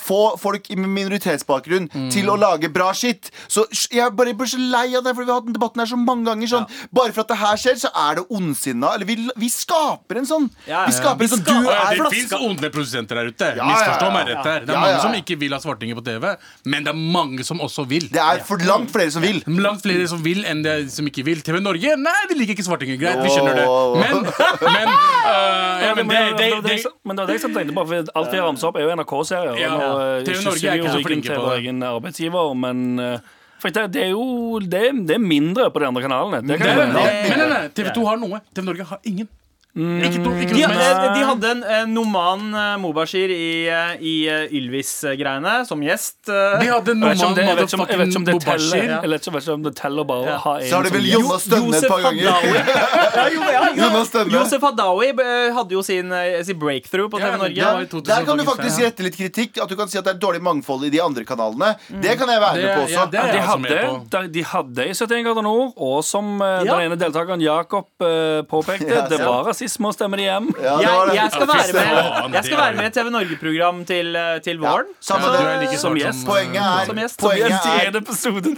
få 0.00 0.36
folk 0.40 0.68
med 0.72 0.88
minoritetsbakgrunn 0.88 1.88
til 2.12 2.30
å 2.32 2.36
lage 2.40 2.70
bra 2.72 2.92
shit. 2.96 3.28
Så 3.50 3.66
jeg 3.92 4.08
bare 4.16 4.32
blir 4.36 4.48
så 4.48 4.60
lei 4.60 4.86
av 4.96 5.04
det, 5.04 5.12
for 5.12 5.24
vi 5.24 5.30
har 5.32 5.40
hatt 5.40 5.48
den 5.50 5.56
debatten 5.56 5.82
her 5.82 5.90
så 5.90 5.98
mange 6.00 6.24
ganger. 6.30 6.48
Sånn. 6.48 6.66
Bare 6.94 7.12
for 7.12 7.24
at 7.26 7.32
det 7.32 7.38
her 7.42 7.60
skjer, 7.60 7.76
så 7.82 7.90
er 8.08 8.20
det 8.20 8.24
ondsinna. 8.32 8.94
Eller 8.96 9.08
vi, 9.08 9.18
vi 9.36 9.50
skaper 9.52 10.22
en 10.22 10.28
sånn. 10.28 10.48
Ja, 10.64 10.82
ja, 10.82 10.86
Vi 10.88 10.96
skaper 10.96 11.26
en 11.26 11.32
sånn 11.34 11.44
Du 11.44 11.52
ja, 11.68 11.76
er 11.90 12.00
det 12.00 12.08
fins 12.14 12.32
onde 12.38 12.70
produsenter 12.72 13.20
der 13.20 13.32
ute. 13.32 13.50
Ja, 13.58 13.68
Misforstå 13.68 14.06
ja, 14.06 14.08
ja, 14.08 14.14
meg 14.16 14.30
rett 14.32 14.48
her. 14.48 14.64
Det 14.64 14.72
er 14.72 14.78
Ja, 14.78 14.84
mange 14.86 15.02
som 15.04 15.18
ikke 15.18 15.38
vil 15.42 15.56
ha 15.56 15.60
svartinger 15.62 15.98
på 15.98 16.04
TV, 16.06 16.28
men 16.72 16.86
det 16.88 16.94
er 16.94 17.02
mange 17.18 17.46
som 17.46 17.60
også 17.64 17.84
vil. 17.90 18.08
Det 18.12 18.22
er 18.22 18.42
for 18.48 18.64
langt 18.68 18.92
flere 18.94 19.12
som 19.14 19.24
vil. 19.24 19.42
Langt 19.62 19.84
flere 19.84 20.08
som 20.10 20.24
vil 20.24 20.42
enn 20.48 20.64
det 20.64 20.76
som 20.94 21.08
ikke 21.08 21.26
vil. 21.28 21.44
TV 21.44 21.60
Norge 21.62 21.96
nei, 22.00 22.16
de 22.30 22.38
liker 22.38 22.56
ikke 22.56 22.66
svartinger. 22.66 22.96
Greit, 23.00 23.20
vi 23.22 23.32
skjønner 23.32 23.60
det. 23.60 23.66
Men, 24.00 24.24
men, 24.62 24.92
øh, 25.32 26.02
men 26.02 26.12
det, 26.12 26.22
det, 26.40 26.50
det, 26.64 26.76
men 27.04 27.18
det 27.18 27.24
var 27.24 27.32
det 27.32 27.38
jeg 27.38 27.52
tenkte 27.52 27.76
på, 27.76 27.86
for 27.92 28.12
alt 28.22 28.32
vi 28.32 28.42
ramser 28.42 28.70
opp, 28.70 28.80
er 28.80 28.86
jo 28.88 28.96
NRK-serier. 28.96 29.81
Og 29.84 30.00
eh, 30.02 30.24
TV 30.26 30.34
kysser 30.34 30.48
Norge 30.48 30.70
er 30.72 30.80
ikke 30.80 30.94
så 30.96 31.04
flinke 31.06 31.36
på 31.36 31.44
det. 31.46 31.58
egen 31.60 31.86
arbeidsgiver, 31.90 32.54
men 32.64 32.82
eh, 33.02 33.30
for 33.62 33.74
det, 33.76 33.84
det 33.94 34.02
er 34.08 34.10
jo 34.10 34.58
det, 34.58 34.82
det 35.06 35.16
er 35.18 35.22
mindre 35.22 35.68
på 35.70 35.82
de 35.82 35.86
andre 35.90 36.02
kanalene. 36.02 36.42
Det 36.48 36.58
kan 36.58 36.66
det, 36.66 36.72
jeg 36.72 36.80
det, 36.82 36.96
men 37.30 37.42
nei, 37.42 37.50
nei, 37.52 37.62
TV 37.76 37.92
2 37.94 38.06
har 38.08 38.18
noe. 38.22 38.42
TV 38.50 38.66
Norge 38.66 38.88
har 38.90 39.02
ingen. 39.06 39.28
Ikke 39.72 40.18
noe, 40.20 40.36
ikke 40.44 40.52
De, 40.52 40.62
eh, 40.68 41.14
de 41.16 41.20
hadde 41.24 41.48
en 41.48 41.60
en 41.64 41.92
Noman 41.96 42.42
eh, 42.52 42.74
Mobashir 42.76 43.30
i, 43.32 43.64
eh, 43.72 43.94
i 44.04 44.14
eh, 44.28 44.50
Ylvis-greiene 44.58 45.64
som 45.64 45.80
gjest. 45.80 46.28
eh. 46.28 46.58
De 46.60 46.66
hadde 46.68 46.92
Jeg 46.92 47.00
vet 47.00 47.16
ikke 47.16 47.24
om 47.24 47.34
det, 47.38 47.46
jeg 47.46 47.56
vet 47.56 47.70
ikke 47.72 47.78
om, 47.80 47.86
ikke 47.86 48.34
det 48.34 48.42
teller. 48.44 48.76
Jeg 48.76 49.10
vet 49.14 49.28
ikke, 49.30 49.40
ikke 49.40 49.54
om 49.56 49.62
det 49.64 49.72
teller 49.78 50.04
bare 50.04 50.26
Ja. 50.28 50.34
å 50.36 50.42
ha 50.44 50.52
en 50.58 50.68
Så 50.68 50.76
har 50.76 50.82
de 50.84 50.90
vel 50.92 51.06
Jonas 51.08 51.46
Stønne 51.48 51.72
et 51.80 51.88
par 51.88 52.00
ganger. 52.04 52.28
Josef 54.36 54.60
Hadaoui 54.62 55.08
eh, 55.08 55.48
hadde 55.56 55.72
jo 55.76 55.82
sin, 55.82 56.12
eh, 56.12 56.42
sin 56.44 56.58
breakthrough 56.60 57.08
på 57.08 57.18
TV 57.22 57.32
Norge. 57.40 57.56
Ja, 57.56 57.72
var 57.78 57.82
i 57.82 57.88
2000 57.88 58.04
Der 58.12 58.24
kan 58.28 58.36
du 58.38 58.44
faktisk 58.44 58.84
rette 58.84 59.02
litt 59.08 59.16
kritikk. 59.16 59.56
At 59.62 59.68
du 59.72 59.76
kan 59.78 59.88
si 59.88 59.98
at 59.98 60.04
det 60.04 60.14
er 60.16 60.20
dårlig 60.22 60.42
mangfold 60.44 60.84
i 60.84 60.90
de 60.92 61.00
andre 61.02 61.24
kanalene. 61.24 61.72
Det 61.88 62.18
kan 62.20 62.28
jeg 62.28 62.40
være 62.44 62.60
med 62.60 62.76
på 62.76 62.84
også. 62.84 62.92
ja, 62.92 63.06
det 63.06 63.24
de 63.32 63.40
hadde, 63.48 63.80
på. 63.88 63.96
de, 64.12 64.22
de 64.36 64.42
hadde 64.52 64.86
i 64.88 64.92
71 64.92 65.24
grader 65.26 65.42
nord, 65.48 65.72
og 65.76 66.04
som 66.04 66.36
eh, 66.42 66.60
Ja. 66.66 66.76
den 66.76 66.90
ene 66.92 66.96
deltakeren 67.00 67.40
Jakob 67.42 67.88
eh, 68.04 68.42
påpekte, 68.52 68.88
Ja, 68.92 69.08
det 69.08 69.18
var 69.24 69.42
var 69.42 69.52
rasisme 69.62 69.86
og 69.90 69.94
stemmer 69.94 70.18
det 70.20 70.26
hjem. 70.26 70.48
Ja, 70.58 70.76
det 70.78 70.86
var 70.86 71.06
Jeg, 71.06 71.06
det. 71.06 71.16
jeg 71.16 71.30
skal 71.32 71.46
være 71.46 71.72
med, 71.72 72.34
jeg 72.36 72.44
skal 72.46 72.58
være 72.58 72.76
med 72.76 72.82
i 72.84 72.86
et 72.90 72.96
TV 72.96 73.10
Norge-program 73.14 73.84
til, 73.88 74.16
eh, 74.16 74.38
til 74.44 74.58
våren. 74.62 74.86
Samme 75.00 75.26
Du 75.26 75.32
det. 75.32 75.46
er 75.46 75.60
like 75.62 75.78
Som 75.78 75.94
gjest. 75.96 76.26
Poenget 76.26 76.62
er, 76.62 76.86
Som 76.86 76.96
gjest. 76.96 77.18
poenget 77.18 77.62
Som 77.62 77.70
er 77.72 77.96
episode, 78.02 78.54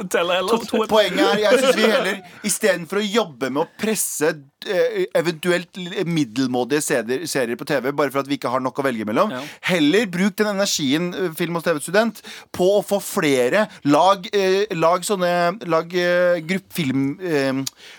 to, 0.48 0.58
to. 0.64 0.86
Poenget 0.88 1.20
er, 1.20 1.38
jeg 1.44 1.58
syns 1.60 1.76
vi 1.76 1.82
heller 1.82 2.20
Istedenfor 2.44 3.00
å 3.02 3.04
jobbe 3.04 3.50
med 3.50 3.62
å 3.64 3.68
presse 3.80 4.32
eh, 4.66 5.04
eventuelt 5.14 5.76
middelmådige 6.08 6.80
serier, 6.82 7.26
serier 7.28 7.56
på 7.60 7.66
TV, 7.68 7.90
bare 7.92 8.10
for 8.10 8.20
at 8.22 8.28
vi 8.30 8.38
ikke 8.38 8.48
har 8.52 8.60
nok 8.64 8.78
å 8.80 8.84
velge 8.86 9.04
mellom, 9.04 9.30
Ja. 9.34 9.40
heller 9.68 10.06
bruk 10.06 10.36
den 10.36 10.46
energien, 10.54 11.12
eh, 11.14 11.30
film- 11.36 11.56
og 11.56 11.64
TV-student, 11.64 12.22
på 12.52 12.80
å 12.80 12.84
få 12.84 13.00
flere. 13.02 13.66
Lag, 13.84 14.26
eh, 14.32 14.64
lag 14.72 15.00
sånne 15.04 15.34
Lag 15.68 15.92
eh, 15.94 16.40
grupp, 16.40 16.72
film... 16.72 17.18
Eh, 17.20 17.52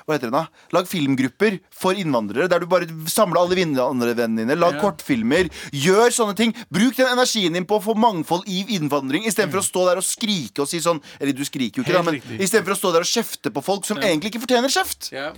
hva 0.05 0.15
heter 0.17 0.29
det 0.29 0.33
da? 0.33 0.47
Lag 0.73 0.87
filmgrupper 0.87 1.59
for 1.75 1.91
innvandrere, 1.99 2.47
der 2.49 2.63
du 2.63 2.67
bare 2.71 2.87
samler 3.11 3.41
alle 3.41 3.57
innvandrervennene 3.65 4.45
dine. 4.45 4.55
Lag 4.57 4.77
Ja. 4.77 4.81
kortfilmer. 4.81 5.49
Gjør 5.75 6.07
sånne 6.15 6.35
ting. 6.35 6.53
Bruk 6.71 6.95
den 6.95 7.07
energien 7.11 7.53
din 7.53 7.65
på 7.67 7.79
å 7.79 7.83
få 7.83 7.95
mangfold 7.99 8.47
i 8.47 8.63
innvandring, 8.77 9.25
istedenfor 9.27 9.59
å 9.59 9.65
stå 9.67 9.83
der 9.89 9.97
og 9.99 10.03
skrike 10.07 10.59
og 10.63 10.67
si 10.71 10.79
sånn 10.79 11.01
Eller 11.19 11.33
du 11.33 11.43
skriker 11.43 11.77
jo 11.77 11.83
ikke, 11.83 11.91
da, 11.93 12.01
Helt 12.01 12.05
men 12.05 12.15
riktig. 12.21 12.39
istedenfor 12.47 12.71
å 12.71 12.79
stå 12.79 12.93
der 12.93 13.03
og 13.03 13.11
kjefte 13.11 13.51
på 13.51 13.63
folk 13.63 13.85
som 13.85 13.97
egentlig 13.97 14.31
ikke 14.33 14.45
fortjener 14.47 14.71
kjeft. 14.71 15.11
Ja. 15.11 15.33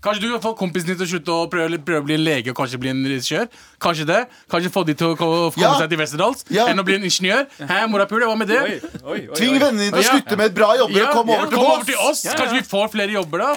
Kanskje 0.00 0.22
du 0.24 0.30
kan 0.32 0.40
få 0.40 0.54
kompisen 0.56 0.88
din 0.88 0.96
til 0.96 1.04
å 1.04 1.10
slutte 1.10 1.28
å 1.34 1.48
prøve, 1.52 1.76
prøve 1.84 2.00
å 2.00 2.04
bli 2.06 2.14
en 2.16 2.22
lege 2.24 2.48
og 2.48 2.56
kanskje 2.56 2.78
bli 2.80 2.88
en 2.88 3.02
regissør? 3.04 3.48
Kanskje 3.84 4.06
det? 4.08 4.20
Kanskje 4.48 4.70
få 4.72 4.82
de 4.88 4.94
til 4.96 5.10
å 5.12 5.16
komme 5.18 5.52
Ja. 5.60 5.74
seg 5.76 5.90
til 5.92 5.98
Westerdals 6.00 6.44
Ja. 6.48 6.66
enn 6.68 6.80
å 6.80 6.84
bli 6.84 6.94
en 6.96 7.02
ingeniør? 7.04 7.44
Hæ, 7.60 7.84
morapuler, 7.92 8.24
hva 8.26 8.36
med 8.38 8.48
det? 8.48 8.60
Oi, 8.62 8.80
oi, 9.04 9.28
oi, 9.28 9.34
Tving 9.36 9.58
vennene 9.60 9.78
dine 9.84 9.92
til 9.92 10.00
å 10.00 10.04
Ja. 10.06 10.12
slutte 10.16 10.36
med 10.38 10.54
bra 10.54 10.70
jobber 10.78 10.96
Ja, 10.96 11.10
og 11.10 11.14
komme 11.20 11.32
ja, 11.36 11.42
over 11.44 11.50
kom 11.52 11.66
over 11.66 11.84
til 11.84 11.96
oss. 12.00 12.22
Kanskje 12.24 12.56
vi 12.56 12.64
får 12.64 12.88
flere 12.96 13.12
jobber 13.12 13.38
da? 13.38 13.50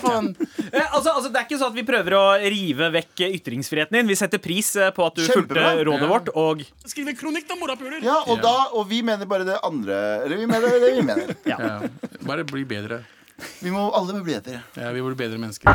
Eh, 0.74 0.88
altså, 0.92 1.10
altså, 1.16 1.32
det 1.32 1.40
er 1.40 1.46
ikke 1.48 1.60
sånn 1.60 1.72
at 1.72 1.76
vi 1.80 1.84
prøver 1.84 2.12
å 2.12 2.26
rive 2.44 2.92
vekk 2.92 3.24
ytringsfriheten 3.40 3.92
din. 3.92 4.08
Vi 4.08 4.16
setter 4.16 4.38
pris 4.40 4.76
eh, 4.76 4.92
på 4.92 5.06
at 5.08 5.16
du 5.16 5.22
Kjempebra. 5.24 5.80
fulgte 5.80 5.86
rådet 5.88 6.02
Ja. 6.02 6.08
vårt. 6.12 6.30
Og 6.36 6.66
Skriv 6.86 7.08
en 7.08 7.16
kronikk, 7.16 7.48
da, 7.48 7.56
morapuler! 7.56 8.04
Ja, 8.04 8.20
og, 8.28 8.42
da, 8.42 8.68
og 8.74 8.90
vi 8.90 9.02
mener 9.02 9.26
bare 9.26 9.46
det 9.46 9.58
andre 9.64 10.26
Eller 10.26 10.36
vi 10.36 10.46
mener 10.46 10.68
det 10.68 10.94
vi 10.98 11.02
mener. 11.02 11.36
Ja. 11.46 11.88
Bare 12.22 12.44
bli 12.44 12.66
bedre. 12.66 13.06
Vi 13.64 13.72
må 13.72 13.88
alle 13.96 14.14
må 14.14 14.24
bli 14.24 14.36
bedre. 14.36 14.60
Ja, 14.78 14.92
vi 14.94 15.02
blir 15.02 15.16
bedre 15.18 15.40
mennesker. 15.42 15.70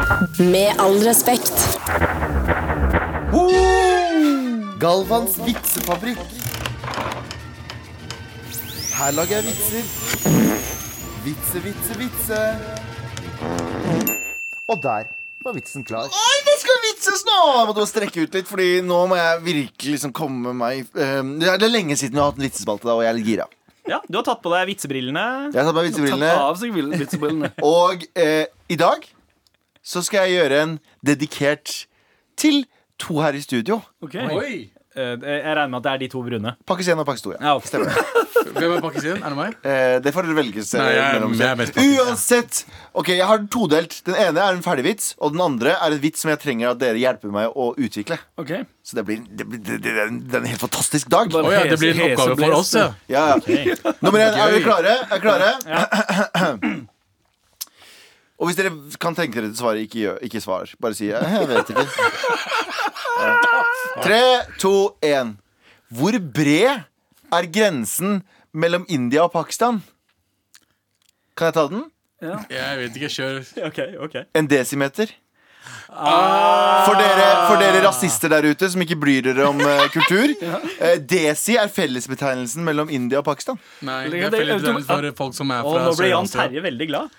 Med 0.53 0.79
all 0.81 0.99
respekt. 1.07 1.55
Galvans 4.79 5.39
vitsefabrikk. 5.43 6.21
Her 8.99 9.15
lager 9.15 9.41
jeg 9.41 9.49
vitser. 9.51 9.83
Vitse, 11.25 11.63
vitse, 11.65 11.99
vitse. 11.99 12.41
Og 14.69 14.83
der 14.83 15.11
var 15.45 15.55
vitsen 15.57 15.85
klar. 15.87 16.07
Oi, 16.07 16.39
det 16.47 16.57
skal 16.63 16.81
vitses 16.85 17.25
nå! 17.27 17.37
Jeg 17.59 17.69
måtte 17.71 17.87
strekke 17.91 18.25
ut 18.27 18.39
litt, 18.39 18.49
Fordi 18.51 18.69
nå 18.87 19.05
må 19.11 19.19
jeg 19.19 19.45
virkelig 19.47 19.95
liksom 19.97 20.13
komme 20.17 20.53
meg 20.57 20.89
eh, 20.99 21.21
Det 21.41 21.55
er 21.55 21.71
lenge 21.71 21.97
siden 21.97 22.19
vi 22.19 22.23
har 22.23 22.33
hatt 22.33 22.41
en 22.41 22.47
vitsespalte, 22.49 22.91
og 22.93 23.05
jeg 23.05 23.13
er 23.13 23.19
litt 23.19 23.31
gira. 23.33 23.47
Ja, 23.89 24.01
du 24.09 24.19
har 24.19 24.25
tatt 24.27 24.43
på 24.45 24.53
deg 24.53 24.67
vitsebrillene. 24.71 25.25
Jeg 25.53 25.59
har 25.59 25.69
tatt 25.71 25.77
meg 25.77 25.89
Tatt 25.89 25.91
vitsebrillene. 25.91 26.33
av 26.47 26.59
seg 26.61 26.75
vitsebrillene. 26.77 27.53
Og 27.67 28.05
eh, 28.19 28.47
i 28.69 28.77
dag 28.81 29.07
så 29.83 30.03
skal 30.05 30.27
jeg 30.29 30.39
gjøre 30.43 30.63
en 30.67 30.75
dedikert 31.07 31.87
til 32.39 32.65
to 33.01 33.21
her 33.23 33.33
i 33.39 33.41
studio. 33.45 33.81
Okay. 34.05 34.27
Oi! 34.37 34.57
Eh, 34.99 35.15
jeg 35.23 35.55
regner 35.55 35.69
med 35.71 35.79
at 35.79 35.85
det 35.87 35.93
er 35.93 36.01
de 36.03 36.09
to 36.13 36.23
brune. 36.27 36.53
Pakkis 36.67 36.89
1 36.91 36.99
og 37.03 37.07
pakkis 37.07 37.23
2. 37.27 37.35
Ja. 37.37 37.53
Ja. 37.53 37.59
Stemmer. 37.63 38.01
Hvem 38.59 38.73
er 38.77 38.81
pakkisen? 38.83 39.19
Er 39.23 39.35
det 39.35 39.39
meg? 39.39 39.55
Eh, 39.63 39.99
det 40.03 40.13
får 40.15 40.27
dere 40.27 40.37
velge 40.39 40.63
er- 40.65 41.19
mellom 41.19 41.35
selv. 41.39 41.77
ja. 41.79 42.03
Uansett. 42.05 42.63
Ok, 42.99 43.09
Jeg 43.15 43.27
har 43.29 43.39
den 43.43 43.49
todelt. 43.53 43.99
Den 44.07 44.17
ene 44.19 44.41
er 44.43 44.57
en 44.57 44.63
ferdig 44.65 44.85
vits, 44.89 45.13
og 45.23 45.33
den 45.37 45.43
andre 45.45 45.75
er 45.77 45.95
en 45.95 46.01
vits 46.03 46.23
som 46.25 46.31
jeg 46.33 46.41
trenger 46.43 46.71
at 46.73 46.81
dere 46.83 46.99
hjelper 46.99 47.31
meg 47.35 47.55
å 47.55 47.71
utvikle. 47.79 48.19
Okay. 48.41 48.65
Så 48.83 48.97
det 48.99 49.05
blir, 49.09 49.23
det 49.29 49.47
blir 49.47 49.59
det, 49.61 49.79
det, 49.85 49.93
det 49.93 49.99
er 50.01 50.41
en- 50.43 50.49
helt 50.49 50.61
fantastisk 50.65 51.11
dag. 51.13 51.31
Oh, 51.35 51.51
ja, 51.53 51.65
det 51.69 51.79
blir 51.79 51.95
en 51.95 52.05
oppgave 52.11 52.37
for 52.41 52.59
oss, 52.59 52.75
ja. 52.75 52.89
Ja, 53.13 53.27
Okay. 53.39 53.75
Nummer 54.03 54.19
én. 54.19 54.33
Er 54.35 54.55
dere 54.55 54.63
klare? 54.65 54.95
Er 55.05 55.19
dere 55.19 55.25
klare? 55.29 56.87
Og 58.39 58.47
hvis 58.47 58.57
dere 58.59 58.71
kan 59.03 59.17
tenke 59.19 59.35
dere 59.41 59.49
til 59.51 59.57
å 59.59 59.63
svare, 59.65 59.81
ikke, 59.83 59.99
gjør- 60.05 60.23
ikke 60.29 60.41
svar. 60.45 60.71
Bare 60.81 60.95
si 60.95 61.09
«Eh, 61.11 61.21
'jeg 61.21 61.49
vet 61.49 61.67
ikke'. 61.67 61.89
Ja. 63.19 63.37
Tre, 64.03 64.21
to, 64.63 64.95
én. 65.03 65.37
Hvor 65.91 66.13
bred 66.33 66.85
er 67.33 67.47
grensen 67.51 68.23
mellom 68.55 68.85
India 68.89 69.25
og 69.25 69.33
Pakistan? 69.33 69.83
Kan 71.37 71.47
jeg 71.51 71.55
ta 71.55 71.67
den? 71.69 71.85
Jeg 72.21 72.79
vet 72.79 72.95
ikke. 72.97 73.09
Kjør. 73.11 73.67
Okay, 73.67 73.97
okay. 73.99 74.23
En 74.35 74.47
desimeter. 74.47 75.11
For 75.89 76.95
dere, 76.95 77.29
for 77.49 77.57
dere 77.61 77.83
rasister 77.87 78.29
der 78.33 78.47
ute 78.51 78.71
som 78.71 78.81
ikke 78.85 78.97
bryr 79.01 79.23
dere 79.23 79.47
om 79.49 79.61
uh, 79.61 79.87
kultur. 79.93 80.31
eh, 80.81 80.97
desi 80.99 81.57
er 81.57 81.69
fellesbetegnelsen 81.69 82.63
mellom 82.65 82.89
India 82.91 83.19
og 83.19 83.25
Pakistan. 83.25 83.59
Nei, 83.83 84.09
Det- 84.11 84.23
er 84.23 84.31
fellesbetegnelsen 84.31 84.87
for 84.87 85.13
folk 85.25 85.35
som 85.35 85.51
er 85.51 85.63
fra 85.63 85.85
nå 85.89 85.97
ble 85.99 86.09
Jan 86.13 86.27
Terje 86.27 86.63
veldig 86.63 86.89
glad. 86.89 87.11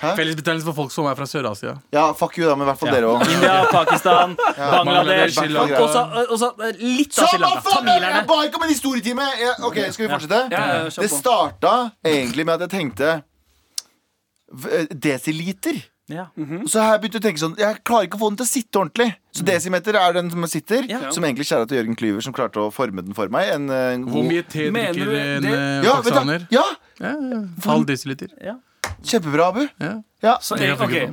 Fellesbetegnelse 0.00 0.64
for 0.66 0.74
folk 0.74 0.90
som 0.90 1.06
er 1.06 1.14
fra 1.14 1.26
Sør-Asia. 1.28 1.74
Ja, 1.94 2.06
fuck 2.16 2.38
you, 2.38 2.46
da, 2.48 2.54
men 2.56 2.64
i 2.66 2.70
hvert 2.72 2.80
fall 2.80 2.90
dere 2.90 3.10
òg. 3.12 3.20
India, 3.28 3.58
Pakistan, 3.70 4.32
Bangladesh 4.38 4.86
Bangladesh, 4.88 5.34
Sri 5.36 5.48
Lanka. 5.52 5.82
Og 5.84 5.90
så 5.92 6.38
så, 6.40 6.48
eh, 6.66 6.80
litt 6.80 7.12
av 7.18 7.26
Så 7.26 7.28
Sri 7.30 7.38
Lanka. 7.38 7.60
faen? 7.66 7.86
Jeg 7.86 8.00
Tamilerne. 8.00 8.26
ba 8.26 8.38
ikke 8.48 8.56
om 8.58 8.62
en 8.66 8.72
historietime! 8.72 9.26
Ja, 9.38 9.52
ok, 9.68 9.78
Skal 9.92 10.06
vi 10.08 10.10
fortsette? 10.14 10.40
Ja, 10.50 10.64
ja, 10.72 10.88
Det 10.88 11.10
starta 11.12 11.74
egentlig 12.04 12.46
med 12.48 12.54
at 12.56 12.64
jeg 12.66 12.72
tenkte 12.78 13.12
v- 14.64 14.86
desiliter. 14.90 15.82
Ja. 16.10 16.26
Så 16.66 16.80
har 16.82 16.96
jeg 16.98 17.04
begynte 17.04 17.20
å 17.20 17.24
tenke 17.24 17.40
sånn 17.40 17.54
Jeg 17.56 17.78
klarer 17.88 18.04
ikke 18.08 18.18
å 18.18 18.20
få 18.20 18.28
den 18.32 18.40
til 18.42 18.44
å 18.44 18.50
sitte 18.50 18.80
ordentlig. 18.82 19.06
Så 19.32 19.44
desimeter 19.46 19.96
er 19.96 20.12
den 20.18 20.28
som 20.30 20.42
sitter. 20.50 20.82
Ja. 20.90 20.98
Som 21.14 21.24
egentlig 21.24 21.46
kjæra 21.48 21.68
til 21.70 21.78
Jørgen 21.78 21.96
Klyver, 21.96 22.20
som 22.26 22.34
klarte 22.36 22.58
å 22.60 22.72
forme 22.74 23.04
den 23.06 23.14
for 23.14 23.30
meg. 23.32 23.48
En, 23.54 23.70
en 23.70 24.04
Hvor 24.10 24.26
mye 24.26 24.42
te 24.42 24.66
drikker 24.74 25.14
en 25.14 25.46
eh, 25.46 25.86
ja, 25.86 25.94
pakistaner? 26.02 26.44
ja, 26.52 26.64
Ja, 27.00 27.14
ja. 27.16 27.40
Halv 27.64 27.86
desiliter. 27.88 28.28
Kjempebra, 29.04 29.50
Abu. 29.52 29.66
Ja. 29.80 29.96
Ja. 30.22 30.38
Så 30.40 30.56
jeg, 30.60 30.78
okay. 30.80 31.10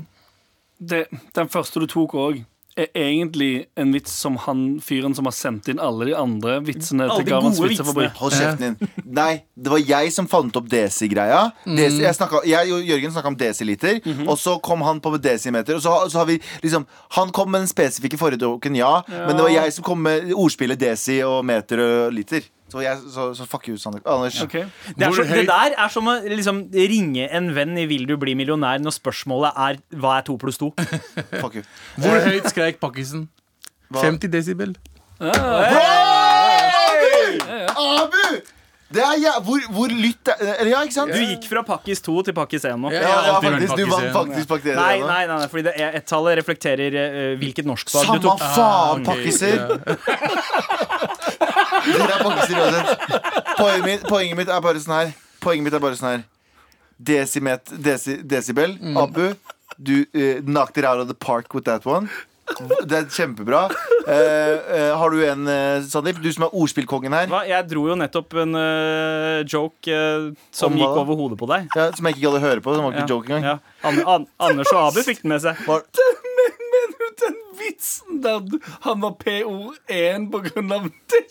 det, 0.79 1.05
Den 1.35 1.49
første 1.49 1.81
du 1.81 1.89
tok 1.89 2.15
òg, 2.19 2.43
er 2.79 2.87
egentlig 2.95 3.65
en 3.79 3.91
vits 3.91 4.13
som 4.21 4.37
han 4.45 4.59
fyren 4.83 5.15
som 5.17 5.27
har 5.27 5.33
sendt 5.35 5.67
inn 5.71 5.81
alle 5.83 6.09
de 6.09 6.13
andre 6.15 6.59
vitsene 6.63 7.07
Alle 7.09 7.23
til 7.23 7.27
de 7.27 7.39
gode 7.43 7.71
vitsefabrikk. 7.71 8.13
Hold 8.21 8.35
kjeften 8.37 8.77
din. 8.77 8.91
Nei, 9.19 9.31
det 9.55 9.73
var 9.73 9.81
jeg 9.83 10.13
som 10.15 10.29
fant 10.31 10.59
opp 10.59 10.69
desi-greia. 10.71 11.41
Desi, 11.65 12.03
jeg, 12.05 12.29
jeg 12.51 12.75
og 12.75 12.91
Jørgen 12.91 13.15
snakka 13.15 13.33
om 13.33 13.39
desiliter, 13.39 13.99
og 14.25 14.37
så 14.39 14.55
kom 14.63 14.85
han 14.87 15.01
på 15.03 15.11
desimeter. 15.19 15.79
Og 15.79 15.83
så, 15.83 15.95
så 16.13 16.21
har 16.21 16.29
vi 16.29 16.37
liksom 16.63 16.85
Han 17.17 17.33
kom 17.35 17.51
med 17.51 17.65
den 17.65 17.71
spesifikke 17.71 18.17
forrige 18.19 18.37
ja, 18.39 19.01
ja, 19.09 19.25
men 19.27 19.35
det 19.35 19.43
var 19.43 19.51
jeg 19.51 19.73
som 19.73 19.83
kom 19.83 19.99
med 20.05 20.31
ordspillet 20.31 20.79
desi 20.79 21.19
og 21.25 21.43
meter 21.45 21.81
og 21.83 22.13
liter. 22.15 22.45
Så, 22.70 22.82
jeg, 22.84 22.97
så, 23.13 23.34
så 23.34 23.45
fuck 23.49 23.67
you, 23.70 23.78
Sander. 23.82 24.01
Anders. 24.05 24.38
Okay. 24.43 24.65
Det, 24.93 25.07
er 25.07 25.11
så, 25.15 25.24
det 25.26 25.47
der 25.49 25.76
er 25.78 25.89
som 25.93 26.07
å 26.07 26.15
liksom, 26.22 26.63
ringe 26.74 27.26
en 27.34 27.49
venn 27.55 27.78
i 27.78 27.86
'Vil 27.89 28.05
du 28.09 28.15
bli 28.22 28.36
millionær?' 28.38 28.82
når 28.84 28.93
spørsmålet 28.99 29.51
er 29.57 29.82
'Hva 29.95 30.17
er 30.20 30.22
to 30.30 30.38
pluss 30.38 30.57
to?' 30.61 30.74
Fuck 31.41 31.55
you. 31.55 31.63
Hvor 31.97 32.20
høyt 32.30 32.49
skreik 32.53 32.80
pakkisen? 32.80 33.28
50 33.93 34.30
desibel. 34.32 34.76
Abu! 37.80 38.41
Det 38.89 39.01
er 39.05 39.20
ja, 39.22 39.32
hvor, 39.45 39.61
hvor 39.70 39.91
lytt 39.93 40.30
er 40.34 40.39
Eller 40.55 40.72
ja, 40.72 40.80
ikke 40.82 40.95
sant? 40.95 41.11
Du 41.13 41.22
gikk 41.22 41.43
fra 41.45 41.61
pakkis 41.65 42.01
2 42.01 42.15
til 42.26 42.34
pakkis 42.34 42.63
1 42.65 42.80
nå. 42.82 42.89
Ja. 42.89 43.03
Ja, 43.03 43.17
ja, 43.28 43.36
faktisk, 43.43 43.76
du 43.78 43.84
vant 43.86 44.07
faktisk 44.15 44.49
pakkis 44.49 44.72
1. 44.74 44.80
Nei, 44.80 44.95
nei, 45.03 45.20
nei, 45.30 45.36
nei, 45.43 45.49
fordi 45.51 45.63
det 45.67 45.74
er- 45.78 45.97
ett-tallet 45.99 46.39
reflekterer 46.41 46.97
uh, 46.97 47.38
hvilket 47.38 47.70
norskfag 47.70 48.09
du 48.15 48.26
tok. 48.26 48.41
Samme 48.41 48.55
faen, 48.57 49.01
ok, 49.01 49.11
pakkiser. 49.11 49.57
Er 52.20 52.59
uansett. 52.59 53.05
Poenget 53.57 53.86
mitt, 53.86 54.03
poenget 54.09 54.38
mitt 54.39 54.49
er 54.51 54.61
bare 54.63 54.82
sånn 54.84 54.95
her. 54.97 55.13
Poenget 55.43 55.67
mitt 55.70 55.78
er 55.80 55.84
bare 55.84 55.99
sånn 55.99 56.11
her. 56.13 56.24
Desimet, 56.99 57.72
desi, 57.80 58.17
desibel. 58.28 58.74
Abu, 58.99 59.30
du 59.80 60.01
uh, 60.03 60.41
knocked 60.43 60.78
it 60.82 60.86
out 60.88 60.99
of 60.99 61.07
the 61.07 61.15
park 61.15 61.53
with 61.53 61.65
that 61.70 61.86
one. 61.88 62.09
Det 62.89 62.97
er 62.97 63.03
kjempebra. 63.13 63.67
Eh, 64.09 64.15
eh, 64.17 64.93
har 64.97 65.11
du 65.13 65.20
en, 65.22 65.43
uh, 65.45 65.84
Sandeep? 65.86 66.17
Du 66.24 66.32
som 66.34 66.47
er 66.47 66.55
ordspillkongen 66.57 67.13
her. 67.13 67.28
Hva? 67.30 67.43
Jeg 67.45 67.67
dro 67.70 67.84
jo 67.91 67.97
nettopp 67.99 68.34
en 68.41 68.57
eh, 68.57 69.43
joke 69.45 69.93
eh, 69.93 70.32
som 70.49 70.74
Om 70.74 70.80
hva 70.80 70.88
gikk 70.88 70.95
da? 70.97 71.03
over 71.03 71.20
hodet 71.22 71.38
på 71.38 71.49
deg. 71.51 71.67
Ja, 71.78 71.86
som 71.93 72.09
jeg 72.09 72.17
ikke 72.17 72.26
gadd 72.26 72.39
å 72.39 72.41
høre 72.47 72.63
på. 72.65 72.74
Som 72.74 72.88
var 72.88 72.97
ikke 72.97 73.05
Ja, 73.05 73.11
joke 73.13 73.30
engang. 73.38 73.45
ja. 73.45 73.86
An 73.86 74.01
An 74.15 74.26
Anders 74.49 74.74
og 74.74 74.82
Abu 74.88 75.03
fikk 75.05 75.22
den 75.22 75.30
med 75.36 75.45
seg. 75.45 75.61
Var- 75.70 75.86
Mener 76.74 76.97
du 76.97 77.07
den 77.22 77.38
vitsen 77.60 78.22
der 78.24 78.39
han 78.86 79.01
var 79.03 79.16
PO1 79.24 80.30
på 80.34 80.43
grunn 80.49 80.72
av 80.76 80.88
det? 80.89 81.24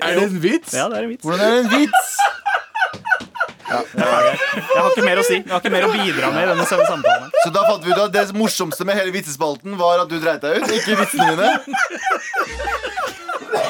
er 0.00 0.16
det 0.16 0.26
en 0.28 0.40
vits? 0.42 0.74
Ja, 0.74 0.88
det 0.90 1.00
er 1.00 1.08
en 1.08 1.12
vits. 1.14 1.24
Hvordan 1.26 1.46
er 1.46 1.56
det 1.56 1.64
en 1.64 1.72
vits? 1.74 2.10
Jeg 3.70 3.76
har 3.86 4.88
ikke 4.90 5.04
mer 5.06 5.20
å 5.20 5.24
si. 5.26 5.36
Jeg 5.38 5.50
har 5.52 5.60
ikke 5.60 5.72
mer 5.72 5.86
å 5.86 5.92
bidra 5.94 6.30
med 6.34 6.42
i 6.42 6.48
denne 6.50 6.66
samtalen. 6.66 7.30
Så 7.44 7.52
da 7.54 7.62
fant 7.68 7.84
vi 7.86 7.92
ut 7.92 8.02
at 8.02 8.14
det 8.16 8.24
morsomste 8.34 8.86
med 8.88 8.98
hele 8.98 9.14
vitsespalten 9.14 9.76
var 9.78 10.02
at 10.02 10.10
du 10.10 10.18
dreit 10.18 10.42
deg 10.42 10.58
ut, 10.58 10.74
ikke 10.74 10.98
vitsene 10.98 11.36
dine. 11.36 11.50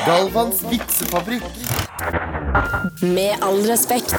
Galvans 0.06 0.64
vitsefabrikk. 0.70 1.44
Med 3.04 3.44
all 3.44 3.60
respekt. 3.68 4.16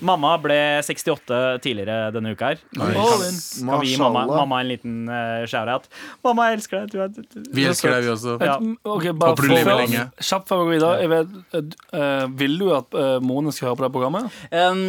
Mamma 0.00 0.36
ble 0.42 0.56
68 0.86 1.58
tidligere 1.64 2.10
denne 2.14 2.32
uka 2.36 2.52
her. 2.52 2.60
In. 2.78 3.38
Kan 3.68 3.80
vi 3.82 3.92
gi 3.92 3.96
mamma, 4.00 4.26
mamma 4.26 4.60
en 4.62 4.68
liten 4.70 4.94
uh, 5.10 5.44
shout-out? 5.48 5.88
Mamma, 6.24 6.48
jeg 6.50 6.58
elsker 6.60 6.80
deg. 6.84 6.92
Du 6.92 7.02
er, 7.02 7.08
du, 7.08 7.22
du 7.42 7.50
Vi 7.56 7.64
er 7.64 7.72
elsker 7.72 7.90
deg, 7.94 8.04
vi 8.06 8.12
også. 8.14 8.36
Ja. 8.44 8.56
Okay, 8.94 9.12
bare 9.12 9.34
Håper 9.34 9.48
du 9.48 9.54
lever 9.54 9.80
lenge. 9.82 10.04
Kjapt 10.22 10.48
før 10.50 10.62
vi 10.62 10.64
går 10.64 10.72
videre. 10.76 10.94
Jeg 11.02 11.10
vet, 11.12 11.76
eh, 11.98 12.26
vil 12.42 12.58
du 12.60 12.66
at 12.76 12.98
uh, 12.98 13.18
Mone 13.24 13.52
skal 13.54 13.70
høre 13.70 13.80
på 13.80 13.86
det 13.86 13.92
programmet? 13.96 14.38
Um, 14.52 14.82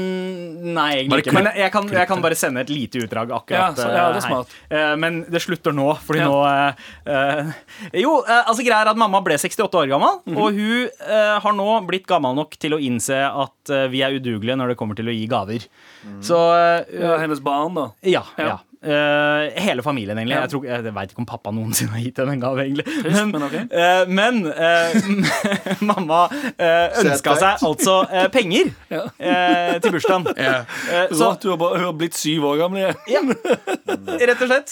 nei, 0.75 0.89
egentlig 0.99 1.09
Bare 1.15 1.23
ikke. 1.25 1.35
Men 1.39 1.49
jeg 1.59 1.73
kan, 1.73 1.89
jeg 1.99 2.07
kan 2.13 2.23
bare 2.23 2.37
sende 2.39 2.63
et 2.65 2.71
lite 2.73 3.03
utdrag 3.05 3.31
akkurat 3.39 3.59
Ja, 3.59 3.69
så- 3.75 3.89
ja, 3.89 4.05
det 4.13 4.21
er 4.21 4.21
eh, 4.21 4.27
smart. 4.29 4.55
her. 4.69 4.77
Eh, 4.91 4.95
men 5.01 5.21
det 5.29 5.41
slutter 5.43 5.75
nå, 5.75 5.87
fordi 6.05 6.19
Ja. 6.19 6.27
nå 6.29 6.37
uh, 6.45 6.73
eh, 7.05 7.99
Jo, 8.03 8.19
eh, 8.27 8.43
altså 8.45 8.63
greia 8.65 8.81
er 8.85 8.91
at 8.93 8.97
mamma 8.99 9.21
ble 9.25 9.37
68 9.39 9.73
år 9.81 9.87
gammel, 9.89 10.19
Mhm. 10.25 10.37
og 10.37 10.53
hun 10.53 10.89
eh, 11.07 11.39
har 11.39 11.53
nå 11.53 11.67
blitt 11.87 12.05
gammel 12.07 12.35
nok 12.35 12.55
til 12.59 12.71
å 12.75 12.79
innse 12.81 13.15
at 13.15 13.69
eh, 13.73 13.87
vi 13.87 14.01
er 14.05 14.11
udugelige 14.19 14.55
når 14.59 14.69
det 14.73 14.77
kommer 14.77 14.95
til 14.95 14.98
å 15.07 15.13
gi 15.15 15.27
gaver. 15.31 15.63
Så 16.19 16.35
eh, 16.57 16.99
Ja, 16.99 17.15
hennes 17.23 17.39
barn, 17.39 17.73
da. 17.79 17.91
ja. 18.03 18.25
Ja. 18.35 18.47
ja. 18.47 18.57
Eh, 18.79 19.61
hele 19.61 19.83
familien, 19.83 20.15
egentlig. 20.17 20.37
Ja. 20.37 20.41
Jeg, 20.45 20.49
tror, 20.53 20.65
jeg 20.69 20.91
veit 20.95 21.09
ikke 21.11 21.19
om 21.19 21.25
pappa 21.27 21.51
noensinne 21.51 21.91
har 21.97 21.99
gitt 21.99 22.19
henne 22.21 22.37
en 22.37 22.39
gave, 22.39 22.63
egentlig. 22.63 22.85
men 23.03 23.33
men, 23.33 23.43
okay. 23.43 23.65
uh, 23.75 24.05
men 24.07 24.37
uh, 24.47 25.81
mamma 25.89 26.19
uh, 26.31 27.01
ønska 27.01 27.33
seg 27.41 27.65
altså 27.67 27.97
penger 28.31 28.71
Ja. 28.95 29.01
eh, 29.19 29.73
til 29.83 29.97
bursdagen. 29.97 30.29
Ja. 30.39 30.61
Eh, 30.87 31.11
så 31.11 31.27
Rått, 31.27 31.43
du 31.43 31.51
har, 31.51 31.59
bare, 31.59 31.81
hun 31.81 31.89
har 31.89 31.97
blitt 31.99 32.15
syv 32.15 32.47
år 32.53 32.61
gammel. 32.63 32.95
igjen. 33.11 33.33
ja, 33.35 34.29
rett 34.31 34.45
og 34.47 34.53
slett. 34.53 34.71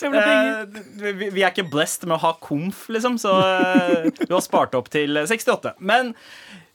Vi, 1.03 1.28
vi 1.36 1.43
er 1.43 1.51
ikke 1.51 1.67
blessed 1.67 2.07
med 2.07 2.15
å 2.15 2.21
ha 2.30 2.34
komf, 2.39 2.86
liksom, 2.88 3.19
så 3.19 3.36
du 4.23 4.32
har 4.32 4.45
spart 4.45 4.80
opp 4.80 4.88
til 4.93 5.19
68. 5.19 5.75
Men 5.84 6.13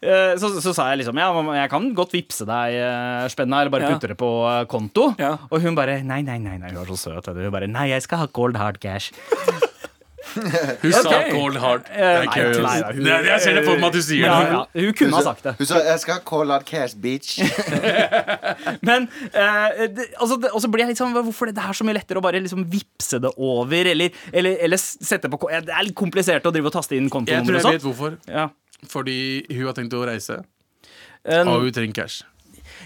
så, 0.02 0.48
så 0.60 0.72
sa 0.74 0.88
jeg 0.90 0.98
liksom 1.04 1.14
Ja, 1.20 1.28
jeg 1.54 1.70
kan 1.70 1.84
godt 1.94 2.10
vippse 2.16 2.44
deg 2.48 2.74
uh, 2.74 3.28
spenna, 3.30 3.60
eller 3.62 3.70
bare 3.70 3.86
Ja. 3.86 3.92
putte 3.94 4.08
det 4.10 4.16
på 4.18 4.30
eh, 4.50 4.64
konto. 4.66 5.14
Ja. 5.18 5.36
Og 5.50 5.60
hun 5.62 5.74
bare 5.78 6.00
Nei, 6.02 6.22
nei, 6.26 6.38
nei, 6.42 6.56
nei, 6.58 6.70
hun 6.72 6.80
var 6.82 6.90
så 6.90 6.98
søt. 7.22 7.26
Hun 7.34 7.50
bare 7.54 7.68
Nei, 7.70 7.88
jeg 7.94 8.02
skal 8.02 8.18
ha 8.18 8.26
cold 8.26 8.56
hard 8.58 8.80
cash. 8.82 9.12
Hun 10.32 10.92
sa 10.94 11.10
Ok. 11.10 11.30
cold 11.34 11.56
hard. 11.60 11.82
Det 11.84 11.92
Eh, 11.92 12.22
er 12.22 12.24
nei, 12.24 12.36
nei, 12.42 12.80
nei, 12.80 12.92
hun- 12.94 13.04
Det 13.04 13.12
er- 13.12 13.24
Jeg 13.26 13.40
ser 13.42 13.54
det 13.54 13.64
for 13.66 13.76
meg 13.76 13.84
at 13.84 13.92
du 13.92 14.00
sier 14.02 14.24
Ja, 14.24 14.38
det. 14.40 14.50
ja, 14.52 14.64
hun 14.86 14.92
kunne 14.94 15.12
ha 15.18 15.22
sagt 15.22 15.42
det. 15.42 15.54
Hun 15.58 15.66
sa 15.66 15.74
'jeg 15.82 16.00
skal 16.00 16.14
ha 16.14 16.20
cold 16.20 16.50
hard 16.50 16.64
cash, 16.64 16.94
bitch'. 16.96 17.36
Men 18.82 19.08
eh, 19.34 19.86
det, 19.88 20.06
altså, 20.20 20.40
det, 20.40 20.50
Og 20.54 20.60
så 20.62 20.70
blir 20.70 20.78
jeg 20.86 20.88
litt 20.88 20.98
sånn 20.98 21.12
Hvorfor 21.12 21.48
er 21.48 21.52
det 21.52 21.62
her 21.62 21.72
så 21.72 21.84
mye 21.84 21.94
lettere 21.98 22.16
å 22.18 22.22
bare 22.22 22.40
liksom 22.40 22.64
vippse 22.70 23.20
det 23.20 23.30
over? 23.36 23.86
Eller, 23.86 24.10
eller, 24.32 24.56
eller 24.60 24.76
sette 24.78 25.28
på 25.28 25.38
Det 25.50 25.68
er 25.68 25.84
litt 25.84 25.94
komplisert 25.94 26.42
å 26.42 26.52
drive 26.52 26.66
og 26.66 26.72
taste 26.72 26.92
inn 26.96 27.04
Jeg 27.04 27.10
tror 27.10 27.20
kontonummer 27.20 27.52
jeg 27.52 27.64
og 27.66 27.72
vet 27.72 27.82
sånn. 27.82 27.92
hvorfor. 27.94 28.18
Ja. 28.26 28.48
Fordi 28.90 29.46
hun 29.52 29.66
har 29.68 29.76
tenkt 29.78 29.94
å 29.94 30.02
reise, 30.06 30.40
og 31.24 31.60
hun 31.62 31.72
trenger 31.72 32.02
cash. 32.02 32.24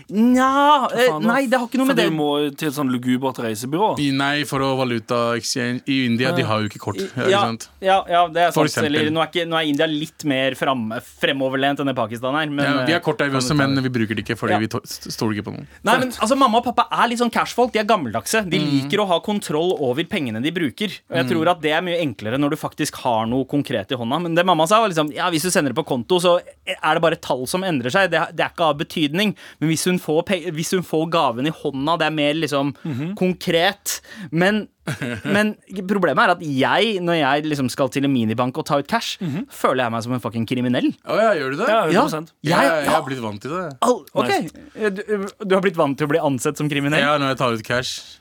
Nja 0.09 0.86
eh? 0.94 1.16
Nei, 1.18 1.46
det 1.50 1.59
har 1.59 1.66
ikke 1.66 1.80
noe 1.80 1.88
med 1.90 1.98
det 1.98 2.04
du 2.11 2.14
må 2.14 2.28
til 2.54 2.68
et 2.70 2.74
sånn 2.76 2.90
lugubert 2.92 3.38
reisebyrå. 3.42 3.88
I- 3.98 4.12
Nei, 4.16 4.44
for 4.46 4.62
å 4.62 4.68
valuta 4.78 5.34
exchange 5.36 5.82
I 5.90 6.04
India 6.07 6.30
de 6.36 6.44
har 6.46 6.61
jo 6.62 6.68
ikke 6.70 6.78
kort. 6.78 7.00
Ikke 7.02 7.26
ja, 7.30 7.40
sant? 7.42 7.68
ja, 7.82 7.96
ja, 8.09 8.20
det 8.30 8.44
er 8.46 8.52
For 8.54 8.68
sant. 8.70 8.86
Eller, 8.86 9.11
nå, 9.11 9.20
er 9.24 9.26
ikke, 9.32 9.46
nå 9.50 9.59
er 9.59 9.66
India 9.66 9.86
litt 9.90 10.24
mer 10.24 10.54
frem, 10.54 10.84
fremoverlent 11.20 11.80
enn 11.82 11.90
det 11.90 11.96
Pakistan 11.98 12.38
er. 12.38 12.46
Men, 12.46 12.64
Ja, 12.64 12.84
vi 12.86 12.92
eh, 12.92 12.98
har 13.00 13.02
kort 13.04 13.18
der, 13.18 13.30
vi 13.34 13.40
også, 13.40 13.57
men 13.59 13.74
vi 13.82 13.90
bruker 13.90 14.14
det 14.14 14.24
ikke 14.24 14.38
fordi 14.38 14.52
Ja. 14.54 14.59
vi 14.62 14.68
to- 14.68 14.80
stoler 14.86 15.34
ikke 15.34 15.46
på 15.50 15.57
noen. 15.57 15.66
Nei, 15.82 15.98
men 15.98 16.09
altså, 16.12 16.36
Mamma 16.38 16.59
og 16.59 16.64
pappa 16.70 16.86
er 17.02 17.09
litt 17.09 17.18
sånn 17.18 17.32
cashfolk. 17.32 17.72
De 17.72 17.80
er 17.80 17.84
gammeldagse. 17.84 18.44
De 18.48 18.59
Mm. 18.59 18.70
liker 18.70 18.98
å 19.02 19.09
ha 19.09 19.18
kontroll 19.20 19.74
over 19.80 20.04
pengene 20.04 20.40
de 20.42 20.50
bruker. 20.52 20.90
Og 21.11 21.16
jeg 21.16 21.26
tror 21.30 21.48
at 21.50 21.61
det 21.61 21.72
er 21.72 21.82
mye 21.82 21.98
enklere 22.00 22.38
når 22.38 22.50
du 22.50 22.57
faktisk 22.57 22.94
har 23.02 23.26
noe 23.26 23.44
konkret 23.44 23.90
i 23.90 23.96
hånda. 23.96 24.20
Men 24.22 24.34
det 24.34 24.46
mamma 24.46 24.66
sa, 24.68 24.80
var 24.80 24.88
liksom 24.90 25.12
ja, 25.12 25.28
hvis 25.30 25.42
du 25.42 25.50
sender 25.50 25.74
det 25.74 25.76
på 25.76 25.86
konto, 25.86 26.20
så 26.20 26.40
er 26.66 26.94
det 26.94 27.02
bare 27.02 27.16
tall 27.16 27.46
som 27.46 27.62
endrer 27.62 27.90
seg. 27.90 28.11
Det, 28.11 28.36
det 28.36 28.44
er 28.44 28.50
ikke 28.54 28.70
av 28.70 28.78
betydning. 28.78 29.34
Men 29.61 29.68
hvis 29.70 29.84
hun, 29.84 29.95
får 29.99 30.24
hvis 30.53 30.70
hun 30.76 30.82
får 30.82 31.11
gaven 31.11 31.47
i 31.47 31.51
hånda, 31.51 31.99
det 31.99 32.07
er 32.07 32.11
mer 32.11 32.34
liksom 32.34 32.74
Mhm. 32.84 33.14
konkret. 33.16 34.01
Men 34.30 34.68
men 35.24 35.57
problemet 35.88 36.18
er 36.22 36.30
at 36.36 36.40
jeg, 36.47 37.01
når 37.03 37.16
jeg 37.18 37.44
liksom 37.51 37.68
skal 37.68 37.88
til 37.88 38.05
en 38.07 38.12
minibank 38.12 38.57
og 38.59 38.66
ta 38.66 38.78
ut 38.78 38.86
cash, 38.86 39.18
Mhm. 39.20 39.47
føler 39.51 39.82
jeg 39.84 39.92
meg 39.92 40.03
som 40.03 40.12
en 40.12 40.20
fucking 40.20 40.47
kriminell. 40.47 40.92
Å 41.05 41.16
ja, 41.18 41.32
gjør 41.34 41.51
du 41.51 41.57
det? 41.57 41.68
Ja, 41.68 41.80
100%. 41.86 42.30
Ja, 42.42 42.61
Jeg- 42.61 42.70
jeg, 42.70 42.84
jeg 42.84 42.92
har 42.94 43.03
blitt 43.03 43.20
vant 43.20 43.40
til 43.42 43.51
det. 43.51 43.78
All, 43.82 44.05
ok, 44.14 44.28
Nice. 44.28 44.53
du, 44.94 45.28
du 45.44 45.55
har 45.57 45.62
blitt 45.62 45.76
vant 45.76 45.99
til 45.99 46.07
å 46.07 46.11
bli 46.11 46.18
ansett 46.18 46.57
som 46.57 46.68
kriminell? 46.68 47.01
Ja, 47.01 47.18
når 47.18 47.28
jeg 47.34 47.38
tar 47.38 47.53
ut 47.53 47.64
cash. 47.64 48.18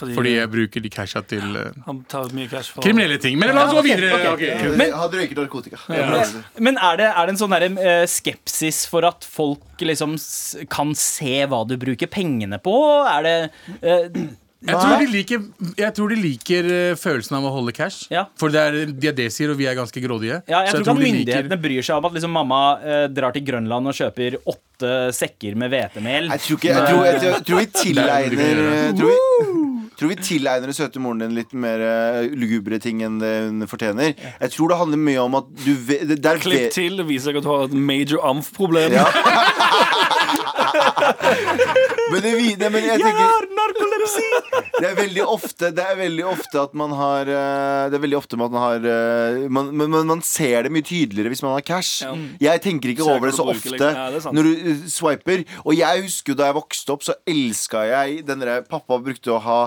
Fordi, 0.00 0.16
Fordi 0.16 0.34
jeg 0.34 0.50
bruker 0.52 0.84
de 0.84 0.92
casha 0.92 1.22
til 1.28 1.56
uh, 1.60 1.70
han 1.86 2.02
tar 2.10 2.32
mye 2.36 2.48
cash 2.50 2.72
for 2.72 2.84
kriminelle 2.84 3.20
ting. 3.20 3.38
Men 3.40 3.52
la 3.54 3.66
oss 3.68 3.76
gå 3.76 3.84
videre. 3.84 4.20
Okay. 4.32 4.70
Men, 4.80 4.94
Hadde 4.96 5.20
røyket 5.20 5.40
narkotika. 5.42 5.80
Men 6.58 6.80
er 6.80 7.00
det, 7.00 7.08
er 7.10 7.28
det 7.28 7.34
en 7.34 7.40
sånn 7.44 7.56
der, 7.56 7.66
uh, 7.76 8.04
skepsis 8.10 8.84
for 8.90 9.06
at 9.08 9.26
folk 9.28 9.84
liksom 9.84 10.16
kan 10.72 10.94
se 10.98 11.42
hva 11.50 11.64
du 11.68 11.76
bruker 11.80 12.10
pengene 12.10 12.60
på? 12.62 12.76
Er 13.10 13.26
det 13.26 13.36
uh, 13.84 14.22
Jeg 14.60 14.76
tror, 14.76 14.98
de 15.00 15.06
liker, 15.08 15.44
jeg 15.78 15.92
tror 15.96 16.10
de 16.12 16.16
liker 16.20 16.66
eh, 16.68 16.90
følelsen 17.00 17.38
av 17.38 17.46
å 17.48 17.52
holde 17.54 17.72
cash. 17.72 18.02
Ja. 18.12 18.26
For 18.36 18.52
det 18.52 18.60
er, 18.60 18.74
de 18.92 19.08
er 19.08 19.14
desier, 19.16 19.54
og 19.54 19.56
vi 19.56 19.64
er 19.70 19.78
ganske 19.78 20.02
grådige. 20.04 20.42
Ja, 20.44 20.60
jeg 20.66 20.74
Så 20.74 20.82
tror 20.82 20.84
ikke 20.84 20.92
at 20.92 21.00
myndighetene 21.00 21.22
myndighetene 21.22 21.58
bryr 21.62 21.86
seg 21.86 21.96
om 21.96 22.08
at 22.10 22.18
liksom 22.18 22.34
mamma 22.36 22.58
eh, 22.84 23.06
drar 23.08 23.32
til 23.32 23.46
Grønland 23.46 23.88
og 23.88 23.96
kjøper 23.96 24.36
åtte 24.44 24.92
sekker 25.16 25.56
med 25.60 25.72
hvetemel. 25.72 26.28
Jeg 26.34 26.44
tror, 26.44 26.60
ikke, 26.60 26.74
jeg 26.74 26.92
tror, 26.92 27.08
jeg 27.08 27.22
tror, 27.24 27.40
tror 27.48 27.62
vi 27.62 27.64
er 27.64 27.72
tilegner 27.78 28.62
jeg 28.82 28.98
tror 29.00 29.16
vi, 29.16 29.59
tror 30.00 30.10
vi 30.14 30.16
tilegner 30.24 30.70
den 30.70 30.76
søte 30.76 31.00
moren 31.02 31.20
din 31.22 31.34
litt 31.36 31.52
mer 31.52 31.82
eh, 31.84 32.30
lugubre 32.40 32.78
ting 32.82 33.02
enn 33.06 33.18
det 33.22 33.32
hun 33.46 33.66
fortjener. 33.70 34.14
Jeg 34.16 34.54
tror 34.56 34.72
det 34.72 34.80
handler 34.80 35.02
mye 35.06 35.20
om 35.26 35.38
at 35.42 35.50
du 35.64 35.72
vet 35.76 36.06
det 36.10 36.18
er 36.24 36.40
Klipp 36.42 36.66
ve- 36.66 36.72
til, 36.74 36.96
det 37.00 37.06
viser 37.08 37.30
seg 37.30 37.40
at 37.42 37.46
du 37.46 37.52
har 37.52 37.68
et 37.68 37.76
major 37.92 38.24
amf-problem. 38.32 38.96
Ja. 38.96 39.06
Men 42.10 42.22
det, 42.24 42.30
vi- 42.34 42.56
nei, 42.58 42.68
men 42.72 42.84
jeg 42.84 43.00
tenker 43.02 43.46
Det 44.80 44.86
er 44.88 44.94
veldig 44.96 45.22
ofte 45.30 45.68
Det 45.76 45.84
er 45.84 45.96
veldig 45.98 46.24
ofte 46.26 46.60
at 46.62 46.72
man 46.78 46.92
har 46.96 47.28
eh, 47.30 47.84
Det 47.92 47.98
er 47.98 48.02
veldig 48.02 48.18
ofte 48.18 48.36
at 48.38 48.42
man 48.42 48.56
har 48.62 48.86
eh, 48.92 49.44
man, 49.52 49.68
men, 49.76 49.90
men 49.92 50.08
man 50.10 50.22
ser 50.26 50.66
det 50.66 50.72
mye 50.74 50.86
tydeligere 50.86 51.30
hvis 51.32 51.42
man 51.44 51.54
har 51.56 51.64
cash. 51.66 52.00
Ja. 52.06 52.14
Jeg 52.50 52.62
tenker 52.64 52.92
ikke 52.94 53.06
over 53.06 53.30
det 53.30 53.36
så 53.38 53.46
ofte 53.52 53.74
liksom. 53.74 53.94
Ja, 53.94 54.08
det 54.14 54.34
når 54.36 54.48
du 54.48 54.88
swiper. 54.90 55.44
Og 55.64 55.76
jeg 55.78 56.04
husker 56.06 56.34
jo 56.34 56.38
da 56.40 56.50
jeg 56.50 56.58
vokste 56.58 56.94
opp, 56.96 57.06
så 57.06 57.16
elska 57.30 57.84
jeg 57.90 58.20
den 58.28 58.42
derre 58.42 58.62
Pappa 58.66 58.98
brukte 59.02 59.34
å 59.36 59.40
ha 59.44 59.60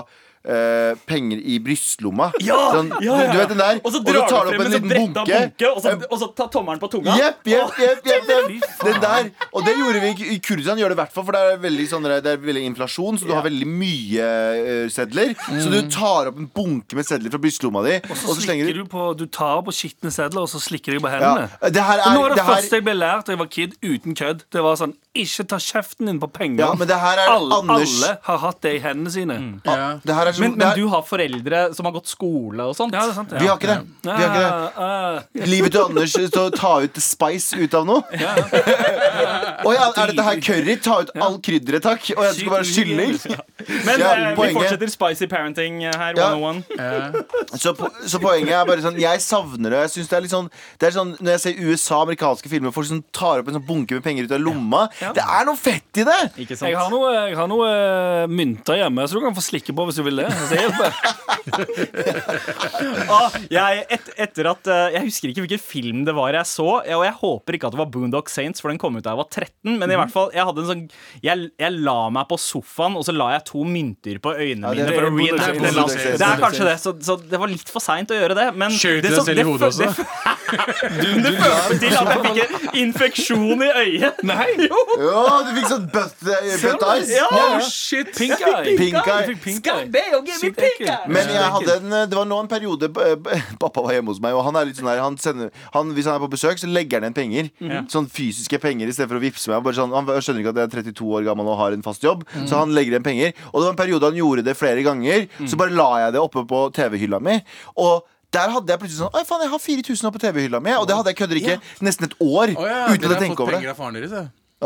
eh, 0.44 0.94
penger 1.08 1.40
i 1.40 1.58
brystlomma. 1.62 2.30
Ja, 2.44 2.58
sånn, 2.74 2.90
ja, 3.00 3.14
ja. 3.24 3.32
Du 3.32 3.38
vet 3.38 3.52
den 3.54 3.60
der? 3.60 3.78
Og 3.80 3.92
så 3.94 4.00
drar 4.04 4.26
tar 4.28 4.48
du 4.48 4.52
du 4.52 4.58
frem 4.58 4.66
en 4.66 4.74
sånn 4.74 4.88
bunke. 4.90 5.24
bunke, 5.24 5.70
og 5.70 5.80
så, 5.80 5.94
og 6.10 6.18
så 6.20 6.28
tar 6.36 6.50
tommelen 6.52 6.80
på 6.82 6.90
tunga. 6.92 7.14
Jepp, 7.16 7.46
jepp, 7.48 7.78
jepp, 7.80 8.08
jepp. 8.10 8.66
Den 8.84 8.98
der. 9.00 9.30
Og 9.54 9.64
det 9.64 9.74
gjorde 9.78 10.02
vi 10.02 10.10
i- 10.34 10.40
Kurdistan, 10.44 10.80
gjør 10.80 10.92
det 10.92 10.98
i 10.98 11.00
hvert 11.00 11.14
fall, 11.14 11.24
for 11.24 11.36
det 11.36 11.42
er 11.54 11.62
veldig, 11.62 11.86
sånn, 11.88 12.08
det 12.10 12.34
er 12.34 12.42
veldig 12.42 12.64
inflasjon, 12.68 13.20
så 13.20 13.28
du 13.30 13.32
har 13.32 13.46
veldig 13.46 13.68
mye 13.70 14.26
uh, 14.28 14.90
sedler. 14.92 15.32
Så 15.48 15.72
du 15.72 15.78
tar 15.92 16.30
opp 16.32 16.40
en 16.42 16.50
bunke 16.52 16.98
med 16.98 17.08
sedler 17.08 17.32
fra 17.32 17.40
brystlomma 17.40 17.84
di, 17.86 17.96
og 18.02 18.16
Så 18.18 18.36
så 18.36 18.44
slenger 18.44 18.74
du 18.76 18.84
på 18.90 19.06
Du 19.18 19.24
tar 19.30 19.62
på 19.64 19.72
skitne 19.74 20.12
sedler, 20.14 20.44
og 20.44 20.50
så 20.52 20.60
slikker 20.60 20.98
du 20.98 21.04
på 21.04 21.08
ja. 21.12 21.16
hendene. 21.16 21.72
Det 21.72 21.86
her 21.88 22.04
Og 22.04 22.18
nå 22.18 22.26
er, 22.26 22.34
det, 22.34 22.42
det, 22.42 22.46
første 22.50 22.74
her, 22.74 22.82
jeg 22.82 22.88
ble 22.90 22.98
lært 22.98 23.24
da 23.26 23.34
jeg 23.34 23.40
var 23.40 23.50
kid, 23.56 23.78
uten 23.84 24.18
kødd, 24.18 24.44
det 24.52 24.64
var 24.64 24.78
sånn 24.80 24.94
Ikke 25.14 25.44
ta 25.46 25.60
kjeften 25.62 26.08
din 26.10 26.16
på 26.18 26.26
penger. 26.34 26.64
Ja, 26.64 26.72
men 26.74 26.88
det 26.90 26.96
her 26.98 27.20
er 27.22 27.28
alle, 27.30 27.54
Anders- 27.60 27.92
alle 28.02 28.16
har 28.26 28.38
hatt 28.42 28.60
det 28.66 28.72
i 28.74 28.80
hendene 28.82 29.12
sine. 29.14 29.36
Ja. 29.62 29.98
det 30.02 30.14
her 30.16 30.26
er 30.26 30.32
som, 30.34 30.42
Men, 30.42 30.56
det 30.58 30.66
men 30.66 30.78
du 30.80 30.88
har 30.90 31.04
foreldre 31.06 31.60
som 31.76 31.86
har 31.86 31.94
gått 31.94 32.10
skole 32.10 32.66
og 32.66 32.74
sånt. 32.74 32.96
Ja, 32.96 33.04
det 33.06 33.12
er 33.12 33.18
sant. 33.20 33.30
Ja. 33.30 33.38
Vi 33.38 33.46
har 33.46 33.60
ikke 33.60 33.70
det. 33.70 33.78
Vi 34.02 34.10
har 34.10 34.24
ikke 34.26 34.42
det. 34.42 34.50
Ah, 34.50 34.82
ah. 34.82 35.46
Livet 35.46 35.72
til 35.76 35.84
Anders 35.84 36.16
til 36.18 36.40
å 36.42 36.48
ta 36.50 36.72
ut 36.82 36.98
spice 36.98 37.60
ut 37.62 37.78
av 37.78 37.86
noe? 37.86 38.02
Ja. 38.18 38.34
ja, 39.74 39.86
er 40.02 40.10
dette 40.10 40.26
her 40.26 40.40
curry? 40.42 40.76
Ta 40.82 40.98
ut 41.04 41.14
all 41.14 41.38
krydderet, 41.44 41.84
takk. 41.84 42.10
Og 42.16 42.24
jeg 42.26 42.34
skal 42.40 42.52
bare 42.56 42.68
kylling? 42.68 43.14
Men 43.86 44.02
Ja, 44.02 44.10
eh, 44.12 44.34
vi 44.34 44.50
fortsetter 44.56 44.90
spicy 44.92 45.28
parenting 45.30 45.82
eh, 45.84 45.94
her. 45.94 46.18
Ja. 46.18 46.32
101. 46.34 47.22
Så, 47.54 47.72
po 47.78 47.88
så 48.06 48.18
poenget 48.22 48.54
er 48.56 48.66
bare 48.66 48.82
sånn 48.84 48.98
Jeg 49.00 49.22
savner 49.24 49.72
det. 49.72 49.84
Jeg 49.86 49.94
synes 49.94 50.10
det 50.10 50.16
er 50.18 50.24
litt 50.24 50.34
sånn 50.34 50.48
Det 50.80 50.88
er 50.88 50.94
sånn 50.96 51.12
Når 51.20 51.36
jeg 51.36 51.42
ser 51.44 51.60
USA, 51.68 52.00
amerikanske 52.02 52.50
filmer, 52.50 52.74
folk 52.74 52.88
som 52.90 53.02
tar 53.14 53.42
opp 53.42 53.50
en 53.50 53.58
sånn 53.58 53.66
bunke 53.66 53.98
med 53.98 54.04
penger 54.04 54.28
ut 54.28 54.34
av 54.34 54.42
lomma 54.42 54.82
Det 55.16 55.24
er 55.24 55.44
noe 55.48 55.58
fett 55.60 56.00
i 56.00 56.04
det! 56.08 56.18
Ikke 56.44 56.56
sant? 56.56 56.70
Jeg 56.70 56.78
har 56.80 56.88
noe, 56.92 57.10
jeg 57.30 57.36
har 57.38 57.48
noe 57.50 57.68
uh, 57.68 58.24
mynter 58.30 58.78
hjemme, 58.80 59.04
så 59.10 59.18
du 59.18 59.24
kan 59.26 59.36
få 59.36 59.44
slikke 59.44 59.74
på 59.76 59.86
hvis 59.88 59.98
du 60.00 60.04
vil 60.06 60.22
det. 60.22 60.28
Hvis 60.32 60.54
det 60.54 60.62
hjelper. 60.64 60.90
Ah, 63.14 63.34
jeg, 63.52 63.82
et, 63.92 64.06
etter 64.24 64.46
at 64.48 64.68
uh, 64.70 64.86
Jeg 64.94 65.04
husker 65.08 65.30
ikke 65.30 65.42
hvilken 65.44 65.60
film 65.60 65.98
det 66.06 66.14
var 66.16 66.32
jeg 66.36 66.48
så, 66.48 66.66
og 66.80 67.02
jeg 67.04 67.14
håper 67.20 67.56
ikke 67.58 67.68
at 67.68 67.74
det 67.76 67.80
var 67.82 67.90
Boondock 67.92 68.30
Saints, 68.32 68.62
for 68.62 68.72
den 68.72 68.80
kom 68.80 68.96
ut 68.96 69.04
da 69.04 69.12
jeg 69.12 69.20
var 69.20 69.28
13. 69.30 69.74
Men 69.80 69.92
i 69.92 69.98
hvert 69.98 70.12
fall, 70.14 70.30
jeg 70.34 70.46
hadde 70.48 70.62
en 70.64 70.70
sånn 70.70 70.82
Jeg, 71.24 71.48
jeg 71.60 71.76
la 71.84 71.96
meg 72.14 72.26
på 72.30 72.38
sofaen, 72.40 72.96
og 72.98 73.04
så 73.06 73.14
la 73.14 73.28
jeg 73.36 73.44
to 73.50 73.64
mynter 73.68 74.20
på 74.24 74.32
øynene 74.34 74.72
Ja, 74.74 74.86
det 74.88 74.96
er- 74.96 75.10
mine 75.14 75.36
for 75.38 75.52
å 75.52 75.54
det 75.54 75.68
er 75.68 75.78
det. 75.78 75.84
Saints. 75.94 76.18
Det 76.22 76.26
er 76.30 76.42
kanskje 76.42 76.68
det, 76.70 76.76
så, 76.82 76.94
så 77.10 77.18
det 77.20 77.40
var 77.44 77.52
litt 77.52 77.70
for 77.70 77.84
seint 77.84 78.10
å 78.14 78.18
gjøre 78.18 78.38
det. 78.40 78.46
Men 78.64 78.74
Skjøt 78.74 79.04
deg 79.04 79.14
selv 79.18 79.34
i 79.34 79.38
det 79.40 79.46
hodet 79.48 79.70
også? 79.72 79.92
Det, 80.54 81.08
det 81.24 81.30
førte 81.40 81.76
til 81.80 81.94
at 81.98 82.10
jeg 82.12 82.20
fikk 82.24 82.38
en 82.44 82.76
infeksjon 82.78 83.62
i 83.64 83.70
øyet. 83.80 84.20
Nei! 84.28 84.44
Jo! 84.68 84.80
Ja, 85.00 85.42
du 85.46 85.50
fikk 85.56 85.66
sånn 85.70 85.86
butt, 85.92 86.14
butt 86.22 86.84
eyes. 86.88 87.10
Ja. 87.10 87.26
Oh, 87.30 87.60
shit. 87.66 88.10
Pink 88.16 88.34
eye. 88.40 88.76
Pink 88.78 88.94
eye. 89.00 89.34
Pink 89.44 89.66
eye. 89.66 89.86
og 90.18 90.26
give 90.28 90.38
me 90.42 90.50
pink 90.58 90.80
eye. 90.86 91.08
Men 91.16 91.28
jeg 91.34 91.50
hadde 91.56 91.76
en, 91.80 91.96
det 92.10 92.18
var 92.18 92.28
nå 92.30 92.38
en 92.44 92.50
periode 92.50 92.88
b- 92.94 93.16
Pappa 93.60 93.82
var 93.84 93.92
hjemme 93.96 94.12
hos 94.14 94.20
meg, 94.22 94.34
og 94.38 94.44
han 94.46 94.56
er 94.60 94.68
litt 94.70 94.78
sånn 94.78 94.90
her 94.92 95.02
han 95.02 95.16
sender, 95.18 95.50
han, 95.74 95.92
Hvis 95.96 96.06
han 96.10 96.14
er 96.18 96.24
på 96.24 96.30
besøk, 96.36 96.58
så 96.62 96.70
legger 96.70 97.00
han 97.02 97.08
igjen 97.10 97.18
penger. 97.18 97.50
Sånn 97.90 98.08
fysiske 98.10 98.60
penger 98.62 98.88
istedenfor 98.92 99.18
å 99.18 99.24
vippse 99.24 99.50
meg. 99.52 99.62
Bare 99.66 99.78
sånn, 99.80 99.92
han 99.94 100.06
skjønner 100.14 100.44
ikke 100.44 100.54
at 100.54 100.62
jeg 100.62 100.70
er 100.70 100.92
32 100.92 101.10
år 101.18 101.26
gammel 101.30 101.50
og 101.50 101.58
har 101.58 101.72
en 101.76 101.82
fast 101.86 102.02
jobb, 102.06 102.24
så 102.46 102.62
han 102.62 102.74
legger 102.76 102.96
igjen 102.96 103.06
penger. 103.06 103.34
Og 103.52 103.60
det 103.60 103.66
var 103.68 103.74
en 103.74 103.82
periode 103.82 104.10
han 104.12 104.18
gjorde 104.22 104.44
det 104.46 104.56
flere 104.58 104.82
ganger. 104.86 105.26
Så 105.48 105.56
bare 105.60 105.74
la 105.74 105.90
jeg 106.06 106.14
det 106.16 106.20
oppe 106.22 106.44
på 106.48 106.66
TV-hylla 106.76 107.20
mi. 107.24 107.40
Og 107.80 108.04
der 108.34 108.50
hadde 108.50 108.66
jeg 108.72 108.80
plutselig 108.82 108.98
sånn 108.98 109.14
Oi, 109.14 109.22
faen, 109.28 109.42
jeg 109.44 109.50
har 109.52 109.60
4000 109.62 110.08
oppe 110.08 110.18
på 110.18 110.24
TV-hylla 110.26 110.58
mi. 110.64 110.72
Og 110.78 110.88
det 110.90 110.96
hadde 110.98 111.12
jeg 111.12 111.18
kødder 111.22 111.38
ikke 111.42 111.58
nesten 111.86 112.08
et 112.08 112.16
år 112.20 112.54
Oh, 112.58 112.64
ja, 112.66 112.80
uten 112.90 113.12
å 113.14 113.20
tenke 113.20 113.44
over 113.44 113.52
det. 113.60 113.68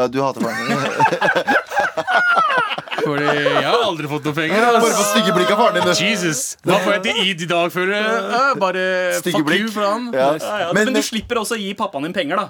Du 0.06 0.20
hater 0.22 0.40
faren 0.40 0.68
din. 0.68 0.78
Fordi 2.98 3.24
jeg 3.24 3.64
har 3.64 3.82
aldri 3.86 4.08
fått 4.10 4.24
noe 4.28 4.34
penger. 4.36 4.64
Bare 4.68 4.78
ass. 4.82 4.96
få 4.98 5.04
stygge 5.12 5.34
blikk 5.36 5.50
av 5.54 5.60
faren 5.62 5.78
din. 5.78 5.92
Jesus. 6.10 6.40
Hva 6.66 6.78
får 6.84 6.96
jeg 6.98 7.02
til 7.08 7.20
id 7.30 7.44
i 7.46 7.48
dag, 7.50 7.70
føler 7.72 7.94
jeg? 7.96 8.56
Bare 8.62 8.84
Stygge 9.18 9.38
fuck 9.38 9.46
blikk. 9.48 9.60
you 9.66 9.70
for 9.74 9.86
han. 9.86 10.08
Ja. 10.14 10.30
Ja, 10.38 10.58
ja, 10.66 10.72
men, 10.74 10.84
Men, 10.90 10.98
du 10.98 11.02
slipper 11.06 11.40
også 11.42 11.56
å 11.56 11.60
gi 11.62 11.72
pappaen 11.78 12.08
din 12.08 12.12
penger, 12.16 12.36
da. 12.42 12.48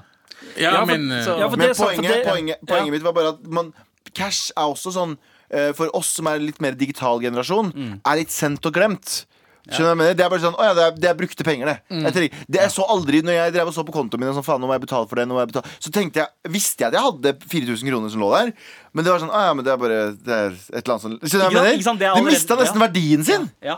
Ja, 0.57 0.73
Ja, 0.73 0.81
for- 0.81 0.87
men 0.87 1.09
så- 1.25 1.35
eh, 1.37 1.41
Ja, 1.41 1.49
for 1.49 1.57
det 1.57 1.67
Men 1.67 1.75
for 1.75 1.87
poenget, 1.87 2.13
det- 2.13 2.27
poenget, 2.27 2.59
poenget 2.67 2.91
mitt 2.93 3.03
var 3.03 3.13
bare 3.13 3.29
at 3.35 3.43
man, 3.47 3.73
cash 4.15 4.51
er 4.57 4.63
også 4.65 4.93
sånn 4.93 5.17
eh, 5.51 5.73
For 5.73 5.89
oss 5.95 6.07
som 6.09 6.27
er 6.27 6.39
litt 6.39 6.61
mer 6.61 6.73
digital 6.73 7.21
generasjon, 7.21 7.73
Mm. 7.73 8.01
er 8.05 8.17
litt 8.17 8.29
sendt 8.31 8.65
og 8.67 8.73
glemt. 8.75 9.25
Skjønner 9.69 9.85
du 9.85 9.89
hva 9.89 9.93
jeg 9.93 10.01
mener? 10.01 10.17
Det 10.19 10.25
er 10.25 10.33
bare 10.33 10.43
sånn, 10.43 10.57
å 10.57 10.65
ja, 10.65 10.75
det 10.77 10.85
er, 10.85 10.95
det 11.05 11.09
er 11.11 11.17
brukte 11.19 11.45
penger, 11.45 11.71
det. 11.71 11.77
Mm. 11.93 12.05
Jeg, 12.07 12.15
tenker, 12.17 12.45
det 12.49 12.63
jeg 12.63 12.73
så 12.73 12.87
aldri 12.95 13.21
Når 13.25 13.37
jeg 13.37 13.55
drev 13.59 13.71
og 13.71 13.77
så 13.77 13.85
på 13.85 13.95
kontoen 13.95 14.23
min, 14.23 14.31
og 14.31 14.39
sånn, 14.39 14.47
faen, 14.47 14.63
nå 14.63 14.71
må 14.71 14.77
jeg 14.77 14.85
betale 14.87 15.09
for 15.11 15.21
det, 15.21 15.27
nå 15.29 15.37
må 15.37 15.43
jeg 15.43 15.51
betale 15.53 15.75
Så 15.77 15.93
tenkte 15.95 16.23
jeg, 16.23 16.53
visste 16.55 16.85
jeg 16.85 16.89
at 16.89 16.97
jeg 16.97 17.07
hadde 17.09 17.35
4000 17.45 17.93
kroner 17.93 18.15
som 18.15 18.25
lå 18.25 18.31
der. 18.33 18.55
Men 18.97 19.07
det 19.07 19.13
var 19.13 19.23
sånn, 19.23 19.35
å 19.35 19.45
ja, 19.45 19.53
men 19.59 19.67
det 19.67 19.75
er 19.75 19.83
bare 19.85 20.01
Det 20.17 20.39
er 20.39 20.57
et 20.57 20.81
eller 20.81 20.95
annet 20.95 21.05
sånn 21.05 21.19
Skjønner 21.21 21.53
du 21.53 21.59
hva 21.61 21.67
Ikke 21.69 21.69
sant, 21.69 21.69
jeg 21.69 21.81
ikke 21.81 21.89
sant, 21.91 22.01
det 22.01 22.09
er 22.09 22.17
mener? 22.17 22.31
Det 22.31 22.39
mista 22.39 22.59
nesten 22.63 22.85
verdien 22.87 23.29
sin. 23.29 23.49
Ja. 23.65 23.77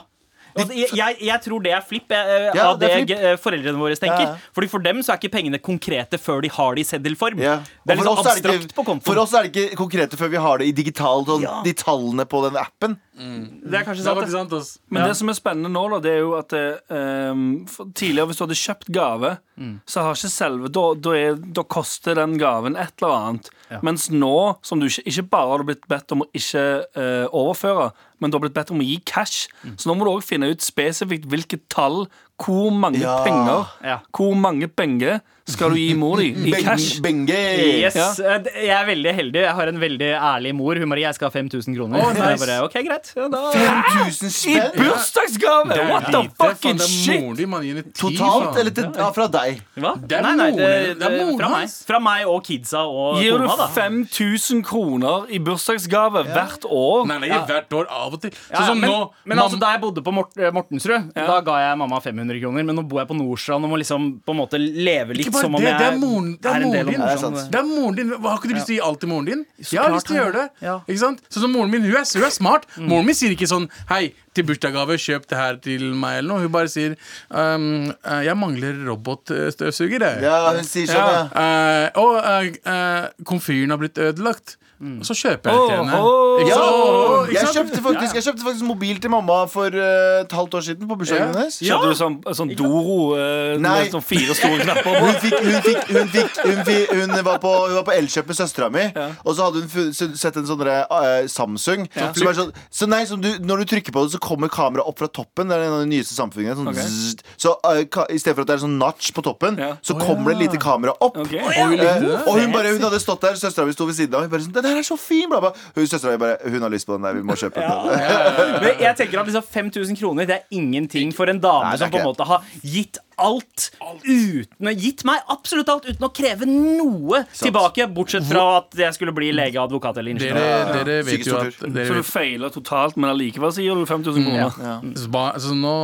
Altså, 0.61 0.77
jeg, 0.77 0.91
jeg, 1.01 1.17
jeg 1.29 1.41
tror 1.47 1.63
det 1.65 1.73
er 1.77 1.81
flipp 1.87 2.13
eh, 2.13 2.51
Ja, 2.55 2.69
av 2.71 2.79
det 2.81 2.89
det, 2.89 2.97
flipp. 3.09 3.25
eh, 3.31 3.37
foreldrene 3.37 3.79
våre 3.83 3.97
tenker. 3.97 4.21
Ja, 4.27 4.35
ja. 4.37 4.53
Fordi 4.57 4.69
For 4.71 4.79
dem 4.85 5.03
så 5.03 5.13
er 5.15 5.21
ikke 5.21 5.33
pengene 5.35 5.59
konkrete 5.61 6.19
før 6.21 6.41
de 6.43 6.49
har 6.55 6.75
det 6.75 6.85
i 6.87 6.89
seddelform. 6.91 7.39
Ja. 7.43 7.59
Det 7.87 7.95
er 7.97 8.01
liksom 8.03 8.19
oss 8.19 8.27
er 8.27 8.43
det 8.43 8.57
ikke- 8.61 8.75
på 8.77 8.85
kontoen. 8.85 9.05
For 9.11 9.19
oss 9.19 9.35
er 9.35 9.43
det 9.49 9.53
ikke 9.55 9.77
konkrete 9.77 10.17
før 10.21 10.31
vi 10.31 10.37
har 10.37 10.59
det 10.59 10.67
i 10.69 10.73
digitalt, 10.73 11.29
og 11.29 11.43
Ja. 11.43 11.63
de 11.65 11.73
tallene 11.73 12.25
på 12.27 12.43
den 12.49 12.57
appen. 12.57 12.99
Det 13.21 13.75
er 13.77 13.85
kanskje 13.85 14.01
det 14.01 14.07
er 14.17 14.31
sant. 14.31 14.49
det. 14.51 14.63
sant. 14.65 14.79
Men 14.89 15.03
Ja. 15.03 15.09
det 15.09 15.17
som 15.19 15.29
er 15.29 15.35
spennende 15.37 15.69
nå, 15.71 15.91
da, 15.91 15.99
det 16.01 16.13
er 16.15 16.21
jo 16.21 16.35
at 16.39 16.49
det, 16.49 16.81
ehm, 16.89 17.67
tidligere 17.93 18.27
hvis 18.31 18.39
du 18.39 18.45
hadde 18.47 18.57
kjøpt 18.57 18.89
gave, 18.91 19.39
så 19.87 20.01
har 20.03 20.15
ikke 20.15 20.31
selve 20.33 20.71
Da, 20.73 20.95
da, 20.95 21.11
er, 21.13 21.35
da 21.35 21.63
koster 21.63 22.15
den 22.15 22.39
gaven 22.39 22.77
et 22.81 22.93
eller 23.03 23.13
annet. 23.13 23.51
Mens 23.83 24.09
nå, 24.09 24.57
som 24.63 24.81
du 24.81 24.87
ikke, 24.87 25.05
ikke 25.07 25.29
bare 25.31 25.49
har 25.51 25.59
du 25.59 25.65
blitt 25.65 25.87
bedt 25.87 26.13
om 26.13 26.23
å 26.23 26.29
ikke 26.35 26.65
uh, 26.97 27.29
overføre, 27.29 27.93
men 28.21 28.31
du 28.31 28.37
har 28.37 28.45
blitt 28.45 28.57
bedt 28.57 28.71
om 28.75 28.83
å 28.83 28.87
gi 28.87 28.99
cash, 29.09 29.49
så 29.77 29.89
nå 29.91 29.97
må 29.97 30.07
du 30.07 30.13
òg 30.13 30.25
finne 30.27 30.51
ut 30.53 30.63
spesifikt 30.65 31.27
hvilket 31.31 31.67
tall, 31.73 32.05
hvor 32.41 32.71
mange 32.73 33.01
Ja. 33.03 33.19
penger, 33.25 33.67
Ja. 33.85 33.99
hvor 34.17 34.35
mange 34.35 34.69
penger 34.69 35.21
skal 35.51 35.71
du 35.71 35.77
gi 35.77 35.95
mor 35.99 36.17
di 36.21 36.29
i 36.31 36.53
cash. 36.63 37.01
Benge! 37.03 37.35
Yes, 37.35 37.95
Ja. 37.97 38.13
eh, 38.37 38.45
Jeg 38.67 38.71
er 38.77 38.87
veldig 38.87 39.15
heldig. 39.17 39.41
Jeg 39.43 39.55
har 39.55 39.67
en 39.69 39.81
veldig 39.81 40.11
ærlig 40.15 40.53
mor. 40.55 40.75
Hun 40.79 40.89
bare 40.89 41.01
jeg 41.01 41.15
skal 41.17 41.27
ha 41.29 41.33
5000 41.41 41.75
kroner. 41.77 41.99
Oh, 41.99 42.13
nice. 42.15 42.39
Bare, 42.47 42.63
ok, 42.65 42.77
greit 42.87 43.11
ja, 43.17 43.27
da. 43.29 43.51
5000 43.51 44.31
I 44.47 44.61
bursdagsgave! 44.79 45.75
What 45.91 46.07
the 46.13 46.23
fucking 46.39 46.77
Det 46.79 46.87
shit! 46.87 47.21
gir. 47.37 47.83
Totalt, 47.99 48.59
eller 48.61 48.71
til, 48.77 48.85
ja, 48.97 49.11
fra 49.17 49.27
deg? 49.29 49.61
Hva? 49.77 49.95
Det 50.07 50.19
er 50.19 50.23
nei, 50.23 50.35
nei, 50.39 50.51
det, 50.51 50.61
moren- 50.61 50.99
det 51.01 51.11
det- 51.11 51.37
fra, 51.41 51.49
meg. 51.49 51.59
hans. 51.65 51.75
fra 51.89 51.99
meg 52.01 52.27
og 52.31 52.45
kidsa 52.47 52.85
og 52.87 53.19
Gir 53.21 53.39
du 53.39 53.47
kona, 53.49 53.57
da. 53.57 53.67
5000 53.75 54.63
kroner 54.65 55.27
i 55.35 55.39
bursdagsgave 55.39 56.25
hvert 56.31 56.65
år? 56.71 57.07
Nei, 57.11 57.19
nei, 57.27 57.29
hvert 57.49 57.73
år, 57.75 57.87
av 57.91 58.15
og 58.15 58.21
til. 58.23 58.31
Sånn 58.31 58.55
ja, 58.61 58.67
som 58.67 58.81
men, 58.81 58.91
nå 58.91 59.11
men 59.25 59.39
altså, 59.39 59.59
da 59.59 59.73
jeg 59.75 59.81
bodde 59.83 60.03
på 60.07 60.13
Mort 60.15 60.39
eh, 60.39 60.51
Mortensrud, 60.55 61.11
da 61.15 61.41
ga 61.41 61.59
jeg 61.65 61.79
mamma 61.83 62.01
500 62.01 62.30
kroner. 62.39 62.67
Men 62.69 62.79
nå 62.79 62.85
bor 62.87 63.03
jeg 63.03 63.11
på 63.11 63.17
Nordstrand 63.19 63.67
og 63.67 63.73
må 63.73 63.81
liksom 63.81 64.09
på 64.25 64.35
en 64.35 64.39
måte 64.39 64.61
leve 64.61 65.17
litt 65.19 65.33
som 65.35 65.57
om 65.57 65.59
det, 65.59 65.73
jeg 65.73 65.81
det 65.81 65.89
er 65.89 65.99
moren, 65.99 66.31
det 66.37 66.53
er 66.53 66.67
en 66.67 66.75
del 66.77 66.85
av. 66.85 66.93
Det 66.93 66.97
er 66.97 67.03
Nordstrand. 67.03 67.41
Det 67.51 67.61
er 67.61 67.69
moren 67.69 67.99
din. 67.99 68.15
Har 68.27 68.39
ikke 68.39 68.51
du 68.53 68.57
lyst 68.57 68.71
til 68.71 68.77
å 68.77 68.79
gi 68.79 68.83
alt 68.89 69.03
til 69.03 69.13
moren 69.13 69.31
din? 69.31 69.45
Jeg 69.65 69.83
har 69.83 69.95
lyst 69.97 70.11
til 70.11 70.17
å 70.17 70.21
gjøre 70.21 70.37
det. 70.37 70.47
Ja. 70.69 70.77
Ikke 70.87 71.03
sant? 71.03 71.23
Sånn 71.29 71.47
som 71.47 71.55
moren 71.57 71.75
min, 71.75 71.87
hun 71.89 71.99
er, 71.99 72.07
hun 72.07 72.29
er 72.29 72.35
smart. 72.37 72.69
Moren 72.79 73.11
min 73.11 73.19
sier 73.19 73.35
ikke 73.35 73.51
sånn 73.51 73.67
Hei, 73.91 74.03
til 74.37 74.47
bursdagsgave, 74.47 74.99
kjøp 75.01 75.27
det 75.31 75.39
her 75.41 75.61
til 75.65 75.85
meg, 75.99 76.21
eller 76.21 76.31
noe. 76.35 76.47
Hun 76.47 76.55
bare 76.55 76.71
sier 76.71 76.95
um, 77.29 77.91
eh, 77.91 78.23
Jeg 78.29 78.39
mangler 78.39 78.79
robotstøvsuger, 78.87 80.07
jeg. 80.07 80.25
Ja, 80.27 80.41
hun 80.55 80.67
sier 80.67 80.91
sånn, 80.91 81.15
ja. 81.17 81.23
Eh, 81.43 82.01
og 82.01 82.17
uh, 82.21 82.51
uh, 82.71 83.25
komfyren 83.27 83.75
har 83.75 83.81
blitt 83.83 83.99
ødelagt. 84.01 84.57
Og 84.81 85.05
så 85.05 85.13
kjøper 85.13 85.51
jeg 85.51 85.61
det 85.61 85.65
til 85.69 85.77
henne. 85.77 85.99
Ikke 86.41 86.49
Ja, 86.49 86.57
sant? 86.57 87.31
Jeg 87.31 87.49
kjøpte, 87.55 87.81
faktisk, 87.85 88.15
jeg 88.17 88.25
kjøpte 88.25 88.45
faktisk 88.47 88.65
mobil 88.65 88.97
til 89.01 89.11
mamma 89.13 89.35
for 89.53 89.67
eh, 89.77 90.21
et 90.25 90.33
halvt 90.33 90.55
år 90.57 90.63
siden 90.65 90.89
på 90.89 90.97
bursdagen 90.97 91.21
Ja. 91.21 91.33
hennes. 91.37 91.59
Kjøpte 91.61 91.91
du 91.91 91.97
sånn, 92.01 92.17
sånn 92.39 92.53
Doro 92.57 92.97
eh, 93.19 93.59
Nei. 93.61 93.75
med 93.85 93.93
sånn 93.93 94.03
fire 94.03 94.35
store 94.39 94.61
knapper 94.65 94.89
på? 94.89 94.95
Hun 95.05 95.19
fikk, 95.21 95.37
hun 95.45 95.61
fikk, 95.67 95.83
hun 95.91 96.09
fikk 96.15 96.41
hun, 96.47 96.63
fikk, 96.65 96.95
hun 96.97 97.13
var 97.29 97.39
på, 97.45 97.53
hun 97.69 97.75
var 97.77 97.85
på 97.91 97.93
Elkjøp 97.99 98.27
med 98.33 98.37
søstera 98.41 98.71
mi, 98.73 98.87
og 99.25 99.37
så 99.37 99.51
hadde 99.51 99.61
hun 99.61 99.69
fu- 99.69 99.91
s- 99.93 100.17
sett 100.21 100.37
en 100.41 100.49
sånn 100.49 100.63
derre, 100.65 100.79
eh, 100.89 101.29
Samsung. 101.29 101.85
Som 102.17 102.29
er 102.33 102.39
sånn, 102.41 102.53
så 102.73 102.89
nei, 102.89 103.03
som 103.05 103.21
du, 103.21 103.29
når 103.39 103.65
du 103.67 103.75
trykker 103.77 103.93
på 103.93 104.07
det, 104.09 104.15
så 104.17 104.23
kommer 104.23 104.49
kameraet 104.49 104.89
opp 104.89 104.99
fra 105.05 105.09
toppen. 105.13 105.49
Det 105.53 105.59
er 105.61 105.67
en 105.69 105.77
av 105.77 105.85
de 105.85 105.91
nyeste 105.93 106.17
samfunnene. 106.17 106.57
Sånn, 106.57 106.73
Ok. 106.73 106.81
zzzt. 106.81 107.21
Så 107.37 107.53
eh, 107.69 107.85
ka, 107.85 108.07
i 108.09 108.17
stedet 108.17 108.35
for 108.41 108.43
at 108.49 108.49
det 108.49 108.57
er 108.57 108.65
sånn 108.65 108.79
notch 108.81 109.13
på 109.13 109.23
toppen, 109.23 109.59
Ja. 109.61 109.75
så 109.85 109.93
kommer 110.01 110.33
det 110.33 110.41
et 110.41 110.43
lite 110.49 110.59
kamera 110.63 110.97
opp. 111.01 111.19
Ok. 111.21 111.37
Likte. 111.37 111.85
Eh, 111.85 112.25
og 112.27 112.41
hun, 112.41 112.51
bare, 112.53 112.73
hun 112.73 112.81
hadde 112.89 112.99
stått 113.05 113.21
der, 113.21 113.37
søstera 113.37 113.67
mi 113.69 113.73
sto 113.77 113.85
ved 113.85 113.95
siden 114.01 114.15
av. 114.17 114.23
Hun 114.25 114.31
bare 114.33 114.41
sånn, 114.49 114.53
den 114.57 114.70
her 114.71 114.81
er 114.83 114.87
så 114.87 114.97
fin, 114.99 115.29
bla, 115.31 115.41
bla. 115.45 115.51
Hun 115.77 115.87
søstera 115.91 116.15
mi 116.17 116.23
bare 116.23 116.39
Hun 116.51 116.63
har 116.67 116.73
lyst 116.73 116.87
på 116.89 116.97
den 116.97 117.07
der, 117.09 117.19
vi 117.21 117.23
må 117.27 117.37
kjøpe 117.39 117.61
den. 117.61 118.65
Men 118.65 118.83
jeg 118.87 118.97
tenker 119.03 119.21
at 119.23 119.31
liksom 119.31 119.47
5000 119.51 119.99
kroner 120.01 120.27
Det 120.31 120.37
er 120.41 120.57
ingenting 120.57 121.13
for 121.17 121.31
en 121.33 121.41
dame 121.43 121.69
Nei, 121.71 121.77
som 121.81 121.91
på 121.93 122.01
en 122.01 122.07
måte 122.11 122.27
har 122.29 122.45
gitt 122.63 122.99
alt 123.21 123.67
uten 124.09 124.71
Gitt 124.81 125.03
meg 125.05 125.21
absolutt 125.29 125.69
alt 125.69 125.85
uten 125.91 126.07
å 126.07 126.11
kreve 126.17 126.47
noe 126.49 127.23
tilbake, 127.37 127.85
bortsett 127.93 128.25
fra 128.29 128.45
at 128.63 128.79
jeg 128.81 128.97
skulle 128.97 129.13
bli 129.17 129.29
lege, 129.37 129.61
advokat 129.61 129.99
eller 130.01 130.17
Dere, 130.17 130.31
ingeniør. 130.33 130.73
dere 130.79 130.97
vet 131.05 131.27
jo 131.29 131.37
at 131.37 131.61
dere 131.67 131.87
Så 131.91 131.97
du 131.97 132.01
vet, 132.01 132.09
feiler 132.09 132.55
totalt, 132.55 132.97
men 132.97 133.11
allikevel 133.13 133.53
så 133.53 133.61
gir 133.65 133.77
du 133.77 133.85
5000 133.89 134.25
kroner? 134.25 134.97
så 134.97 135.11
ba- 135.13 135.35
så 135.41 135.53
nå, 135.57 135.75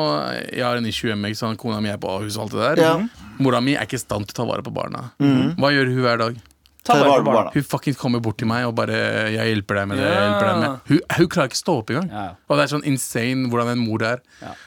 Jeg 0.52 0.64
har 0.64 0.76
en 0.80 0.86
issue 0.88 1.10
hjemme. 1.10 1.28
Ikke 1.28 1.42
sant? 1.42 1.58
Kona 1.60 1.80
mi 1.84 1.90
er 1.92 1.98
på 2.00 2.08
Ahus 2.08 2.36
og 2.38 2.46
alt 2.46 2.52
det 2.56 2.64
der. 2.78 2.82
Ja. 2.82 2.94
Mora 3.42 3.60
mi 3.60 3.74
er 3.76 3.84
ikke 3.84 3.98
i 4.00 4.02
stand 4.02 4.26
til 4.30 4.32
å 4.36 4.38
ta 4.40 4.48
vare 4.48 4.64
på 4.64 4.72
barna. 4.72 5.10
Hva 5.20 5.72
gjør 5.74 5.92
hun 5.92 6.02
hver 6.06 6.18
dag? 6.24 6.36
Ta 6.86 6.94
vare 7.02 7.20
på 7.20 7.24
barna. 7.24 7.34
barna. 7.38 7.50
Hun 7.54 7.62
fucking 7.62 7.94
kommer 7.98 8.20
bort 8.22 8.38
til 8.38 8.46
meg 8.48 8.64
og 8.66 8.74
bare 8.76 8.92
'Jeg 9.32 9.46
hjelper 9.50 9.74
deg 9.80 9.88
med 9.88 9.98
det'. 9.98 10.06
jeg 10.06 10.22
hjelper 10.22 10.46
deg 10.46 10.56
med 10.60 10.78
Hun, 10.88 11.00
hun 11.16 11.28
klarer 11.28 11.48
ikke 11.50 11.58
å 11.58 11.62
stå 11.64 11.72
opp 11.78 11.90
engang. 11.90 12.10
Ja. 12.12 12.28
Og 12.48 12.56
det 12.56 12.62
er 12.64 12.70
sånn 12.76 12.84
insane 12.86 13.48
hvordan 13.50 13.68
en 13.72 13.78
mor 13.78 14.02
er. 14.02 14.18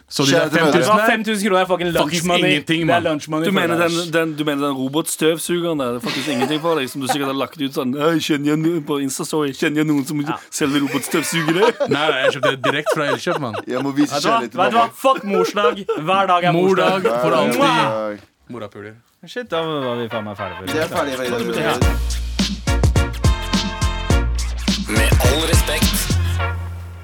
Så 0.10 0.26
de 0.26 0.32
der 0.32 0.50
5000 0.50 0.74
Vet 0.74 0.86
der 0.86 1.08
5000 1.16 1.44
kroner 1.50 1.62
er 1.62 1.66
fucking 1.66 1.92
lunch 1.94 2.04
Fuckings 2.06 2.26
money. 2.26 2.50
ingenting, 2.50 2.80
det 2.88 2.90
er 2.96 3.02
mann. 3.02 3.04
lunch 3.04 3.30
money 3.30 3.46
Du 3.46 3.52
for 3.52 3.60
mener 3.62 3.78
deg. 3.78 3.90
den, 3.90 4.12
den, 4.12 4.36
du 4.36 4.44
mener 4.44 4.62
den 4.68 4.76
robotstøvsugeren 4.78 5.78
der? 5.80 5.88
Det 5.94 6.04
er 6.04 6.08
faktisk 6.10 6.28
ingenting 6.30 6.60
for 6.62 6.76
deg, 6.76 6.90
som 6.90 7.02
du 7.02 7.08
sikkert 7.08 7.28
har 7.32 7.40
lagt 7.40 7.62
ut 7.62 7.74
sånn 7.74 7.94
«Hei, 7.96 8.20
Kjenner 8.20 8.46
jeg 8.54 8.58
noen 8.60 8.84
på 8.84 9.00
Instastory 9.02 9.52
Kjenner 9.54 9.78
jeg 9.78 9.88
noen 9.88 10.06
som 10.06 10.20
selger 10.52 10.80
robotstøvsugere? 10.88 11.90
Nei, 11.90 12.10
nei, 12.10 12.20
jeg 12.26 12.32
kjøpte 12.36 12.52
det 12.52 12.62
direkte 12.64 12.94
fra 12.96 13.04
Elkjøp, 13.14 13.40
mann. 13.40 13.56
Jeg 13.68 13.82
må 13.84 13.92
vise 13.96 14.14
Vet 14.14 14.24
du 14.24 14.28
hva? 14.30 14.40
kjærlighet 14.40 14.52
til 14.52 14.60
Vet 14.60 14.72
du 14.72 14.78
hva? 14.78 14.82
mamma. 14.82 14.94
Fuck 14.94 15.24
morsdag. 15.24 15.86
Hver 16.04 16.28
dag 16.28 16.44
er 16.44 16.52
morsdag. 16.52 17.04
Mordag 17.04 17.22
for 17.22 17.32
alltid. 17.32 17.60
Mwah! 17.60 18.18
Morapuler. 18.50 18.94
Shit, 19.28 19.50
da 19.50 19.60
var 19.60 19.98
vi 20.00 20.06
faen 20.08 20.24
meg 20.24 20.38
ferdige. 20.40 20.72
Det 20.72 20.80
er 20.80 20.92
ferdig 20.94 21.16
for 21.20 21.26
i 21.28 21.64
dag. 21.66 21.82
Med 24.96 25.26
all 25.28 25.42
respekt. 25.50 26.14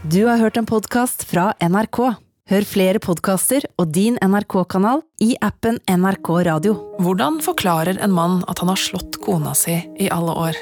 Du 0.07 0.21
har 0.23 0.39
hørt 0.39 0.55
en 0.55 0.69
podkast 0.69 1.25
fra 1.27 1.49
NRK. 1.59 1.99
Hør 2.47 2.67
flere 2.69 3.01
podkaster 3.03 3.67
og 3.75 3.91
din 3.91 4.15
NRK-kanal 4.23 5.03
i 5.19 5.33
appen 5.43 5.81
NRK 5.91 6.31
Radio. 6.47 6.77
Hvordan 7.03 7.41
forklarer 7.43 7.99
en 7.99 8.15
mann 8.15 8.45
at 8.47 8.63
han 8.63 8.71
har 8.71 8.79
slått 8.79 9.19
kona 9.19 9.51
si 9.51 9.75
i 9.75 10.07
alle 10.07 10.37
år? 10.45 10.61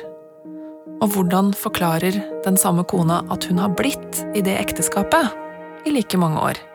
Og 1.06 1.14
hvordan 1.14 1.54
forklarer 1.54 2.18
den 2.48 2.58
samme 2.58 2.82
kona 2.90 3.22
at 3.30 3.46
hun 3.46 3.62
har 3.62 3.78
blitt 3.78 4.24
i 4.34 4.42
det 4.42 4.58
ekteskapet 4.58 5.86
i 5.86 5.94
like 5.94 6.18
mange 6.18 6.50
år? 6.50 6.66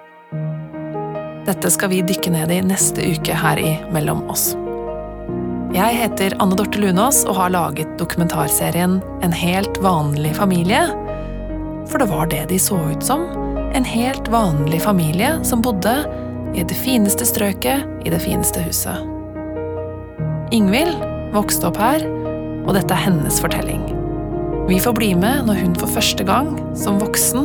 Dette 1.50 1.74
skal 1.74 1.90
vi 1.90 2.04
dykke 2.06 2.30
ned 2.30 2.54
i 2.54 2.62
neste 2.62 3.10
uke 3.16 3.42
her 3.42 3.58
i 3.58 3.74
Mellom 3.90 4.22
oss. 4.30 4.52
Jeg 5.68 5.98
heter 5.98 6.32
Anne 6.40 6.56
Dorte 6.56 6.80
Lunås 6.80 7.26
og 7.28 7.36
har 7.36 7.50
laget 7.52 7.90
dokumentarserien 8.00 9.02
En 9.20 9.34
helt 9.36 9.76
vanlig 9.84 10.30
familie. 10.38 10.80
For 11.90 12.00
det 12.00 12.06
var 12.08 12.30
det 12.32 12.46
de 12.48 12.56
så 12.56 12.78
ut 12.88 13.04
som. 13.04 13.26
En 13.76 13.84
helt 13.84 14.30
vanlig 14.32 14.80
familie 14.80 15.34
som 15.44 15.60
bodde 15.60 15.92
i 16.56 16.64
det 16.64 16.78
fineste 16.78 17.26
strøket 17.28 17.84
i 18.00 18.08
det 18.08 18.20
fineste 18.24 18.64
huset. 18.64 18.96
Ingvild 20.56 20.96
vokste 21.36 21.68
opp 21.68 21.76
her, 21.76 22.06
og 22.64 22.72
dette 22.72 22.96
er 22.96 23.04
hennes 23.04 23.36
fortelling. 23.44 23.84
Vi 24.72 24.80
får 24.80 24.96
bli 24.96 25.12
med 25.20 25.44
når 25.50 25.60
hun 25.60 25.76
for 25.76 25.92
første 25.92 26.24
gang, 26.24 26.54
som 26.72 26.96
voksen, 27.02 27.44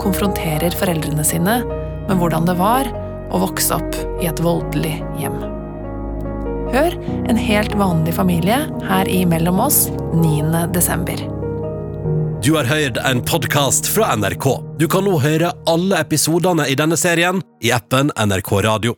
konfronterer 0.00 0.72
foreldrene 0.72 1.26
sine 1.26 1.60
med 1.68 2.16
hvordan 2.16 2.48
det 2.48 2.56
var 2.56 2.88
å 3.28 3.44
vokse 3.44 3.76
opp 3.76 4.02
i 4.22 4.32
et 4.32 4.40
voldelig 4.40 4.96
hjem. 5.20 5.57
Hør 6.68 6.92
En 7.28 7.38
helt 7.40 7.74
vanlig 7.80 8.12
familie 8.16 8.58
her 8.84 9.08
i 9.08 9.22
Mellom 9.26 9.60
oss 9.64 9.86
9. 10.12 10.66
desember. 10.74 11.20
Du 12.44 12.54
har 12.54 12.68
hørt 12.68 13.00
en 13.04 13.22
podkast 13.24 13.88
fra 13.88 14.12
NRK. 14.16 14.46
Du 14.78 14.86
kan 14.88 15.04
nå 15.08 15.16
høre 15.20 15.50
alle 15.68 15.98
episodene 16.04 16.68
i 16.68 16.76
denne 16.78 16.96
serien 17.00 17.40
i 17.64 17.72
appen 17.74 18.12
NRK 18.14 18.52
Radio. 18.68 18.94